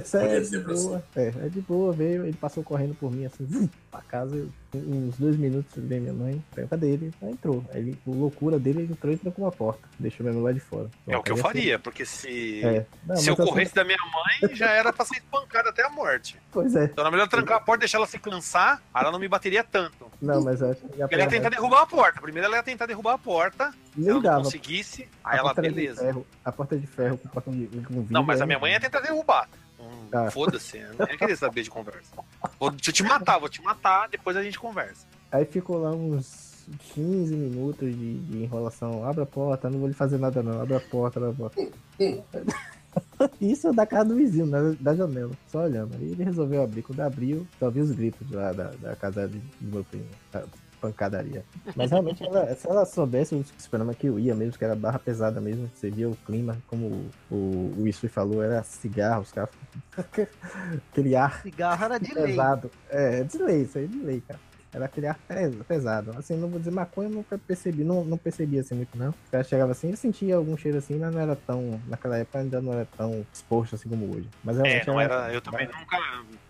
[0.06, 1.04] Sério, de sempre boa.
[1.16, 5.18] É, é de boa, veio, ele passou correndo por mim assim, pra casa, eu, uns
[5.18, 7.12] dois minutos veio minha mãe, falei, cadê ele?
[7.22, 7.64] Aí entrou.
[7.74, 9.88] Aí ele, por loucura dele, ele entrou e trancou uma porta.
[10.00, 10.90] Deixou minha mãe lá de fora.
[11.08, 12.86] É o que eu assim, faria, porque se, É.
[13.06, 13.98] Não, se eu mas assim- corresse da minha
[14.42, 16.40] mãe, já era pra ser espancada até a morte.
[16.52, 16.86] Pois é.
[16.86, 20.12] Então era melhor trancar a porta, deixar ela se cansar, ela não me bateria tanto.
[20.22, 22.22] Não, mas eu acho que Ela ia tentar derrubar a porta.
[22.22, 23.74] Primeiro ela ia tentar derrubar a porta.
[23.94, 26.02] Se ela não conseguisse, A aí ela, beleza.
[26.02, 28.06] ferro- a porta de ferro com com vidro.
[28.10, 29.48] Não, mas a é- minha mãe ia tentar derrubar.
[30.10, 30.30] Tá.
[30.32, 32.12] Foda-se, eu não ia querer saber de conversa.
[32.60, 35.08] Vou deixa eu te matar, vou te matar, depois a gente conversa.
[35.32, 39.04] Aí ficou lá uns 15 minutos de, de enrolação.
[39.06, 40.62] Abre a porta, não vou lhe fazer nada não.
[40.62, 41.62] Abre a porta, abre a porta.
[43.42, 45.96] Isso da casa do vizinho, da, da janela, só olhando.
[45.96, 46.84] Aí ele resolveu abrir.
[46.84, 50.06] Quando abriu, só vi os gritos lá da, da casa do meu primo.
[50.84, 51.46] Pancadaria.
[51.78, 55.00] Mas realmente, ela- se ela soubesse o esperava que eu ia mesmo, que era barra
[55.00, 55.72] pesada mesmo.
[55.74, 59.50] Você via o clima, como o, o, Isui falou, era cigarro, os caras.
[60.92, 62.26] Aquele ar Cigarro era de lei.
[62.26, 62.70] pesado.
[62.90, 64.40] É, é de lei, isso aí é de lei, cara.
[64.74, 66.12] Era aquele ar pes- pesado.
[66.18, 69.10] Assim, não vou dizer maconha, eu nunca percebi, não, não percebia assim muito, não.
[69.12, 71.80] O cara chegava assim, eu sentia algum cheiro assim, mas não era tão.
[71.88, 74.28] Naquela época ainda não era tão exposto assim como hoje.
[74.44, 75.32] Mas É, não era.
[75.32, 75.98] Eu também nunca.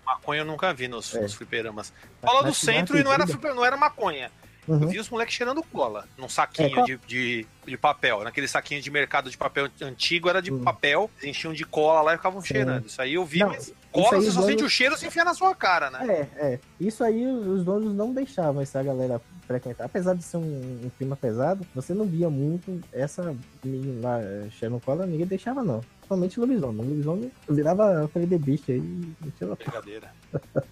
[0.05, 1.21] Maconha eu nunca vi nos, É.
[1.21, 1.91] nos fliperamas.
[2.21, 4.31] Cola do centro e não era, fliper- não era maconha.
[4.67, 4.87] Eu Uhum.
[4.87, 8.23] vi os moleques cheirando cola num saquinho É, de, de, de papel.
[8.23, 10.63] Naquele saquinho de mercado de papel antigo era de Hum.
[10.63, 12.47] papel, eles enchiam de cola lá e ficavam Sim.
[12.47, 12.85] cheirando.
[12.85, 15.05] Isso aí eu vi, Não, mas cola você só os sente donos- o cheiro se
[15.05, 15.99] enfiar na sua cara, né?
[16.07, 16.59] É, é.
[16.79, 19.83] Isso aí os donos não deixavam essa galera frequentar.
[19.85, 24.47] Apesar de ser um, um clima pesado, você não via muito essa menina lá, eh,
[24.51, 25.81] Sharon Cola, ninguém deixava não.
[26.07, 26.85] Somente lobisomem.
[26.85, 30.09] O lobisomem virava aquele The Beast aí e Brincadeira.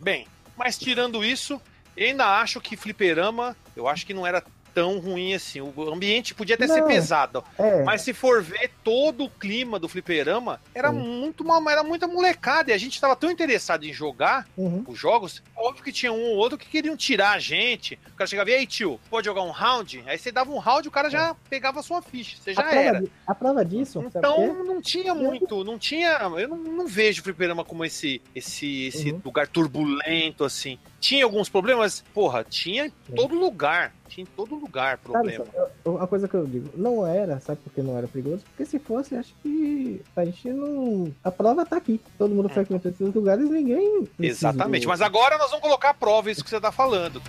[0.00, 0.26] Bem,
[0.56, 1.60] mas tirando isso,
[1.96, 4.42] eu ainda acho que fliperama, eu acho que não era
[4.74, 5.58] tão ruim assim.
[5.62, 6.86] O ambiente podia até ser Não.
[6.86, 10.98] pesado, É, mas se for ver todo o clima do fliperama, era Sim.
[10.98, 14.84] muito uma, era muita molecada e a gente tava tão interessado em jogar uhum.
[14.86, 17.98] os jogos, óbvio que tinha um ou outro que queriam tirar a gente.
[18.12, 20.04] O cara chegava e aí, tio, pode jogar um round?
[20.06, 22.62] Aí você dava um round, o cara já pegava a sua ficha, você a, já
[22.64, 23.00] prova era.
[23.00, 24.04] di- a prova disso?
[24.06, 26.18] Então não tinha muito, não tinha.
[26.38, 29.22] Eu não, não vejo o fliperama como esse, esse, esse Uhum.
[29.24, 30.78] lugar turbulento assim.
[30.98, 32.02] Tinha alguns problemas?
[32.14, 33.92] Porra, tinha em todo lugar.
[34.08, 35.44] Tinha em todo lugar problema.
[35.44, 38.42] sabe, eu- a coisa que eu digo, não era, sabe por que não era perigoso?
[38.44, 41.12] Porque se fosse, acho que a gente não.
[41.22, 42.00] A prova tá aqui.
[42.16, 44.08] Todo mundo frequenta esses lugares, ninguém.
[44.18, 44.86] Exatamente.
[44.86, 47.20] Mas agora nós vamos colocar a prova isso que você tá falando.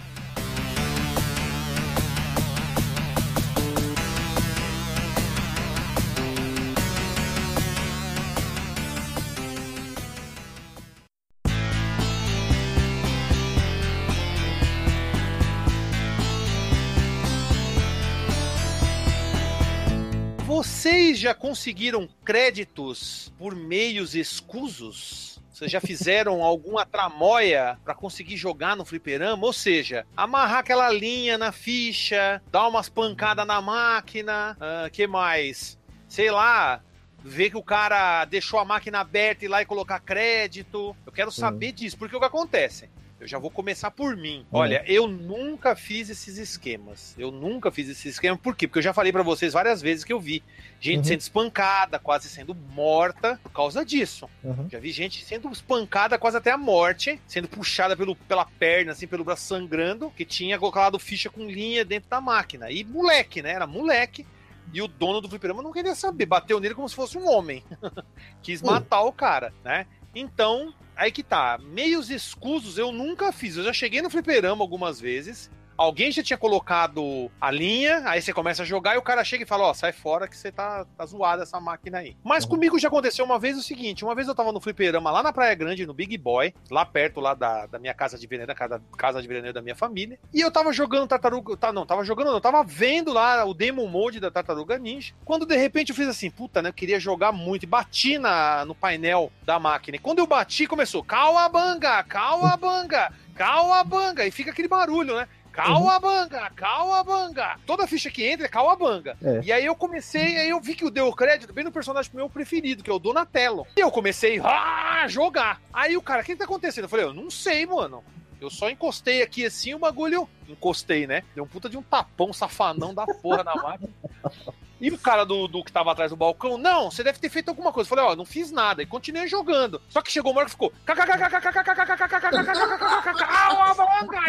[21.17, 25.41] Vocês já conseguiram créditos por meios escusos?
[25.51, 29.43] Vocês já fizeram alguma tramóia para conseguir jogar no fliperama?
[29.43, 35.79] Ou seja, amarrar aquela linha na ficha, dar umas pancadas na máquina, uh, que mais?
[36.07, 36.83] Sei lá,
[37.23, 40.95] ver que o cara deixou a máquina aberta e ir lá e colocar crédito.
[41.03, 42.91] Eu quero saber disso, porque o que acontece?
[43.19, 44.41] Eu já vou começar por mim.
[44.41, 44.57] Hum.
[44.57, 47.15] Olha, eu nunca fiz esses esquemas.
[47.17, 48.37] Eu nunca fiz esse esquema.
[48.37, 48.67] Por quê?
[48.67, 50.43] Porque eu já falei para vocês várias vezes que eu vi
[50.79, 51.03] gente uhum.
[51.03, 54.29] sendo espancada, quase sendo morta por causa disso.
[54.43, 54.69] Uhum.
[54.69, 59.07] Já vi gente sendo espancada quase até a morte, sendo puxada pelo, pela perna, assim,
[59.07, 62.69] pelo braço sangrando, que tinha colocado ficha com linha dentro da máquina.
[62.69, 63.51] E moleque, né?
[63.51, 64.25] Era moleque.
[64.73, 67.63] E o dono do fliperama não queria saber, bateu nele como se fosse um homem.
[68.43, 69.87] Quis matar o cara, né?
[70.13, 71.57] Então, aí que tá.
[71.57, 73.55] Meios escusos eu nunca fiz.
[73.55, 78.33] Eu já cheguei no fliperama algumas vezes alguém já tinha colocado a linha, aí você
[78.33, 80.51] começa a jogar e o cara chega e fala: Ó, oh, sai fora que você
[80.51, 82.17] tá, tá zoado essa máquina aí.
[82.23, 82.51] Mas uhum.
[82.51, 85.31] comigo já aconteceu uma vez o seguinte: uma vez eu tava no fliperama lá na
[85.31, 88.55] Praia Grande, no Big Boy, lá perto lá da, da minha casa de veraneio, da
[88.55, 91.55] casa, casa de veraneio da minha família, e eu tava jogando Tartaruga.
[91.55, 95.45] Tá, não, tava jogando, não, tava vendo lá o demo mode da Tartaruga Ninja, quando
[95.45, 96.69] de repente eu fiz assim: puta, né?
[96.69, 99.97] Eu queria jogar muito e bati na, no painel da máquina.
[99.97, 103.11] E quando eu bati, começou: Cauabanga, Cauabanga.
[103.37, 105.27] Cauabanga, e fica aquele barulho, né?
[105.57, 106.55] Cauabanga, uhum.
[106.55, 107.59] Cauabanga.
[107.65, 109.17] Toda ficha que entra é Cauabanga.
[109.23, 109.41] É.
[109.43, 112.29] E aí eu comecei, aí eu vi que o deu crédito bem no personagem meu
[112.29, 113.65] preferido, que é o Donatello.
[113.75, 115.59] E eu comecei a jogar.
[115.73, 116.83] Aí o cara, o que tá acontecendo?
[116.83, 118.03] Eu falei, eu não sei, mano.
[118.39, 120.29] Eu só encostei aqui assim, o bagulho.
[120.47, 121.23] Encostei, né?
[121.33, 123.89] Deu um puta de um tapão safanão da porra na máquina.
[124.79, 127.49] E o cara do, do que tava atrás do balcão, não, você deve ter feito
[127.49, 127.87] alguma coisa.
[127.87, 128.81] Eu falei, ó, não fiz nada.
[128.83, 129.81] E continuei jogando.
[129.89, 130.71] Só que chegou uma hora que ficou.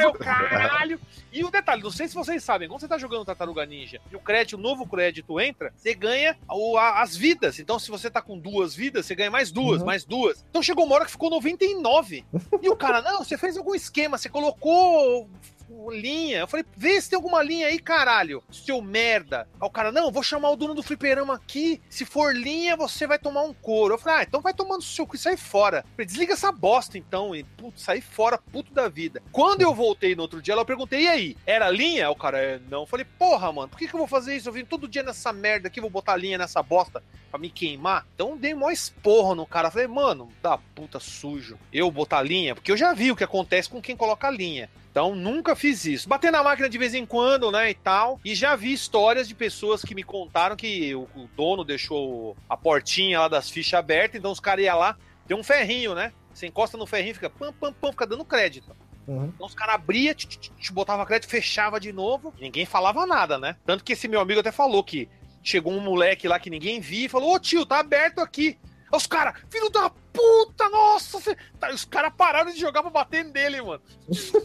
[0.03, 1.01] Eu, caralho.
[1.31, 4.17] E o detalhe, não sei se vocês sabem, quando você tá jogando Tartaruga Ninja e
[4.17, 7.59] o crédito, o novo crédito entra, você ganha o, a, as vidas.
[7.59, 9.87] Então, se você tá com duas vidas, você ganha mais duas, uhum.
[9.87, 10.45] mais duas.
[10.49, 12.25] Então chegou uma hora que ficou 99.
[12.63, 15.29] E o cara, não, você fez algum esquema, você colocou
[15.91, 16.39] linha.
[16.39, 18.43] Eu falei, vê se tem alguma linha aí, caralho.
[18.51, 19.49] Seu merda.
[19.61, 21.81] Aí o cara, não, vou chamar o dono do fliperama aqui.
[21.89, 23.95] Se for linha, você vai tomar um couro.
[23.95, 25.85] Eu falei, ah, então vai tomando seu cu e sai fora.
[25.93, 27.35] falei, desliga essa bosta então.
[27.35, 27.45] E,
[27.77, 29.23] saí fora, puto da vida.
[29.33, 31.37] Quando eu voltei no outro dia, eu perguntei, e aí?
[31.47, 32.11] Era linha?
[32.11, 32.81] O cara, é, não.
[32.81, 34.49] Eu falei, porra, mano, por que, que eu vou fazer isso?
[34.49, 38.07] Eu vim todo dia nessa merda aqui, vou botar linha nessa bosta pra me queimar.
[38.15, 39.71] Então dei mó esporro no cara.
[39.71, 41.59] Falei, mano, da puta sujo.
[41.73, 44.71] Eu botar linha, porque eu já vi o que acontece com quem coloca linha.
[44.99, 46.09] Então nunca fiz isso.
[46.09, 48.21] Bater na máquina de vez em quando, né, e tal.
[48.25, 52.57] E já vi histórias de pessoas que me contaram que o, o dono deixou a
[52.57, 54.97] portinha lá das fichas aberta, então os caras iam lá,
[55.29, 56.13] tem um ferrinho, né?
[56.35, 58.75] Você encosta no ferrinho, fica pam, pam, pam, fica dando crédito.
[59.07, 59.27] Uhum.
[59.33, 63.55] Então os caras abriam, te botava crédito, fechava de novo, ninguém falava nada, né?
[63.65, 65.09] Tanto que esse meu amigo até falou que
[65.45, 68.59] chegou um moleque lá que ninguém via e falou: Ô tio, tá aberto aqui.
[68.93, 71.21] Os caras, filho da puta, nossa!
[71.21, 71.37] Cê...
[71.59, 73.83] Tá, os caras pararam de jogar pra bater nele, mano.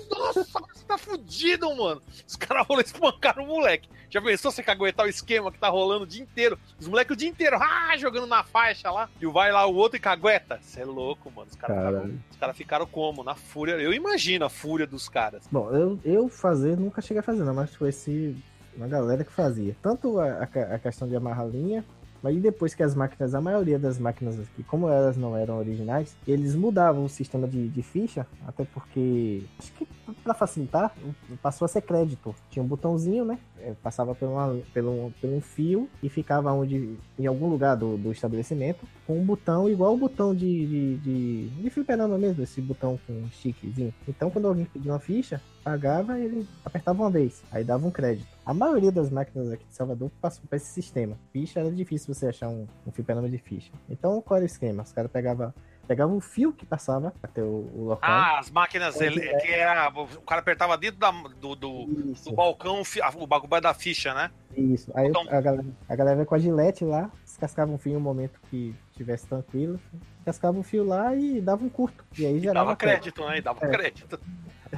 [0.10, 2.02] Nossa, você tá fudido, mano.
[2.28, 3.89] Os caras rolando espancaram o moleque.
[4.10, 6.60] Já pensou você caguetar o esquema que tá rolando o dia inteiro?
[6.80, 9.10] Os moleques o dia inteiro, ah, jogando na faixa lá.
[9.20, 10.60] E vai lá o outro e cagueta.
[10.62, 11.48] Você é louco, mano.
[11.50, 13.24] Os caras ficaram, cara ficaram como?
[13.24, 13.74] Na fúria.
[13.74, 15.48] Eu imagino a fúria dos caras.
[15.52, 18.38] Bom, eu, eu fazer, nunca cheguei a fazer, não, mas foi esse
[18.76, 19.76] uma galera que fazia.
[19.82, 21.84] Tanto a, a, a questão de amarrar linha,
[22.24, 26.15] mas depois que as máquinas, a maioria das máquinas aqui, como elas não eram originais,
[26.26, 29.86] eles mudavam o sistema de, de ficha, até porque, acho que
[30.24, 30.95] para facilitar,
[31.41, 32.34] passou a ser crédito.
[32.49, 33.38] Tinha um botãozinho, né?
[33.59, 37.97] É, passava por, uma, pelo, pelo um fio e ficava onde, em algum lugar do,
[37.97, 42.62] do estabelecimento, com um botão igual o botão de, de, de, de fliperama mesmo, esse
[42.62, 43.93] botão com um stickzinho.
[44.08, 48.28] Então, quando alguém pedia uma ficha, pagava, ele apertava uma vez, aí dava um crédito.
[48.45, 51.18] A maioria das máquinas aqui de Salvador passou para esse sistema.
[51.32, 53.72] Ficha era difícil você achar um, um fliperama de ficha.
[53.89, 54.84] Então, qual era o esquema?
[54.84, 55.54] Os caras pegavam
[55.88, 58.09] pegava um fio que passava até o, o local.
[58.09, 59.38] Ah, as máquinas ele, é.
[59.38, 59.89] que era.
[59.89, 62.81] O cara apertava dentro da, do, do, do, balcão
[63.15, 64.31] o bagulho da ficha, né?
[64.55, 64.91] Isso.
[64.95, 65.23] Aí então...
[65.29, 69.27] a, galera, a galera com a gilete lá, descascava um fio no momento que tivesse
[69.27, 69.79] tranquilo,
[70.25, 72.05] cascava um fio lá e dava um curto.
[72.17, 72.65] E aí gerava.
[72.65, 73.38] E dava crédito, crédito, né?
[73.38, 73.69] E dava é.
[73.69, 74.19] crédito.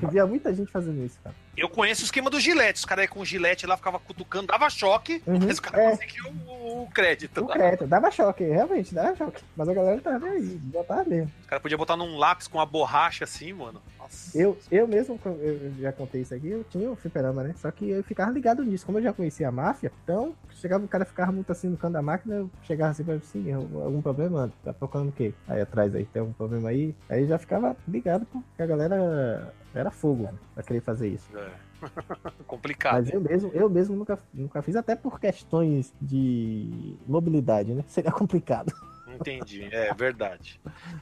[0.01, 1.35] Eu via muita gente fazendo isso, cara.
[1.55, 2.79] Eu conheço o esquema do gilete.
[2.79, 5.91] Os caras com o gilete lá ficava cutucando, dava choque, uhum, mas o cara é.
[5.91, 7.41] conseguiu o, o crédito.
[7.41, 9.41] O crédito, dava choque, realmente, dava choque.
[9.55, 11.31] Mas a galera tava aí, botava mesmo.
[11.41, 13.81] Os caras podiam botar num lápis com uma borracha assim, mano.
[14.05, 14.37] Nossa.
[14.37, 17.53] Eu, eu mesmo, eu já contei isso aqui, eu tinha um fliperama, né?
[17.57, 18.85] Só que eu ficava ligado nisso.
[18.85, 21.93] Como eu já conhecia a máfia, então chegava o cara ficava muito assim no canto
[21.93, 25.33] da máquina, eu chegava assim pra assim, algum problema, tá tocando o quê?
[25.47, 26.95] Aí atrás aí, tem algum problema aí?
[27.09, 31.27] Aí já ficava ligado porque a galera era fogo pra querer fazer isso.
[31.35, 31.49] É.
[32.47, 32.95] Complicado.
[32.95, 37.83] Mas eu mesmo, eu mesmo nunca, nunca fiz, até por questões de mobilidade, né?
[37.89, 38.71] Seria complicado.
[39.19, 40.59] Entendi, é verdade.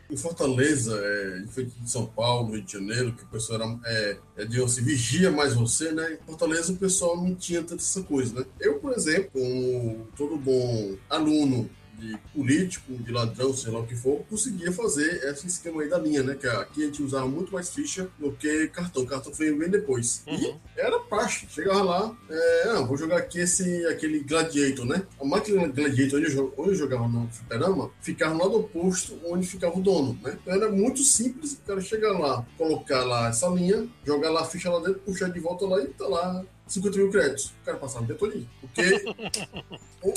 [0.10, 4.18] Em Fortaleza, é, diferente de São Paulo, Rio de Janeiro, que o pessoal era, é,
[4.38, 6.18] é de se vigia mais você, né?
[6.22, 8.46] Em Fortaleza o pessoal não tinha tanta essa coisa, né?
[8.60, 11.70] Eu, por exemplo, como todo bom aluno
[12.04, 15.98] de político, de ladrão, sei lá o que for, conseguia fazer esse esquema aí da
[15.98, 16.36] linha, né?
[16.36, 19.04] Que aqui a gente usava muito mais ficha do que cartão.
[19.04, 20.24] O cartão veio bem depois.
[20.28, 20.60] Uhum.
[20.76, 21.48] E era praxe.
[21.50, 25.06] Chegava lá, é, ah, vou jogar aqui esse, aquele Gladiator, né?
[25.20, 29.48] A máquina Gladiator, onde eu, onde eu jogava no fliperama, ficava lá do oposto onde
[29.48, 30.38] ficava o dono, né?
[30.42, 34.46] Então era muito simples o cara chegar lá, colocar lá essa linha, jogar lá a
[34.46, 37.54] ficha lá dentro, puxar de volta lá e tá lá 50 mil créditos.
[37.62, 38.50] O cara passava o dia todinho.
[38.62, 39.04] Porque...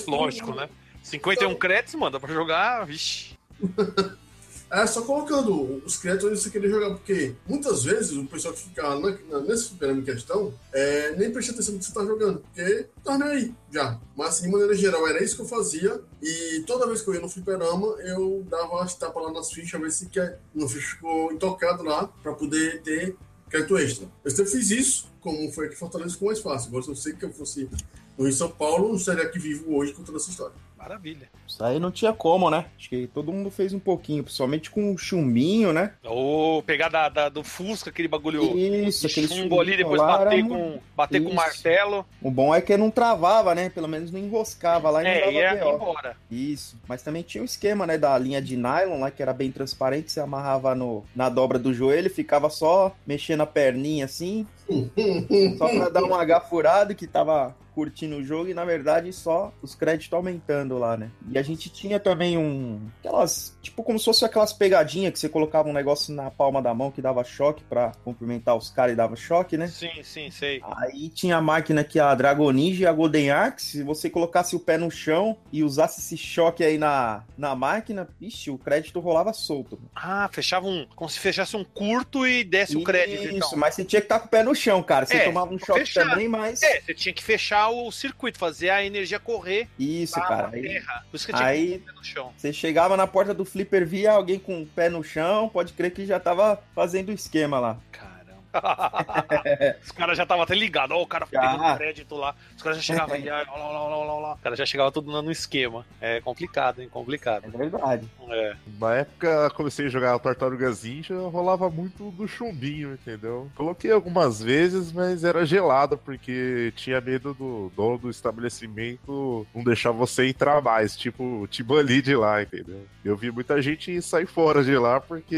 [0.09, 0.69] Lógico, né?
[1.07, 3.39] 51 créditos, manda pra jogar, vixi.
[4.69, 8.63] É só colocando os créditos onde você queria jogar, porque muitas vezes o pessoal que
[8.63, 12.05] fica na, na, nesse fliperama em questão é, nem presta atenção no que você tá
[12.05, 14.01] jogando, porque tá nem aí já.
[14.17, 17.21] Mas de maneira geral era isso que eu fazia, e toda vez que eu ia
[17.21, 21.85] no fliperama eu dava as tapas lá nas fichas, ver se que não ficou intocado
[21.85, 23.17] lá, pra poder ter
[23.49, 24.09] crédito extra.
[24.25, 26.69] Eu sempre fiz isso, como foi aqui em Fortaleza, ficou mais fácil.
[26.71, 27.71] Agora se eu sei que eu fosse
[28.19, 30.66] no Rio de São Paulo, não estaria aqui vivo hoje contando essa história.
[30.87, 31.29] Maravilha.
[31.49, 32.67] Isso aí não tinha como, né?
[32.79, 35.93] Acho que todo mundo fez um pouquinho, principalmente com o chumbinho, né?
[36.05, 40.19] Ou pegar da, da- do Fusca, aquele bagulho Isso, de aquele chumbo ali, depois lá
[40.19, 41.35] bater, era com, bater com Isso.
[41.37, 42.07] martelo.
[42.23, 43.69] O bom é que não travava, né?
[43.69, 45.75] Pelo menos não enroscava lá e É, não ia dava BO.
[45.75, 46.17] embora.
[46.31, 46.77] Isso.
[46.87, 50.13] Mas também tinha um esquema, né, da linha de nylon lá, que era bem transparente,
[50.13, 54.47] você amarrava no, na dobra do joelho, ficava só mexendo a perninha assim,
[55.59, 59.53] só pra dar um H furado que tava curtindo o jogo e na verdade só
[59.61, 61.11] os créditos aumentando lá, né?
[61.31, 65.29] E a gente tinha também um aquelas, tipo como se fosse aquelas pegadinhas que você
[65.29, 68.97] colocava um negócio na palma da mão que dava choque pra cumprimentar os caras e
[68.97, 69.67] dava choque, né?
[69.69, 70.63] Sim, sim, sei.
[70.79, 73.67] Aí tinha a máquina que a Dragon Ninja e a Golden Axe.
[73.67, 78.09] Se você colocasse o pé no chão e usasse esse choque aí na, na máquina,
[78.19, 79.79] ixi, o crédito rolava solto.
[79.95, 80.87] Ah, fechava um.
[80.97, 83.25] Como se fechasse um curto e desse o crédito.
[83.25, 83.57] Isso, Então.
[83.57, 85.05] mas você tinha que estar com o pé no chão, cara.
[85.05, 86.09] Você É, tomava um choque fechar.
[86.09, 86.63] também, mas.
[86.63, 90.51] É, você tinha que fechar o circuito, fazer a energia correr Isso, cara.
[90.53, 90.83] Aí.
[91.11, 92.33] Por isso que tinha que aí pé no chão.
[92.37, 95.93] você chegava na porta do flipper, via alguém com o pé no chão, pode crer
[95.93, 97.79] que já tava fazendo o esquema lá.
[97.93, 98.16] Caramba.
[99.85, 100.97] Os caras já estavam até ligados.
[100.97, 101.41] Ó, o cara Já.
[101.41, 102.35] pegando crédito lá.
[102.57, 103.29] Os caras já chegavam aí.
[103.29, 104.33] ó, lá, lá, lá, lá, lá.
[104.35, 105.85] O cara já chegava tudo no esquema.
[106.01, 106.89] É complicado, hein?
[106.89, 107.45] Complicado.
[107.47, 108.09] É verdade.
[108.29, 108.57] É.
[108.79, 113.51] Na época, comecei a jogar Tartarugas Ninja, rolava muito do chumbinho, entendeu?
[113.55, 119.91] Coloquei algumas vezes, mas era gelado, porque tinha medo do dono do estabelecimento não deixar
[119.91, 122.87] você entrar mais, tipo, te banir de lá, entendeu?
[123.05, 125.37] Eu vi muita gente sair fora de lá porque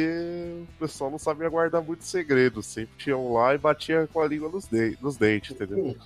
[0.62, 4.48] o pessoal não sabia guardar muito segredo, sempre tinham lá e batia com a língua
[4.50, 5.96] nos, de nos dentes, entendeu?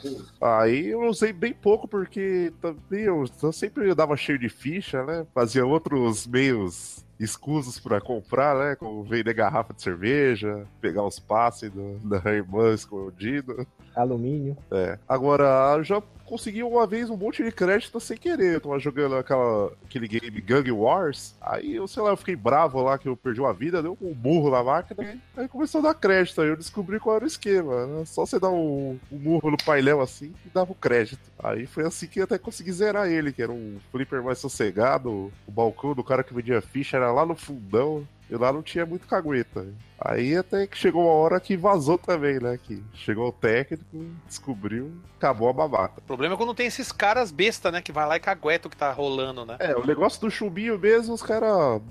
[0.41, 5.27] Aí eu usei bem pouco, porque também eu, eu sempre dava cheio de ficha, né?
[5.35, 8.77] Fazia outros meios escusos pra comprar, né?
[8.77, 13.67] Como vender garrafa de cerveja, pegar os passes do- da irmã escondido.
[13.95, 14.57] Alumínio.
[14.71, 14.99] É.
[15.09, 18.55] Agora, eu já consegui uma vez um monte de crédito sem querer.
[18.55, 21.35] Eu tava jogando aquela, aquele game Gang Wars.
[21.43, 24.15] Aí eu, sei lá, eu fiquei bravo lá que eu perdi uma vida, deu um
[24.15, 25.21] burro na máquina.
[25.37, 26.41] Aí começou a dar crédito.
[26.41, 27.87] Aí eu descobri qual era o esquema.
[27.87, 28.07] Né?
[28.07, 31.21] Só você dar um, um murro no painel assim e dava o crédito.
[31.39, 35.31] Aí foi assim que eu até consegui zerar ele, que era um flipper mais sossegado.
[35.47, 38.09] O balcão do cara que vendia ficha era lá no fundão.
[38.33, 39.67] E lá não tinha muito cagueta.
[40.01, 42.59] Aí até que chegou uma hora que vazou também, né?
[42.61, 43.85] Que chegou o técnico,
[44.27, 46.01] descobriu, acabou a babata.
[46.01, 47.83] O problema é quando tem esses caras besta, né?
[47.83, 49.59] Que vai lá e cagueta o que tá rolando, né?
[49.61, 51.83] É, o negócio do chumbinho mesmo, os caras.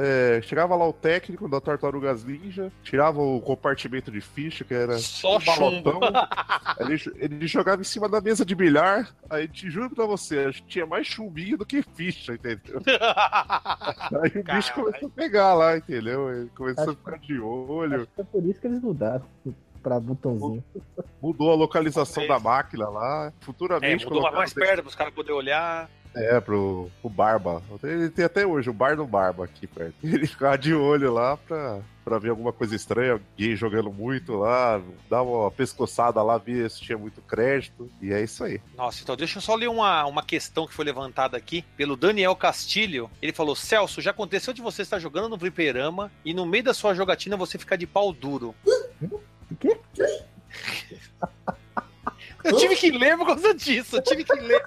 [0.00, 4.96] É, chegava lá o técnico da Tartarugas Ninja, tirava o compartimento de ficha, que era
[4.96, 5.98] Só um balotão,
[6.78, 10.86] ele, ele jogava em cima da mesa de bilhar, aí te juro pra você, tinha
[10.86, 12.80] mais chumbinho do que ficha, entendeu?
[14.22, 16.30] Aí o bicho começou a pegar lá, entendeu?
[16.30, 19.24] Ele começou Acho a ficar de olho, Acho que foi por isso que eles mudaram
[19.82, 20.62] pra botãozinho.
[21.20, 22.42] mudou a localização Talvez.
[22.42, 25.90] da máquina lá, É, futuramente mudou mais, perto pros caras poderem olhar.
[26.14, 27.62] É, pro, pro Barba.
[27.82, 29.94] Ele tem até hoje o bar do Barba aqui perto.
[30.02, 34.80] Ele ficava de olho lá pra, pra ver alguma coisa estranha, alguém jogando muito lá,
[35.08, 37.90] dar uma pescoçada lá, ver se tinha muito crédito.
[38.00, 38.60] E é isso aí.
[38.76, 42.34] Nossa, então deixa eu só ler uma, uma questão que foi levantada aqui pelo Daniel
[42.34, 43.10] Castilho.
[43.20, 46.74] Ele falou: Celso, já aconteceu de você estar jogando no Fliperama e no meio da
[46.74, 48.54] sua jogatina você ficar de pau duro?
[49.50, 49.78] O quê?
[52.44, 54.64] Eu tive que ler por causa disso, eu tive que ler.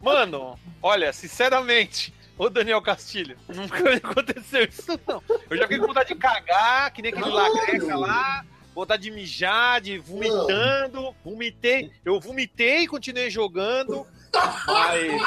[0.00, 5.22] Mano, olha, sinceramente, ô Daniel Castilho, nunca aconteceu isso, não.
[5.48, 8.44] Eu já fiquei com vontade de cagar, que nem aquele lagreca lá,
[8.74, 14.06] vontade de mijar, de vomitando, vomitei, eu vomitei e continuei jogando.
[14.66, 15.22] Mas.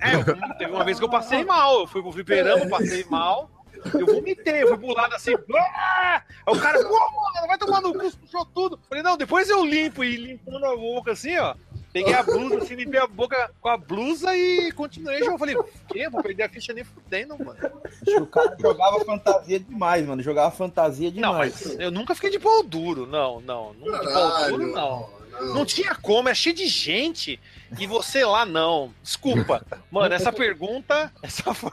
[0.00, 1.80] É, teve uma vvez que eu passei mal.
[1.80, 3.50] Eu fui pro fliperama, passei mal.
[3.94, 5.34] Eu vomitei, eu fui pro lado assim.
[5.56, 8.78] "Ah!" Aí o cara, pô, mano, vai tomar no cu, puxou tudo.
[8.86, 10.04] Falei, não, depois eu limpo.
[10.04, 11.54] E limpando a boca assim, ó.
[11.92, 15.22] Peguei a blusa, assim, limpei a boca com a blusa e continuei.
[15.22, 15.56] Eu falei,
[15.88, 16.08] quê?
[16.08, 17.58] Vou perder a ficha nem fudendo, mano.
[18.04, 20.22] Que o cara jogava fantasia demais, mano.
[20.22, 21.66] Jogava fantasia Não, demais.
[21.66, 23.06] mas eu nunca fiquei de pau duro.
[23.06, 23.74] Não, não.
[23.74, 25.20] Nunca de pau duro, não.
[25.54, 27.40] Não tinha como, é cheio de gente.
[27.78, 28.94] E você lá, não.
[29.02, 29.64] Desculpa.
[29.90, 31.12] Mano, essa pergunta.
[31.22, 31.70] Essa foi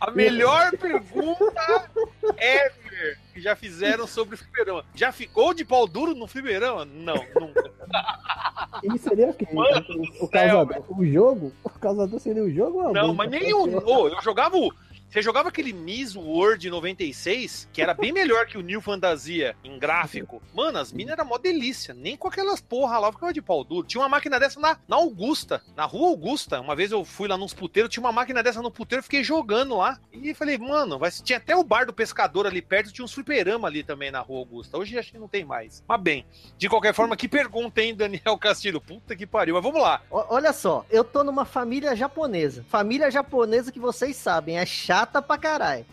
[0.00, 1.90] a melhor pergunta
[2.36, 4.82] ever que já fizeram sobre fliperama.
[4.94, 6.86] Já ficou de pau duro no fliperama?
[6.86, 7.70] Não, nunca.
[8.82, 9.46] E seria o quê?
[9.54, 11.52] Mano o, o céu, causador, o jogo?
[11.64, 13.62] O causador seria o jogo Não, mas nem o.
[13.88, 14.70] Ô, eu jogava o.
[15.08, 19.78] Você jogava aquele Miss World 96, que era bem melhor que o New Fantasia em
[19.78, 20.42] gráfico.
[20.54, 21.94] Mano, as minas eram mó delícia.
[21.94, 23.86] Nem com aquelas porra lá ficava de pau duro.
[23.86, 26.60] Tinha uma máquina dessa na, na Augusta, na rua Augusta.
[26.60, 29.76] Uma vez eu fui lá nos puteiros, tinha uma máquina dessa no puteiro, fiquei jogando
[29.76, 29.98] lá.
[30.12, 33.68] E falei, mano, vai, tinha até o bar do pescador ali perto, tinha uns fliperama
[33.68, 34.76] ali também na rua Augusta.
[34.76, 35.82] Hoje acho que não tem mais.
[35.88, 36.26] Mas bem,
[36.58, 38.80] de qualquer forma, que pergunta, hein, Daniel Castilho?
[38.80, 39.54] Puta que pariu.
[39.54, 40.02] Mas vamos lá.
[40.10, 42.66] O- Olha só, eu tô numa família japonesa.
[42.68, 45.84] Família japonesa que vocês sabem, é chata pra caralho.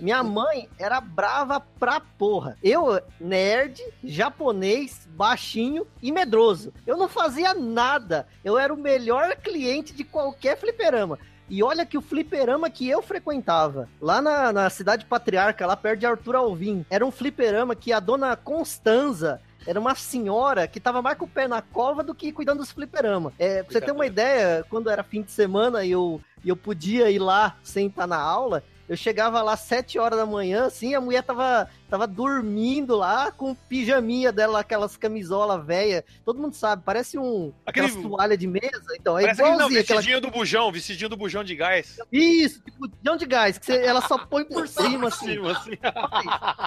[0.00, 2.58] Minha mãe era brava pra porra.
[2.62, 6.72] Eu, nerd, japonês, baixinho e medroso.
[6.86, 8.26] Eu não fazia nada.
[8.44, 11.18] Eu era o melhor cliente de qualquer fliperama.
[11.48, 16.00] E olha que o fliperama que eu frequentava, lá na, na cidade patriarca, lá perto
[16.00, 21.02] de Arthur Alvim, era um fliperama que a dona Constanza era uma senhora que tava
[21.02, 23.32] mais com o pé na cova do que cuidando dos fliperama.
[23.38, 26.56] É, pra você ter uma ideia, quando era fim de semana e eu, e eu
[26.56, 30.94] podia ir lá sem estar na aula, eu chegava lá 7 horas da manhã, assim,
[30.94, 36.04] a mulher tava, tava dormindo lá com pijaminha dela, aquelas camisola velha.
[36.24, 38.70] Todo mundo sabe, parece um Aquele- aquelas toalha de mesa.
[38.98, 41.98] Então, é Parece aquele, não, igualzinho aquela vestidinho do bujão, vestidinho do bujão de gás.
[42.12, 45.32] Isso, tipo, de de gás, que você- ela só põe por cima, assim.
[45.32, 45.70] Cima, assim.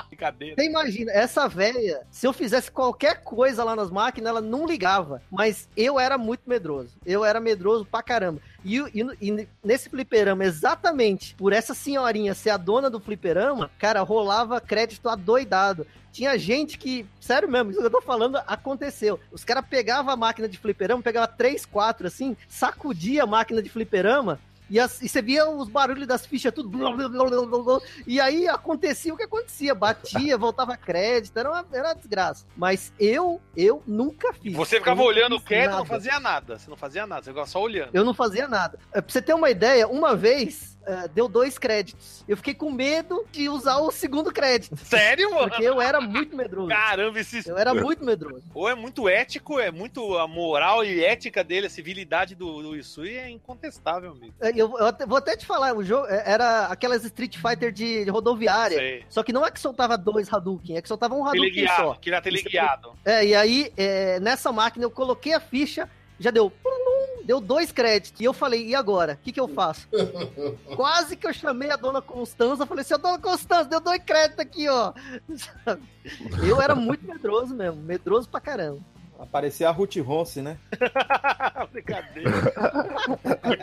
[0.09, 0.55] Brincadeira.
[0.63, 5.21] Você imagina, essa velha, se eu fizesse qualquer coisa lá nas máquinas, ela não ligava.
[5.31, 6.97] Mas eu era muito medroso.
[7.05, 8.41] Eu era medroso pra caramba.
[8.65, 14.01] E, e- e nesse fliperama, exatamente por essa senhorinha ser a dona do fliperama, cara,
[14.01, 15.85] rolava crédito adoidado.
[16.11, 19.19] Tinha gente que, sério mesmo, isso que eu tô falando aconteceu.
[19.31, 23.69] Os caras pegavam a máquina de fliperama, pegava três, quatro assim, sacudia a máquina de
[23.69, 24.39] fliperama.
[24.69, 26.69] E, as- e você via os barulhos das fichas, tudo.
[26.69, 29.75] blá, blá, blá, e aí acontecia o que acontecia.
[29.75, 32.45] Batia, voltava crédito, era uma, era uma desgraça.
[32.55, 34.53] Mas eu, eu nunca fiz.
[34.55, 36.57] Você ficava olhando fiz quieto, não fazia nada.
[36.57, 37.89] Você não fazia nada, você ficava só olhando.
[37.93, 38.79] Eu não fazia nada.
[38.91, 42.23] Pra você ter uma ideia, uma vez é, deu dois créditos.
[42.27, 44.75] Eu fiquei com medo de usar o segundo crédito.
[44.77, 45.49] Sério, mano?
[45.49, 46.67] Porque eu era muito medroso.
[46.69, 47.47] Caramba, esse.
[47.47, 48.43] Eu era muito medroso.
[48.53, 52.75] Ou é muito ético, é muito a moral e ética dele, a civilidade do, do
[52.75, 54.33] Isui é incontestável, amigo.
[54.41, 57.71] É, Eu, eu até- vou até te falar, o jogo é, era aquelas Street Fighter
[57.71, 58.77] de, de rodoviária.
[58.77, 59.05] Sei.
[59.09, 61.93] Só que não é que soltava dois Hadouken, é que soltava um Hadouken Teleguiado, só.
[61.95, 62.93] que era teleguiado.
[63.05, 66.49] É, e aí, é, nessa máquina, eu coloquei a ficha, já deu.
[66.49, 66.82] plum,
[67.23, 68.19] Deu dois créditos.
[68.19, 69.13] E eu falei, e agora?
[69.13, 69.87] O que, que eu faço?
[70.75, 72.65] Quase que eu chamei a dona Constança.
[72.65, 74.93] Falei, seu dona Constança, deu dois créditos aqui, ó.
[76.45, 77.81] Eu era muito medroso mesmo.
[77.81, 78.79] Medroso pra caramba.
[79.17, 80.57] Aparecia a Ruth Ronce, né?
[81.71, 82.31] Brincadeira.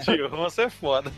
[0.03, 1.13] tio Ronça é foda.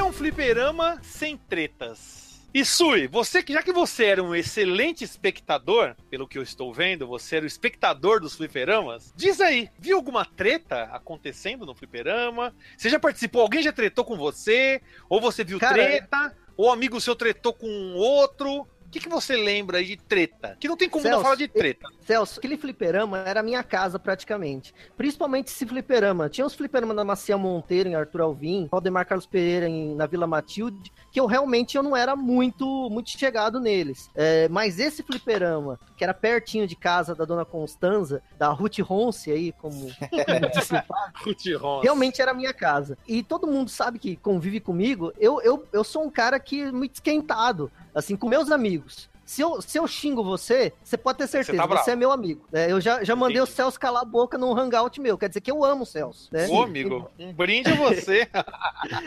[0.00, 2.40] É um fliperama sem tretas?
[2.54, 6.72] E Sui, você que já que você era um excelente espectador, pelo que eu estou
[6.72, 12.54] vendo, você era o espectador dos fliperamas, diz aí, viu alguma treta acontecendo no fliperama?
[12.78, 13.42] Você já participou?
[13.42, 14.80] Alguém já tretou com você?
[15.06, 16.34] Ou você viu Cara, treta?
[16.56, 18.66] Ou amigo seu tretou com outro?
[18.90, 20.56] O que, que você lembra aí de treta?
[20.58, 21.88] Que não tem como não Celso, falar de treta.
[22.04, 24.74] Celso, aquele fliperama era a minha casa praticamente.
[24.96, 26.28] Principalmente esse fliperama.
[26.28, 30.26] Tinha os fliperama da Macia Monteiro em Arthur Alvim, Valdemar Carlos Pereira em, na Vila
[30.26, 34.10] Matilde, que eu realmente eu não era muito muito chegado neles.
[34.12, 39.30] É, mas esse fliperama, que era pertinho de casa da dona Constanza, da Ruth Ronce
[39.30, 41.82] aí, como, como disse o Ruth Ronça.
[41.84, 42.98] realmente era a minha casa.
[43.06, 46.94] E todo mundo sabe que convive comigo, eu, eu, eu sou um cara que muito
[46.94, 49.08] esquentado, assim, com meus amigos.
[49.30, 52.44] se eu, se eu xingo você, você pode ter certeza, tá você, é meu amigo.
[52.50, 52.70] né?
[52.70, 53.52] eu já, já mandei Entendi.
[53.52, 56.28] o Celso calar a boca num hangout meu, quer dizer que eu amo o Celso.
[56.32, 56.48] Né?
[56.48, 58.28] Ô, amigo, um brinde a você.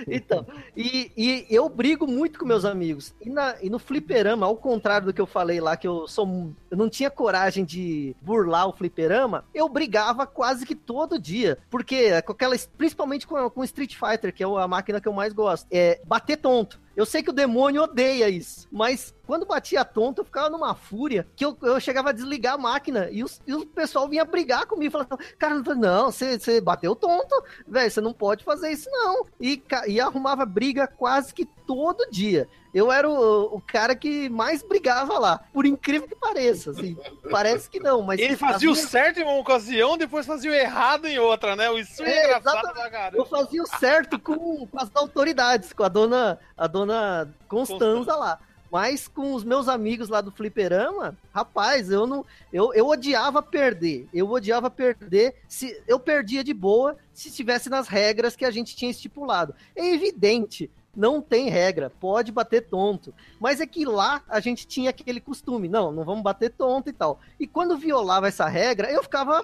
[0.08, 0.46] Então,
[0.78, 3.14] e, e eu brigo muito com meus amigos.
[3.20, 6.54] E, na, e no fliperama, ao contrário do que eu falei lá, que eu sou.
[6.70, 11.58] Eu não tinha coragem de burlar o fliperama, eu brigava quase que todo dia.
[11.70, 12.56] Porque com aquela.
[12.78, 15.68] Principalmente com, com Street Fighter, que é a máquina que eu mais gosto.
[15.72, 16.80] É bater tonto.
[16.96, 21.28] Eu sei que o demônio odeia isso, mas quando batia tonto, eu ficava numa fúria
[21.36, 24.68] que eu, eu chegava a desligar a máquina e, os, e o pessoal vinha brigar
[24.68, 27.36] comigo, falando, cara, não, você você bateu tonto,
[27.68, 29.26] velho, você não pode fazer isso não.
[29.42, 32.48] E, e arrumava briga quase que todo dia.
[32.74, 36.98] Eu era o, o cara que mais brigava lá, por incrível que pareça, assim,
[37.30, 38.20] parece que não, mas...
[38.20, 41.72] Ele fazia o minhas- certo em uma ocasião, depois fazia o errado em outra, né?
[41.80, 42.68] Isso é, É, engraçado
[43.14, 48.40] Eu fazia o certo com, com as autoridades, com a dona, a dona Constanza lá.
[48.72, 52.26] Mas com os meus amigos lá do Fliperama, rapaz, eu não.
[52.52, 54.08] Eu, eu odiava perder.
[54.12, 55.36] Eu odiava perder.
[55.48, 59.54] Se eu perdia de boa se estivesse nas regras que a gente tinha estipulado.
[59.76, 60.72] É evidente.
[60.96, 63.14] Não tem regra, pode bater tonto.
[63.40, 66.94] Mas é que lá a gente tinha aquele costume, não, não vamos bater tonto e
[66.94, 67.20] tal.
[67.40, 69.42] E quando violava essa regra, eu ficava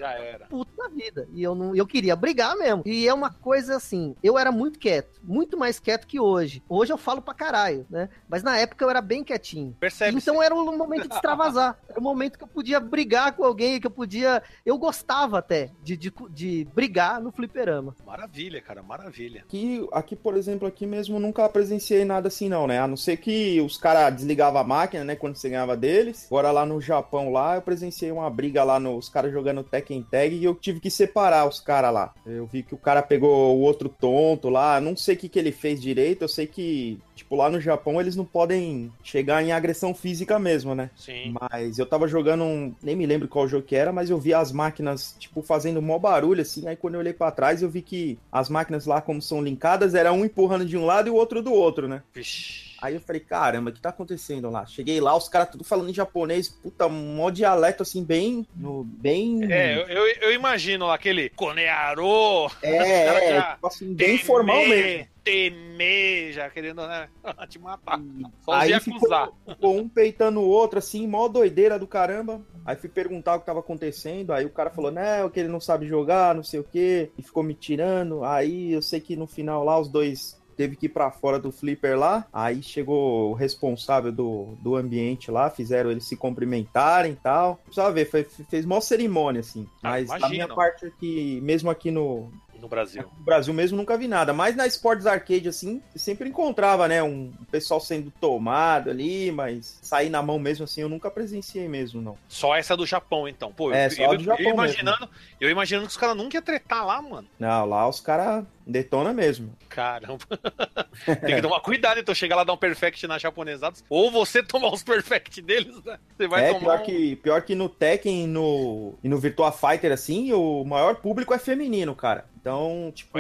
[0.49, 1.27] puto da vida.
[1.33, 2.83] E eu não, eu queria brigar mesmo.
[2.85, 6.61] E é uma coisa assim, eu era muito quieto, muito mais quieto que hoje.
[6.69, 8.09] Hoje eu falo pra caralho, né?
[8.27, 9.75] Mas na época eu era bem quietinho.
[9.79, 10.17] Percebe?
[10.17, 11.79] Então era o momento de extravasar.
[11.89, 14.43] Era o momento que eu podia brigar com alguém, que eu podia.
[14.65, 17.95] Eu gostava até de, de, de brigar no fliperama.
[18.05, 19.41] Maravilha, cara, maravilha.
[19.41, 22.79] Aqui, aqui, por exemplo, aqui mesmo nunca presenciei nada assim não, né?
[22.79, 25.15] A não ser que os caras desligavam a máquina, né?
[25.15, 26.25] Quando você ganhava deles.
[26.29, 30.03] Agora lá no Japão lá, eu presenciei uma briga lá, no, os caras jogando Tekken
[30.09, 32.13] Tag e eu tive que separar os caras lá.
[32.25, 35.39] Eu vi que o cara pegou o outro tonto lá, não sei o que, que
[35.39, 39.51] ele fez direito, eu sei que, tipo, lá no Japão eles não podem chegar em
[39.51, 40.89] agressão física mesmo, né?
[40.95, 41.35] Sim.
[41.39, 42.73] Mas eu tava jogando um.
[42.81, 45.99] Nem me lembro qual jogo que era, mas eu vi as máquinas, tipo, fazendo mó
[45.99, 46.67] barulho, assim.
[46.67, 49.93] Aí quando eu olhei pra trás, eu vi que as máquinas lá, como são linkadas,
[49.93, 52.03] era um empurrando de um lado e o outro do outro, né?
[52.13, 52.69] Vixe.
[52.82, 54.65] Aí eu falei, caramba, o que tá acontecendo lá?
[54.65, 58.47] Cheguei lá, os caras tudo falando em japonês, puta, mó dialeto assim, bem.
[58.55, 59.51] No, bem.
[59.51, 62.71] É, eu, eu, imagino lá aquele Konearo, é,
[63.36, 65.07] é, tipo assim, bem formal mesmo.
[65.21, 67.09] Teme, já querendo né,
[67.49, 67.99] te matar.
[68.45, 72.41] Só os Aí ficou, ficou um peitando o outro, assim, mó doideira do caramba.
[72.65, 74.32] Aí fui perguntar o que tava acontecendo.
[74.32, 77.11] Aí o cara falou, não, que ele não sabe jogar, não sei o quê.
[77.17, 78.23] E ficou me tirando.
[78.23, 81.53] Aí eu sei que no final lá os dois teve que ir pra fora do
[81.53, 82.28] flipper lá.
[82.34, 87.55] Aí chegou o responsável do, do ambiente lá, fizeram eles se cumprimentarem e tal.
[87.64, 89.66] Precisava ver, foi, fez mó cerimônia, assim.
[89.82, 90.30] Ah, Mas imagino.
[90.32, 92.30] minha parte aqui, mesmo aqui no,
[92.60, 93.03] No Brasil.
[93.18, 97.32] no Brasil mesmo nunca vi nada, mas na Sports Arcade, assim, sempre encontrava, né, um
[97.51, 102.18] pessoal sendo tomado ali, mas sair na mão mesmo, assim, eu nunca presenciei mesmo, não.
[102.28, 103.51] Só essa do Japão, então.
[103.51, 106.16] Pô, É, eu, só eu, a do Japão eu imaginando, eu imaginando que os caras
[106.16, 107.28] nunca iam tretar lá, mano.
[107.39, 109.55] Não, lá os caras detona mesmo.
[109.68, 110.20] Caramba.
[111.26, 113.84] Tem que tomar cuidado, então chegar lá dar um perfect na japonesados.
[113.89, 115.97] Ou você tomar os perfect deles, né?
[116.16, 116.60] Você vai é, tomar.
[116.60, 120.64] pior um- que, pior que no Tekken e no, e no Virtua Fighter, assim, o
[120.64, 122.26] maior público é feminino, cara.
[122.49, 123.17] Então, tipo,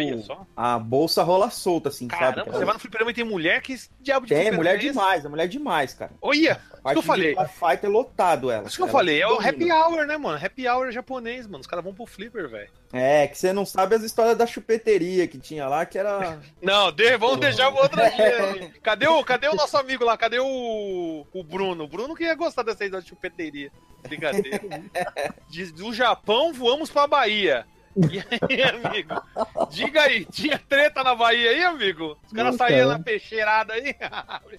[0.57, 2.51] a bolsa rola solta, assim, Caramba, sabe?
[2.57, 5.29] você vai no fliperama e tem mulher que diabo de Tem, mulher é demais, é
[5.29, 6.11] mulher demais, cara.
[6.21, 7.35] Olha, A eu parte falei.
[7.35, 8.67] de Virtua Fighter lotado ela.
[8.67, 10.43] isso que eu falei, é o happy hour, né, mano?
[10.43, 11.59] Happy hour japonês, mano.
[11.61, 12.69] Os caras vão pro flipper, velho.
[12.91, 16.39] É, que você não sabe as histórias da chupeteria que tinha lá, que era.
[16.59, 18.71] Não, de, vamos deixar pro outro dia.
[18.81, 20.17] Cadê o, cadê o nosso amigo lá?
[20.17, 21.83] Cadê o, o Bruno?
[21.83, 23.71] O Bruno que ia gostar dessa ideia de chupeteria.
[24.01, 24.59] Brincadeira.
[25.49, 27.65] De- do Japão, voamos pra Bahia.
[28.09, 29.21] E aí, amigo?
[29.71, 32.17] Diga aí, tinha treta na Bahia aí, amigo?
[32.25, 32.97] Os caras saíam cara.
[32.97, 33.95] na peixeirada aí?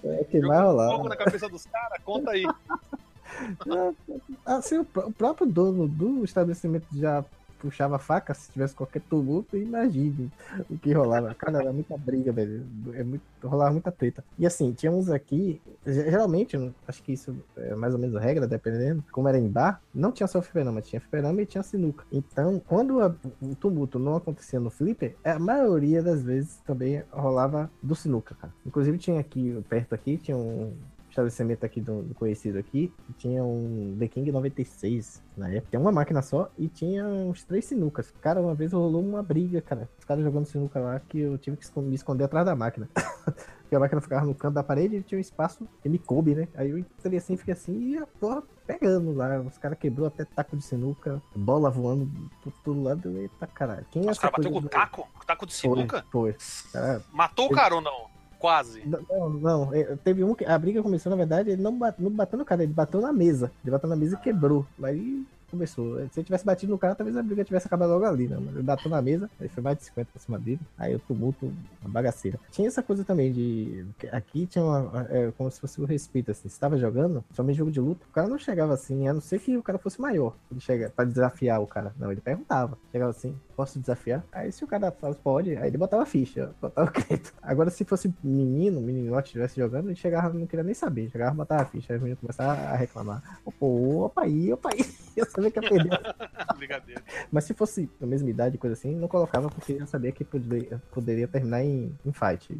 [0.03, 0.89] É que vai rolar.
[0.91, 1.99] fogo na cabeça dos caras?
[2.03, 2.45] Conta aí.
[4.45, 7.23] Assim, o, pró- o próprio dono do estabelecimento já
[7.61, 10.31] puxava faca se tivesse qualquer tumulto, imagine
[10.69, 11.33] o que rolava.
[11.35, 12.65] Cara, era muita briga, velho.
[12.93, 14.23] É muito, rolava muita treta.
[14.39, 16.57] E assim, tinha uns aqui, ge- geralmente,
[16.87, 20.27] acho que isso é mais ou menos regra, dependendo, como era em bar, não tinha
[20.27, 22.03] só fliperama, tinha fliperama e tinha sinuca.
[22.11, 27.69] Então, quando a- o tumulto não acontecia no flipper, a maioria das vezes também rolava
[27.81, 28.53] do sinuca, cara.
[28.65, 30.73] Inclusive tinha aqui, perto aqui, tinha um
[31.11, 35.67] estabelecimento aqui do, do conhecido aqui, tinha um The King 96 na época.
[35.69, 38.11] Tinha uma máquina só e tinha uns três sinucas.
[38.21, 39.89] Cara, uma vez rolou uma briga, cara.
[39.99, 42.89] Os caras jogando sinuca lá que eu tive que me esconder atrás da máquina.
[43.61, 46.35] Porque a máquina ficava no canto da parede e tinha um espaço que me coube,
[46.35, 46.47] né?
[46.55, 49.39] Aí eu entrei assim, fiquei assim e a porra pegando lá.
[49.39, 52.09] Os caras quebrou até taco de sinuca, bola voando
[52.43, 53.17] por todo lado.
[53.17, 53.85] Eita caralho.
[53.89, 55.07] Quem é Os caras bateu com do- taco?
[55.17, 56.05] Com taco de Foi, sinuca?
[56.11, 56.35] foi.
[56.73, 58.10] Cara, Matou o cara ou não?
[58.41, 58.81] Quase.
[58.85, 59.73] Não, não.
[59.73, 62.43] é, Teve um que a briga começou, na verdade, ele não, bate, não bateu no
[62.43, 63.51] cara, ele bateu na mesa.
[63.63, 64.65] Ele bateu na mesa e quebrou.
[64.81, 65.97] Aí começou.
[66.09, 68.37] Se ele tivesse batido no cara, talvez a briga tivesse acabado logo ali, né?
[68.39, 70.59] Mas ele bateu na mesa, aí foi mais de 50 pra cima dele.
[70.77, 72.39] Aí o tumulto, uma bagaceira.
[72.51, 73.85] Tinha essa coisa também de.
[74.11, 75.07] Aqui tinha uma.
[75.09, 76.49] É, como se fosse o respeito, assim.
[76.49, 79.39] Você tava jogando, somente jogo de luta, o cara não chegava assim, a não ser
[79.39, 80.33] que o cara fosse maior.
[80.49, 81.93] Ele chega pra desafiar o cara.
[81.99, 82.77] Não, ele perguntava.
[82.91, 84.23] Chegava assim, posso desafiar?
[84.31, 87.33] Aí se o cara falasse, pode, aí ele botava ficha, botava crédito.
[87.41, 91.09] Agora, se fosse menino, meninote estivesse jogando, ele chegava, não queria nem saber.
[91.09, 91.93] Chegava, botava ficha.
[91.93, 93.39] Aí o menino começava a reclamar.
[93.59, 94.83] Pô, opa aí, opa aí.
[95.41, 97.03] Sabia que ia perder.
[97.31, 100.81] Mas se fosse da mesma idade, coisa assim, não colocava porque eu sabia que poderia,
[100.91, 102.59] poderia terminar em, em fight,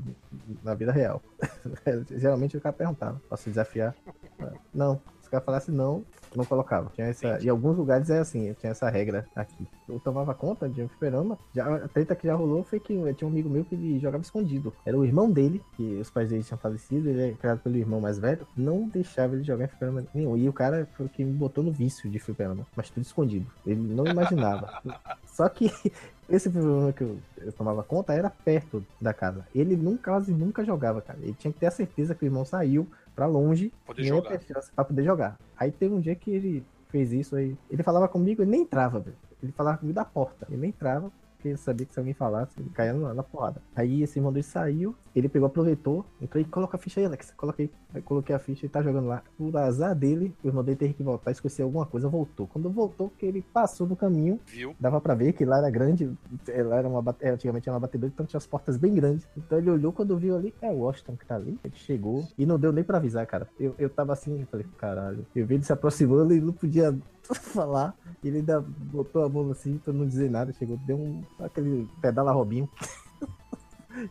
[0.64, 1.22] na vida real.
[2.10, 3.96] Geralmente o cara perguntava, posso desafiar?
[4.74, 5.02] Não.
[5.32, 6.04] Cara falasse não,
[6.36, 6.92] não colocava.
[6.94, 9.66] Tinha essa, em alguns lugares é assim, tinha essa regra aqui.
[9.88, 11.40] Eu tomava conta de um fliperama.
[11.56, 14.22] Já, a treta que já rolou foi que tinha um amigo meu que ele jogava
[14.22, 14.74] escondido.
[14.86, 18.02] Era o irmão dele, que os pais dele tinham falecido, ele é criado pelo irmão
[18.02, 18.46] mais velho.
[18.58, 20.36] Não deixava ele jogar em fliperama nenhum.
[20.36, 23.48] E o cara foi o que me botou no vício de fliperama, mas tudo escondido.
[23.66, 24.82] Ele não imaginava.
[25.26, 25.72] Só que
[26.30, 29.48] esse fliperama que eu, eu tomava conta era perto da casa.
[29.56, 31.20] Ele nunca, quase nunca jogava, cara.
[31.22, 32.86] Ele tinha que ter a certeza que o irmão saiu
[33.22, 34.42] pra longe Poder e jogar.
[34.42, 35.38] chance pra poder jogar.
[35.56, 37.56] Aí teve um dia que ele fez isso aí.
[37.70, 39.16] Ele falava comigo, ele nem entrava, velho.
[39.44, 40.48] Ele falava comigo da porta.
[40.50, 43.62] Ele nem entrava, porque ele sabia que se alguém falasse, ele caía na, na porrada.
[43.76, 47.34] Aí esse irmão dele saiu, ele pegou, aproveitou, entrou e coloca a ficha aí, Alex.
[47.36, 47.70] Coloquei.
[47.94, 49.24] Aí coloquei a ficha e tá jogando lá.
[49.38, 52.48] Por azar dele, irmão dele teve que voltar, esqueceu alguma coisa, voltou.
[52.48, 54.76] Quando voltou, que ele passou no caminho, Viu?
[54.80, 56.10] dava pra ver que lá era grande,
[56.48, 59.28] lá era uma é, antigamente era uma batedora, então tinha as portas bem grandes.
[59.36, 61.60] Então ele olhou quando viu ali, é o Washington que tá ali.
[61.64, 63.48] Ele chegou e não deu nem pra avisar, cara.
[63.60, 65.26] Eu, eu tava assim, eu falei, caralho.
[65.36, 66.98] Eu vi ele se aproximando e não podia
[67.34, 67.94] falar.
[68.24, 70.54] Ele ainda botou a mão assim pra não dizer nada.
[70.54, 72.70] Chegou, deu um aquele pedala Robinho.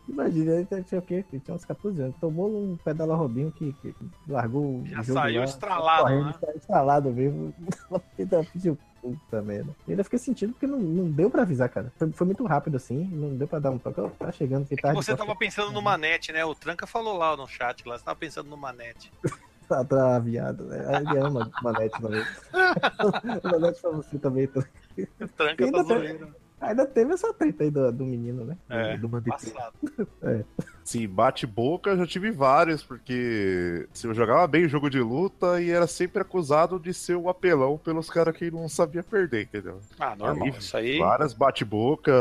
[0.07, 1.25] Imagina, ele tinha o quê?
[1.31, 2.15] Ele tinha uns 14 anos.
[2.19, 3.93] Tomou um pedala Robinho que, que
[4.27, 6.33] largou Já saiu lá, estralado, correndo, né?
[6.39, 7.53] saiu estralado mesmo.
[8.17, 8.63] Ainda fiz
[9.01, 9.75] puta merda.
[9.87, 11.91] E ainda fiquei sentindo porque não, não deu pra avisar, cara.
[11.97, 13.99] Foi, foi muito rápido assim, não deu pra dar um toque.
[14.19, 15.03] Tá chegando, que É que tarde.
[15.03, 16.45] você tava pensando no Manete, né?
[16.45, 19.11] O Tranca falou lá no chat, lá, você tava pensando no Manete.
[19.67, 20.79] Tá, tá viado, né?
[20.99, 22.21] Ele ama Manete também.
[23.49, 24.45] Manete pra você também.
[24.47, 24.59] tá?
[25.21, 26.35] O Tranca Ainda tá zoeiro.
[26.61, 28.55] Ainda teve essa treta aí do, do menino, né?
[28.69, 29.09] É, do.
[29.09, 29.73] Passado.
[30.83, 35.69] Sim, bate-boca eu já tive vários, porque assim, eu jogava bem jogo de luta e
[35.71, 39.79] era sempre acusado de ser o apelão pelos caras que não sabia perder, entendeu?
[39.99, 40.47] Ah, normal.
[40.47, 40.99] Aí, Isso aí.
[40.99, 42.11] Várias bate-boca,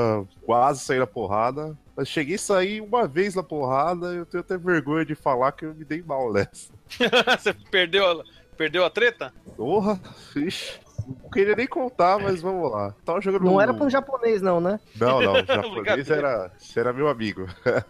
[0.42, 1.76] quase saí na porrada.
[1.96, 5.66] Mas cheguei a sair uma vez na porrada eu tenho até vergonha de falar que
[5.66, 6.72] eu me dei mal nessa.
[7.38, 8.24] você perdeu, a-
[8.56, 9.32] perdeu a treta?
[9.56, 10.00] Porra,
[10.36, 10.80] ixi.
[11.06, 12.94] Não queria nem contar, mas vamos lá.
[13.04, 13.44] Tava jogando.
[13.44, 14.78] Não era pra um japonês, não, né?
[14.96, 17.46] Não, não, o japonês era, era meu amigo.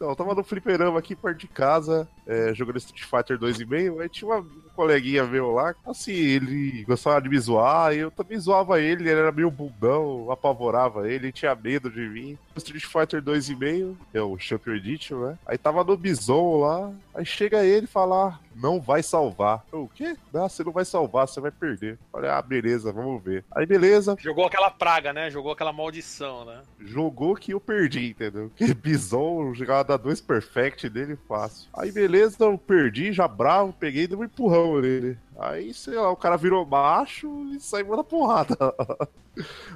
[0.00, 4.08] Não, eu tava no fliperama aqui perto de casa, é, jogando Street Fighter 2,5, aí
[4.08, 8.80] tinha uma- um coleguinha meu lá, assim, ele gostava de me zoar, eu também zoava
[8.80, 12.38] ele, ele era meio bundão, apavorava ele, ele tinha medo de mim.
[12.56, 15.38] Street Fighter 2,5, que é o Champion Edition, né?
[15.44, 19.64] Aí tava no Bison lá, aí chega ele e fala, "Ah, não vai salvar.
[19.72, 20.16] Eu, o quê?
[20.32, 21.98] Não, você não vai salvar, você vai perder.
[22.10, 23.44] Falei, ah, beleza, vamos ver.
[23.50, 25.30] Aí beleza, Jogou aquela praga, né?
[25.30, 26.62] Jogou aquela maldição, né?
[26.80, 28.50] jogou que eu perdi, entendeu?
[28.58, 31.68] Que Bison jogava da 2 perfect dele fácil.
[31.72, 35.18] Aí beleza, eu perdi, já bravo, peguei e dei um empurrão nele.
[35.38, 38.56] Aí, sei lá, o cara virou macho e saiu na porrada.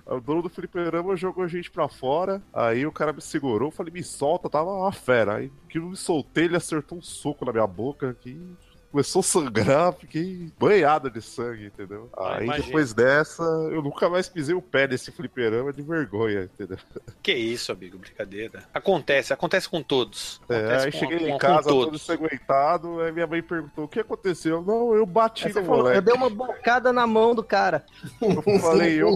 [0.05, 2.43] O dono do fliperama jogou a gente pra fora.
[2.53, 5.37] Aí o cara me segurou, falei, me solta, tava uma fera.
[5.37, 8.57] Aí que me soltei, ele acertou um soco na minha boca que
[8.93, 12.09] começou a sangrar, fiquei banhado de sangue, entendeu?
[12.17, 12.67] Ah, aí imagino.
[12.67, 13.43] depois dessa,
[13.73, 16.77] eu nunca mais pisei o pé nesse fliperama de vergonha, entendeu?
[17.23, 18.65] Que isso, amigo, brincadeira.
[18.73, 20.41] Acontece, acontece com todos.
[20.49, 22.03] É, Acontece aí com- cheguei com- em casa todo todos.
[22.03, 24.63] ensanguentado, aí minha mãe perguntou, o que aconteceu?
[24.63, 25.97] Não, eu bati Aí no falou, moleque.
[25.99, 27.85] eu dei uma bocada na mão do cara.
[28.21, 29.11] Eu falei, eu...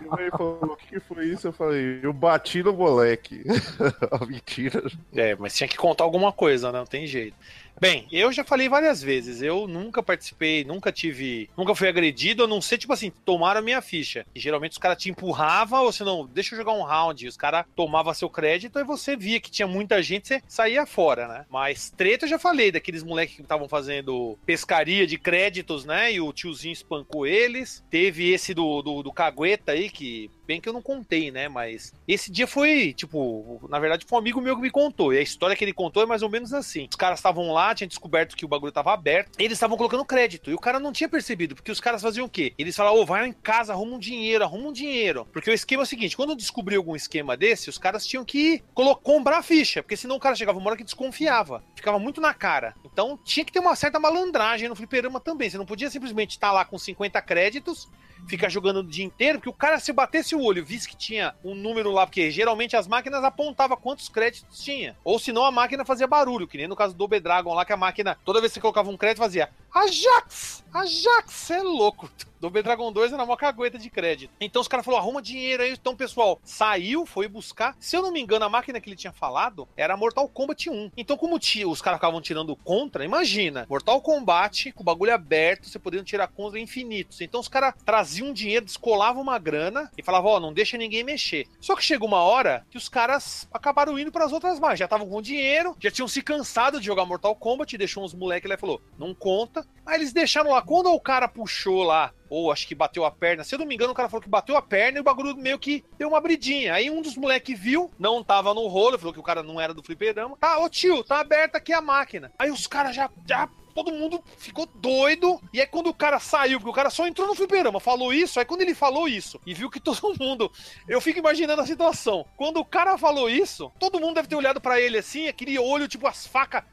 [0.00, 1.48] Minha mãe falou, o que, que foi isso?
[1.48, 3.42] Eu falei, eu bati no moleque.
[4.28, 4.82] Mentira.
[5.14, 6.78] É, mas tinha que contar alguma coisa, né?
[6.78, 7.36] Não tem jeito.
[7.78, 12.46] Bem, eu já falei várias vezes, eu nunca participei, nunca tive, nunca fui agredido, a
[12.46, 14.24] não ser, tipo assim, tomaram a minha ficha.
[14.34, 17.28] E geralmente os caras te empurravam, ou se não, deixa eu jogar um round, e
[17.28, 21.28] os caras tomavam seu crédito, e você via que tinha muita gente, você saía fora,
[21.28, 21.44] né?
[21.50, 26.12] Mas treta eu já falei, daqueles moleques que estavam fazendo pescaria de créditos, né?
[26.12, 27.84] E o tiozinho espancou eles.
[27.90, 31.48] Teve esse do, do, do cagueta aí, que bem que eu não contei, né?
[31.48, 35.12] Mas esse dia foi, tipo, na verdade foi um amigo meu que me contou.
[35.12, 36.86] E a história que ele contou é mais ou menos assim.
[36.88, 39.36] Os caras estavam lá, lá, tinha descoberto que o bagulho tava aberto.
[39.38, 40.50] Eles estavam colocando crédito.
[40.50, 42.54] E o cara não tinha percebido, porque os caras faziam o quê?
[42.58, 45.26] Eles falavam, ô, vai em casa, arruma um dinheiro, arruma um dinheiro.
[45.32, 48.62] Porque o esquema é o seguinte: quando descobriu algum esquema desse, os caras tinham que
[49.02, 49.82] comprar a ficha.
[49.82, 51.62] Porque senão o cara chegava uma hora que desconfiava.
[51.74, 52.74] Ficava muito na cara.
[52.84, 55.50] Então tinha que ter uma certa malandragem no fliperama também.
[55.50, 57.88] Você não podia simplesmente estar lá com 50 créditos
[58.26, 61.34] ficar jogando o dia inteiro, porque o cara, se batesse o olho, visse que tinha
[61.44, 64.96] um número lá, porque geralmente as máquinas apontavam quantos créditos tinha.
[65.04, 67.72] Ou senão a máquina fazia barulho, que nem no caso do Double Dragon lá, que
[67.72, 70.64] a máquina, toda vez que você colocava um crédito, fazia Ajax!
[70.72, 72.10] Ajax, é louco.
[72.40, 74.32] Double Dragon 2 era uma cagueta de crédito.
[74.40, 75.72] Então os caras falaram, arruma dinheiro aí.
[75.72, 77.76] Então, pessoal, saiu, foi buscar.
[77.78, 80.92] Se eu não me engano, a máquina que ele tinha falado era Mortal Kombat 1.
[80.96, 85.78] Então, como os caras ficavam tirando contra, imagina, Mortal Kombat, com o bagulho aberto, você
[85.78, 87.20] podendo tirar contra infinitos.
[87.20, 91.04] Então os caras traziam dinheiro, descolavam uma grana e falavam, ó, oh, não deixa ninguém
[91.04, 91.46] mexer.
[91.60, 94.80] Só que chegou uma hora que os caras acabaram indo para as outras máquinas.
[94.80, 98.48] Já estavam com dinheiro, já tinham se cansado de jogar Mortal Kombat, deixou uns moleques
[98.48, 99.66] lá e falou, não conta.
[99.84, 100.62] Aí eles deixaram lá.
[100.62, 103.44] Quando o cara puxou lá ou acho que bateu a perna.
[103.44, 105.36] Se eu não me engano, o cara falou que bateu a perna e o bagulho
[105.36, 106.74] meio que deu uma bridinha.
[106.74, 109.74] Aí um dos moleques viu, não tava no rolo, falou que o cara não era
[109.74, 110.36] do fliperama.
[110.36, 112.32] Tá, ô tio, tá aberta aqui a máquina.
[112.38, 115.38] Aí os caras já, já todo mundo ficou doido.
[115.52, 118.38] E aí, quando o cara saiu, porque o cara só entrou no fliperama, falou isso,
[118.38, 120.50] aí quando ele falou isso e viu que todo mundo.
[120.88, 122.24] Eu fico imaginando a situação.
[122.36, 125.86] Quando o cara falou isso, todo mundo deve ter olhado para ele assim, aquele olho,
[125.86, 126.64] tipo, as facas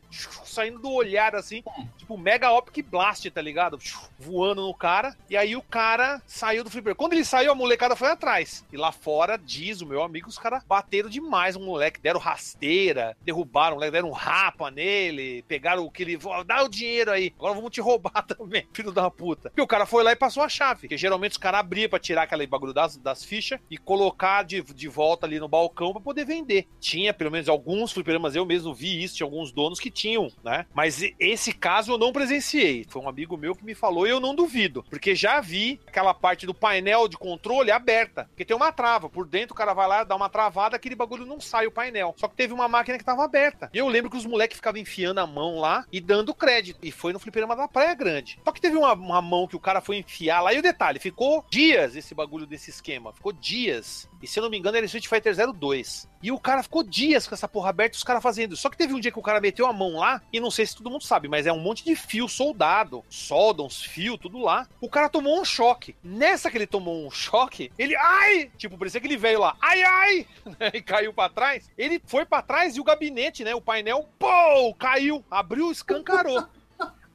[0.45, 1.63] saindo do olhar assim,
[1.97, 3.77] tipo Mega Optic Blast, tá ligado?
[4.19, 5.15] Voando no cara.
[5.29, 6.95] E aí o cara saiu do flipper.
[6.95, 8.65] Quando ele saiu, a molecada foi atrás.
[8.71, 13.15] E lá fora, diz o meu amigo, os caras bateram demais um moleque, deram rasteira,
[13.21, 16.19] derrubaram o moleque, deram um rapa nele, pegaram o que ele.
[16.45, 19.51] Dá o dinheiro aí, agora vamos te roubar também, filho da puta.
[19.55, 21.99] E o cara foi lá e passou a chave, porque geralmente os caras abriam pra
[21.99, 26.01] tirar aquele bagulho das, das fichas e colocar de, de volta ali no balcão pra
[26.01, 26.67] poder vender.
[26.79, 30.02] Tinha, pelo menos, alguns fliperamas, eu mesmo vi isso, tinha alguns donos que tinham,
[30.43, 30.65] né?
[30.73, 32.85] Mas esse caso eu não presenciei.
[32.89, 34.83] Foi um amigo meu que me falou e eu não duvido.
[34.89, 38.25] Porque já vi aquela parte do painel de controle aberta.
[38.25, 39.09] Porque tem uma trava.
[39.09, 42.13] Por dentro o cara vai lá, dá uma travada, aquele bagulho não sai o painel.
[42.17, 43.69] Só que teve uma máquina que tava aberta.
[43.73, 46.79] E eu lembro que os moleques ficavam enfiando a mão lá e dando crédito.
[46.81, 48.39] E foi no fliperama da Praia Grande.
[48.43, 50.53] Só que teve uma, uma mão que o cara foi enfiar lá.
[50.53, 53.13] E o detalhe, ficou dias esse bagulho desse esquema.
[53.13, 54.09] Ficou dias.
[54.21, 56.07] E se eu não me engano, era Street Fighter 02.
[56.23, 58.55] E o cara ficou dias com essa porra aberta, os caras fazendo.
[58.55, 60.65] Só que teve um dia que o cara meteu a mão lá, e não sei
[60.65, 64.39] se todo mundo sabe, mas é um monte de fio soldado, solda, uns fios, tudo
[64.39, 64.65] lá.
[64.79, 65.97] O cara tomou um choque.
[66.01, 68.49] Nessa que ele tomou um choque, ele, ai!
[68.57, 70.27] Tipo, parecia aquele velho lá, ai, ai!
[70.73, 71.69] e caiu para trás.
[71.77, 76.47] Ele foi para trás e o gabinete, né, o painel, pô, caiu, abriu, escancarou.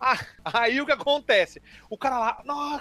[0.00, 1.60] Ah, aí o que acontece?
[1.90, 2.80] O cara lá, não,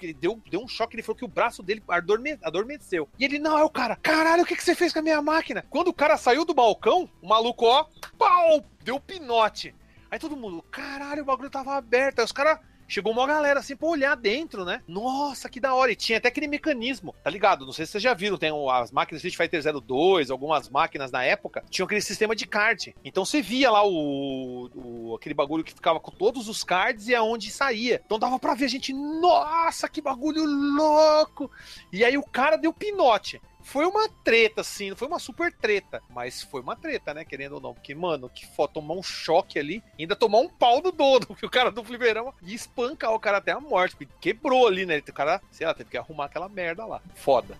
[0.00, 3.08] ele deu, deu um choque, ele falou que o braço dele adorme, adormeceu.
[3.18, 5.20] E ele, não, é o cara, caralho, o que, que você fez com a minha
[5.20, 5.64] máquina?
[5.68, 7.86] Quando o cara saiu do balcão, o maluco, ó,
[8.18, 9.74] pau, deu pinote.
[10.10, 12.20] Aí todo mundo, caralho, o bagulho tava aberto.
[12.20, 12.58] Aí os caras
[12.88, 14.82] chegou uma galera assim pra olhar dentro, né?
[14.86, 15.92] Nossa, que da hora.
[15.92, 17.66] E tinha até aquele mecanismo, tá ligado?
[17.66, 21.22] Não sei se vocês já viram, tem as máquinas Street Fighter 02, algumas máquinas na
[21.24, 22.94] época, tinham aquele sistema de card.
[23.04, 27.14] Então você via lá o, o aquele bagulho que ficava com todos os cards e
[27.14, 28.02] aonde saía.
[28.04, 31.50] Então dava pra ver gente, nossa, que bagulho louco!
[31.92, 36.00] E aí o cara deu pinote foi uma treta, assim, não foi uma super treta,
[36.08, 39.58] mas foi uma treta, né, querendo ou não, porque, mano, que foda, tomar um choque
[39.58, 43.18] ali, ainda tomar um pau do dono, que o cara do fliperama e espancar o
[43.18, 46.26] cara até a morte, porque quebrou ali, né, o cara, sei lá, teve que arrumar
[46.26, 47.58] aquela merda lá, foda.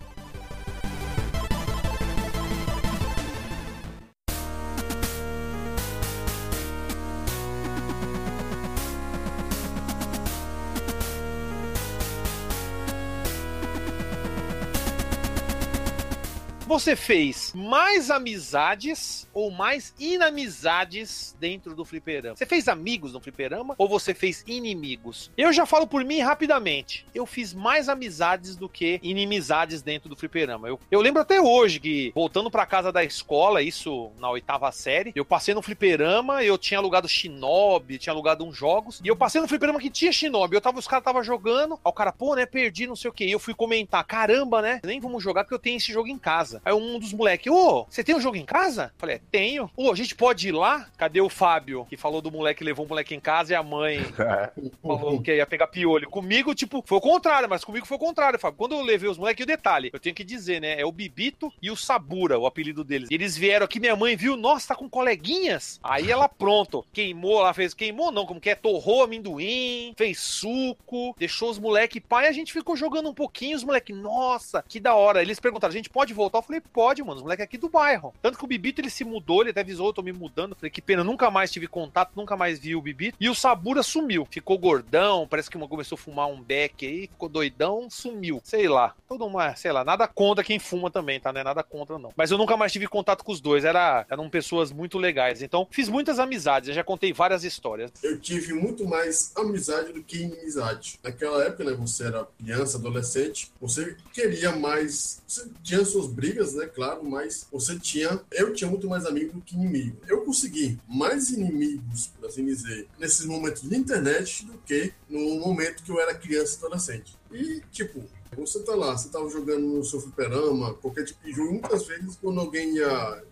[16.77, 22.35] Você fez mais amizades ou mais inamizades dentro do fliperama?
[22.35, 25.31] Você fez amigos no fliperama ou você fez inimigos?
[25.35, 27.03] Eu já falo por mim rapidamente.
[27.15, 30.67] Eu fiz mais amizades do que inimizades dentro do fliperama.
[30.67, 35.11] Eu, eu lembro até hoje que, voltando pra casa da escola, isso na oitava série,
[35.15, 39.41] eu passei no fliperama, eu tinha alugado Shinobi, tinha alugado uns jogos, e eu passei
[39.41, 40.53] no fliperama que tinha Shinobi.
[40.55, 43.13] Eu tava, os caras tava jogando, aí o cara, pô, né, perdi, não sei o
[43.13, 43.27] que.
[43.27, 46.61] Eu fui comentar, caramba, né, nem vamos jogar porque eu tenho esse jogo em casa.
[46.67, 48.91] Aí um dos moleques, ô, você tem um jogo em casa?
[48.97, 49.71] Falei, é, tenho.
[49.73, 50.89] Ô, a gente pode ir lá?
[50.97, 51.85] Cadê o Fábio?
[51.89, 53.99] Que falou do moleque que levou o moleque em casa e a mãe
[54.81, 56.09] falou que ia pegar piolho.
[56.09, 58.57] Comigo, tipo, foi o contrário, mas comigo foi o contrário, Fábio.
[58.57, 60.79] Quando eu levei os moleques, o detalhe, eu tenho que dizer, né?
[60.79, 63.09] É o Bibito e o Sabura, o apelido deles.
[63.11, 65.79] Eles vieram aqui, minha mãe viu, nossa, tá com coleguinhas?
[65.83, 68.55] Aí ela, pronto, queimou, ela fez, queimou não, como que é?
[68.55, 73.63] Torrou amendoim, fez suco, deixou os moleques pai, a gente ficou jogando um pouquinho, os
[73.63, 75.21] moleques, nossa, que da hora.
[75.21, 76.39] Eles perguntaram, a gente pode voltar?
[76.39, 78.13] Eu falei, pode, mano, os moleques aqui do bairro.
[78.21, 80.55] Tanto que o Bibito ele se mudou, ele até avisou, eu tô me mudando.
[80.55, 83.17] Falei, que pena, nunca mais tive contato, nunca mais vi o Bibito.
[83.19, 84.27] E o Sabura sumiu.
[84.29, 88.41] Ficou gordão, parece que começou a fumar um beck aí, ficou doidão, sumiu.
[88.43, 88.95] Sei lá.
[89.07, 91.31] Todo uma, sei lá, nada contra quem fuma também, tá?
[91.31, 92.11] Não é nada contra, não.
[92.15, 93.65] Mas eu nunca mais tive contato com os dois.
[93.65, 95.41] Era, eram pessoas muito legais.
[95.41, 96.69] Então, fiz muitas amizades.
[96.69, 97.91] Eu já contei várias histórias.
[98.01, 100.99] Eu tive muito mais amizade do que inimizade.
[101.03, 101.73] Naquela época, né?
[101.73, 105.21] Você era criança, adolescente, você queria mais.
[105.27, 106.65] Você tinha suas brigas, né?
[106.67, 108.19] Claro, mas você tinha.
[108.31, 109.97] Eu tinha muito mais amigos do que inimigo.
[110.07, 115.83] Eu consegui mais inimigos, por assim dizer, nesses momentos de internet do que no momento
[115.83, 117.17] que eu era criança e adolescente.
[117.31, 118.03] E, tipo,
[118.35, 122.15] você tá lá, você tava jogando no seu fliperama, qualquer tipo de jogo, muitas vezes
[122.21, 123.23] quando alguém ia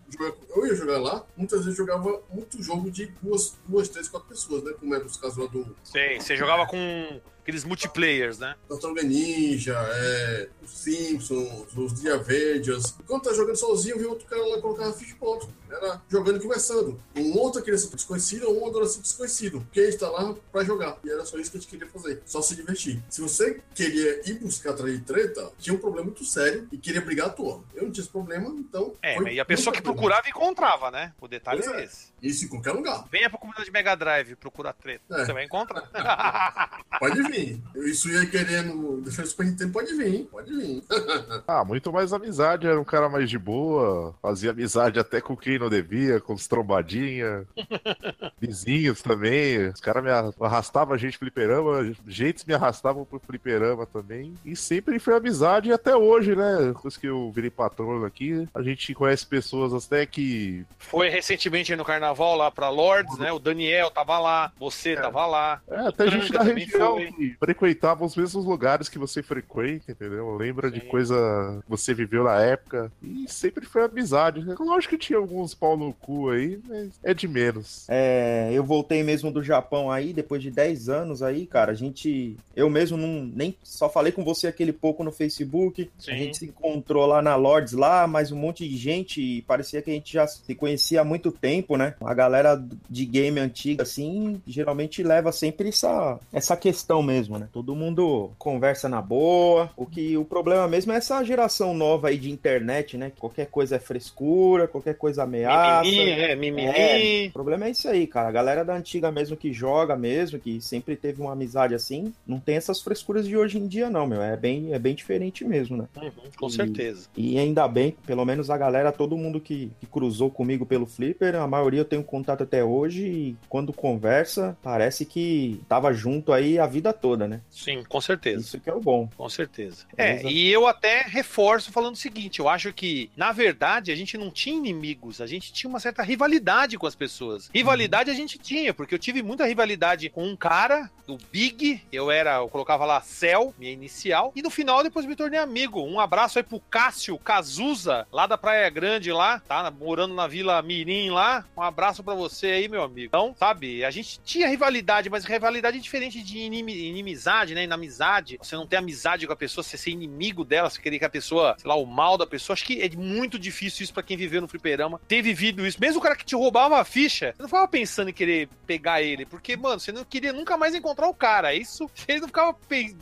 [0.56, 4.64] eu ia jogar lá, muitas vezes jogava muito jogo de duas, duas três, quatro pessoas,
[4.64, 4.74] né?
[4.80, 5.76] Como era os casos lá do.
[5.84, 8.56] Sim, você jogava com aqueles multiplayers, né?
[8.68, 12.96] Tartaruga Ninja, é, os Simpsons, os The Avengers.
[13.06, 15.48] Quando tá jogando sozinho, viu outro cara lá colocar ficha ponto.
[15.70, 17.00] Era jogando e conversando.
[17.16, 19.62] Um outra criança desconhecida ou um adolescente desconhecido.
[19.62, 20.98] Porque a gente tá lá pra jogar.
[21.04, 22.22] E era só isso que a gente queria fazer.
[22.26, 23.04] Só se divertir.
[23.10, 27.28] Se você queria ir buscar atrair treta, tinha um problema muito sério e queria brigar
[27.28, 27.64] à toa.
[27.76, 28.94] Eu não tinha esse problema, então.
[29.04, 31.14] É, e a pessoa que procurava encontrava, né?
[31.20, 31.84] O detalhe Pois é, é.
[31.86, 32.14] esse.
[32.26, 33.06] Isso em qualquer lugar.
[33.12, 35.04] Venha pra comunidade Mega Drive procurar treta.
[35.12, 35.26] É.
[35.26, 35.84] Você vai encontrar.
[37.00, 37.62] Pode vir.
[37.76, 40.24] Isso ia querendo deixar Super Nintendo, pode vir.
[40.32, 40.84] Pode vir.
[41.48, 45.60] Ah, muito mais amizade, era um cara mais de boa, fazia amizade até com quem
[45.60, 47.46] não devia, com os trombadinha,
[48.40, 49.68] vizinhos também.
[49.68, 54.34] Os caras me arrastavam a gente pro fliperama, jeitos me arrastavam pro fliperama também.
[54.44, 56.74] E sempre foi amizade e até hoje, né?
[56.74, 60.66] Depois que eu virei patrono aqui, a gente conhece pessoas até que.
[60.80, 63.32] Foi recentemente no carnaval lá pra Lords, né?
[63.32, 65.62] O Daniel tava lá, você tava lá.
[65.70, 67.12] É, até gente da região foi.
[67.12, 70.36] que frequentava os mesmos lugares que você frequenta, entendeu?
[70.36, 70.88] Lembra de Sim.
[70.88, 72.92] coisa que você viveu na época.
[73.02, 74.44] E sempre foi amizade.
[74.44, 74.56] né?
[74.60, 77.86] Lógico que tinha alguns pau no cu aí, mas é de menos.
[77.90, 81.72] É, eu voltei mesmo do Japão aí, depois de 10 anos aí, cara.
[81.72, 82.38] A gente.
[82.56, 83.26] Eu mesmo não.
[83.26, 85.90] Nem só falei com você aquele pouco no Facebook.
[85.98, 86.12] Sim.
[86.12, 89.22] A gente se encontrou lá na Lords lá, mais um monte de gente.
[89.22, 91.95] E parecia que a gente já se conhecia há muito tempo, né?
[92.04, 97.48] A galera de game antiga, assim, geralmente leva sempre essa, essa questão mesmo, né?
[97.52, 99.70] Todo mundo conversa na boa.
[99.76, 103.12] O que o problema mesmo é essa geração nova aí de internet, né?
[103.20, 105.84] Qualquer coisa é frescura, qualquer coisa ameaça.
[105.90, 106.68] Mimimi, é, mimimi.
[106.68, 108.28] É, o problema é isso aí, cara.
[108.28, 112.40] A galera da antiga mesmo que joga mesmo, que sempre teve uma amizade assim, não
[112.40, 114.22] tem essas frescuras de hoje em dia, não, meu.
[114.22, 115.86] É bem, é bem diferente mesmo, né?
[116.02, 117.08] Uhum, com E- certeza.
[117.16, 121.36] E ainda bem, pelo menos a galera, todo mundo que, que cruzou comigo pelo Flipper,
[121.36, 126.60] a maioria eu tenho contato até hoje e quando conversa, parece que tava junto aí
[126.60, 127.42] a vida toda, né?
[127.50, 128.42] Sim, com certeza.
[128.42, 129.08] Isso que é o bom.
[129.16, 129.86] Com certeza.
[129.96, 130.30] É, Beleza.
[130.30, 134.30] e eu até reforço falando o seguinte: eu acho que, na verdade, a gente não
[134.30, 137.50] tinha inimigos, a gente tinha uma certa rivalidade com as pessoas.
[137.54, 142.10] Rivalidade a gente tinha, porque eu tive muita rivalidade com um cara, do Big, eu
[142.10, 145.82] era, eu colocava lá Cell, minha inicial, e no final depois me tornei amigo.
[145.82, 149.70] Um abraço aí pro Cássio Cazuza, lá da Praia Grande, lá, tá?
[149.72, 151.46] Morando na Vila Mirim lá.
[151.56, 153.08] Um abraço pra você aí, meu amigo.
[153.08, 157.64] Então, sabe, a gente tinha rivalidade, mas rivalidade é diferente de inimi- inimizade, né?
[157.66, 158.38] Inamizade.
[158.42, 161.10] Você não ter amizade com a pessoa, você ser inimigo dela, você querer que a
[161.10, 162.54] pessoa, sei lá, o mal da pessoa.
[162.54, 165.78] Acho que é muito difícil isso pra quem viveu no fliperama, ter vivido isso.
[165.82, 169.02] Mesmo o cara que te roubava a ficha, você não ficava pensando em querer pegar
[169.02, 171.54] ele, porque, mano, você não queria nunca mais encontrar o cara.
[171.54, 172.56] Isso, você não ficava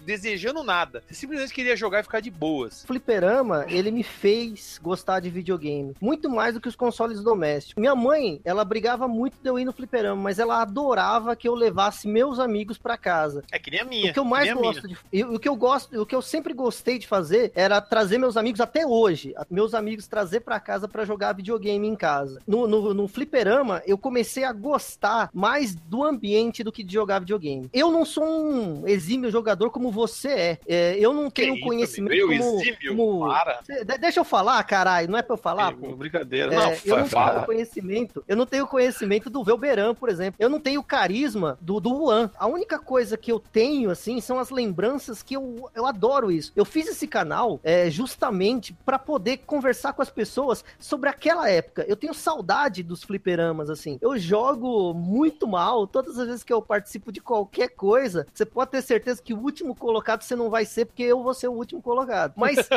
[0.05, 1.03] desejando nada.
[1.07, 2.83] Você simplesmente queria jogar e ficar de boas.
[2.83, 5.93] O fliperama, ele me fez gostar de videogame.
[6.01, 7.79] Muito mais do que os consoles domésticos.
[7.79, 11.56] Minha mãe, ela brigava muito de eu ir no fliperama, mas ela adorava que eu
[11.56, 13.44] levasse meus amigos pra casa.
[13.52, 14.11] É que nem a minha.
[14.11, 14.56] O que eu mais minha.
[14.56, 14.98] gosto de.
[15.26, 18.60] O que eu gosto, o que eu sempre gostei de fazer era trazer meus amigos
[18.61, 19.34] até hoje.
[19.49, 22.40] Meus amigos trazer pra casa pra jogar videogame em casa.
[22.48, 27.19] No, no, no fliperama, eu comecei a gostar mais do ambiente do que de jogar
[27.19, 27.69] videogame.
[27.73, 30.57] Eu não sou um exímio jogador como você é.
[30.68, 32.60] É, eu não Que tenho isso, conhecimento meu como.
[32.61, 32.95] exímio?
[32.95, 33.60] como- Para.
[33.99, 35.10] Deixa eu falar, caralho.
[35.10, 35.95] Não é pra eu falar, pô.
[35.95, 36.53] Brincadeira.
[36.53, 38.23] É, não, eu não tenho conhecimento.
[38.27, 40.35] Eu não tenho conhecimento do Velberan, por exemplo.
[40.38, 42.30] Eu não tenho carisma do, do Juan.
[42.38, 46.51] A única coisa que eu tenho, assim, são as lembranças que eu, eu adoro isso.
[46.55, 51.84] Eu fiz esse canal é, justamente pra poder conversar com as pessoas sobre aquela época.
[51.88, 53.97] Eu tenho saudade dos fliperamas, assim.
[53.99, 55.88] Eu jogo muito mal.
[55.88, 59.39] Todas as vezes que eu participo de qualquer coisa, você pode ter certeza que o
[59.39, 62.34] último colocado você não vai ser, porque eu vou ser o último colocado.
[62.35, 62.57] Mas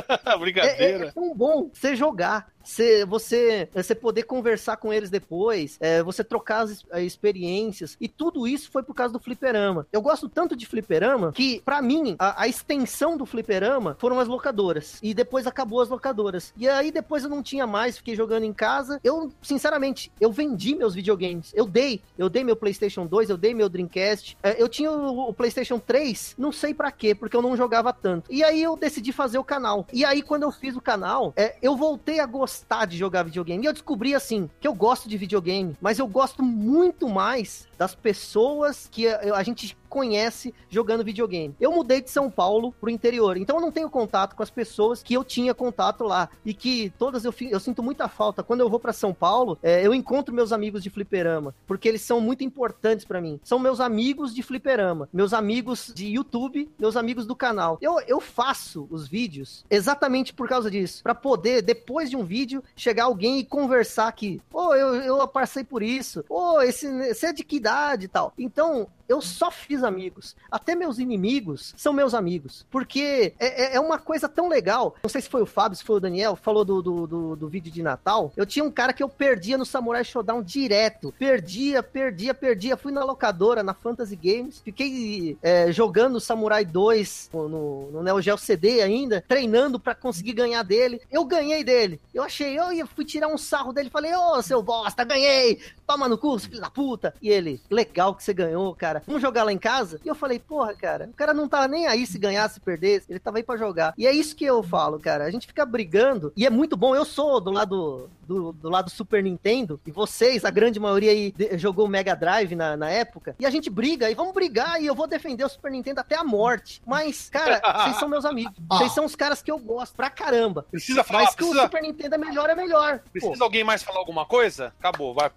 [0.57, 2.51] é, é, é tão bom você jogar.
[2.67, 8.09] Você, você, você poder conversar com eles depois, é, você trocar as eh, experiências, e
[8.09, 9.87] tudo isso foi por causa do fliperama.
[9.93, 14.29] Eu gosto tanto de fliperama que, pra mim, a, a extensão do fliperama foram as
[14.29, 14.99] locadoras.
[15.03, 16.53] E depois acabou as locadoras.
[16.57, 19.01] E aí depois eu não tinha mais, fiquei jogando em casa.
[19.03, 21.53] Eu, sinceramente, eu vendi meus videogames.
[21.55, 22.01] Eu dei.
[22.17, 24.37] Eu dei meu PlayStation 2, eu dei meu Dreamcast.
[24.43, 27.93] É, eu tinha o, o PlayStation 3, não sei pra quê, porque eu não jogava
[27.93, 28.33] tanto.
[28.33, 29.87] E aí eu decidi fazer o canal.
[29.93, 33.65] E aí, quando eu fiz o canal, é, eu voltei a gostar de jogar videogame.
[33.65, 37.95] E eu descobri, assim, que eu gosto de videogame, mas eu gosto muito mais das
[37.95, 41.55] pessoas que a, a gente conhece jogando videogame.
[41.61, 45.03] Eu mudei de São Paulo pro interior, então eu não tenho contato com as pessoas
[45.03, 48.43] que eu tinha contato lá e que todas eu, eu sinto muita falta.
[48.43, 52.03] Quando eu vou para São Paulo, é, eu encontro meus amigos de fliperama, porque eles
[52.03, 53.41] são muito importantes para mim.
[53.43, 57.79] São meus amigos de fliperama, meus amigos de YouTube, meus amigos do canal.
[57.81, 62.63] Eu, eu faço os vídeos exatamente por causa disso, para poder depois de um vídeo
[62.75, 64.41] chegar alguém e conversar aqui.
[64.51, 66.25] Pô, oh, eu, eu passei por isso.
[66.25, 68.33] Pô, oh, esse, você é de que idade e tal.
[68.39, 70.37] Então, eu só fiz amigos.
[70.51, 72.67] Até meus inimigos são meus amigos.
[72.71, 74.97] Porque é, é, é, uma coisa tão legal.
[75.03, 77.49] Não sei se foi o Fábio, se foi o Daniel, falou do, do, do, do,
[77.49, 78.33] vídeo de Natal.
[78.37, 81.15] Eu tinha um cara que eu perdia no Samurai Showdown direto.
[81.19, 82.77] Perdia, perdia, perdia.
[82.77, 84.61] Fui na locadora, na Fantasy Games.
[84.65, 90.63] Fiquei é, jogando Samurai 2 no, no Neo Geo CD ainda, treinando para conseguir ganhar
[90.63, 91.01] dele.
[91.11, 92.01] Eu ganhei dele.
[92.13, 93.91] Eu achei, eu fui tirar um sarro dele.
[93.91, 95.61] Falei, ô, oh, seu bosta, ganhei!
[95.87, 97.15] Toma no curso, filho da puta!
[97.23, 100.01] E ele, legal que você ganhou, cara vamos jogar lá em casa?
[100.05, 103.07] E eu falei, porra, cara, o cara não tá nem aí se ganhar, se perdesse,
[103.09, 103.95] ele tava aí pra jogar.
[103.97, 106.95] E é isso que eu falo, cara, a gente fica brigando, e é muito bom,
[106.95, 111.33] eu sou do lado do, do lado Super Nintendo, e vocês, a grande maioria aí,
[111.33, 114.87] de, jogou Mega Drive na, na época, e a gente briga, e vamos brigar, e
[114.87, 116.83] eu vou defender o Super Nintendo até a morte.
[116.85, 118.53] Mas, cara, vocês são meus amigos.
[118.69, 120.67] Vocês são os caras que eu gosto pra caramba.
[120.71, 121.55] Precisa falar, Mas precisa...
[121.55, 123.01] que o Super Nintendo é melhor, é melhor.
[123.13, 123.45] Precisa Pô.
[123.45, 124.73] alguém mais falar alguma coisa?
[124.79, 125.31] Acabou, vai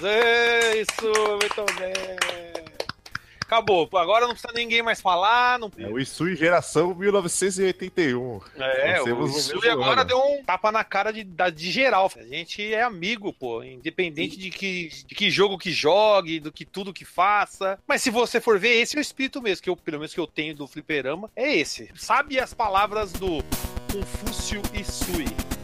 [0.00, 0.76] palmas.
[0.76, 2.66] Isso, muito bem.
[3.40, 3.88] Acabou.
[3.94, 5.56] Agora não precisa ninguém mais falar.
[5.56, 5.70] Não...
[5.78, 8.40] É o Isui geração 1981.
[8.56, 12.10] É, o Isui agora deu um tapa na cara de, de geral.
[12.16, 13.62] A gente é amigo, pô.
[13.62, 17.78] Independente de que, de que jogo que jogue, do que tudo que faça.
[17.86, 20.20] Mas se você for ver, esse é o espírito mesmo, que eu, pelo menos que
[20.20, 21.88] eu tenho do fliperama, é esse.
[21.94, 23.44] Sabe as palavras do
[23.92, 25.55] Confúcio Isui?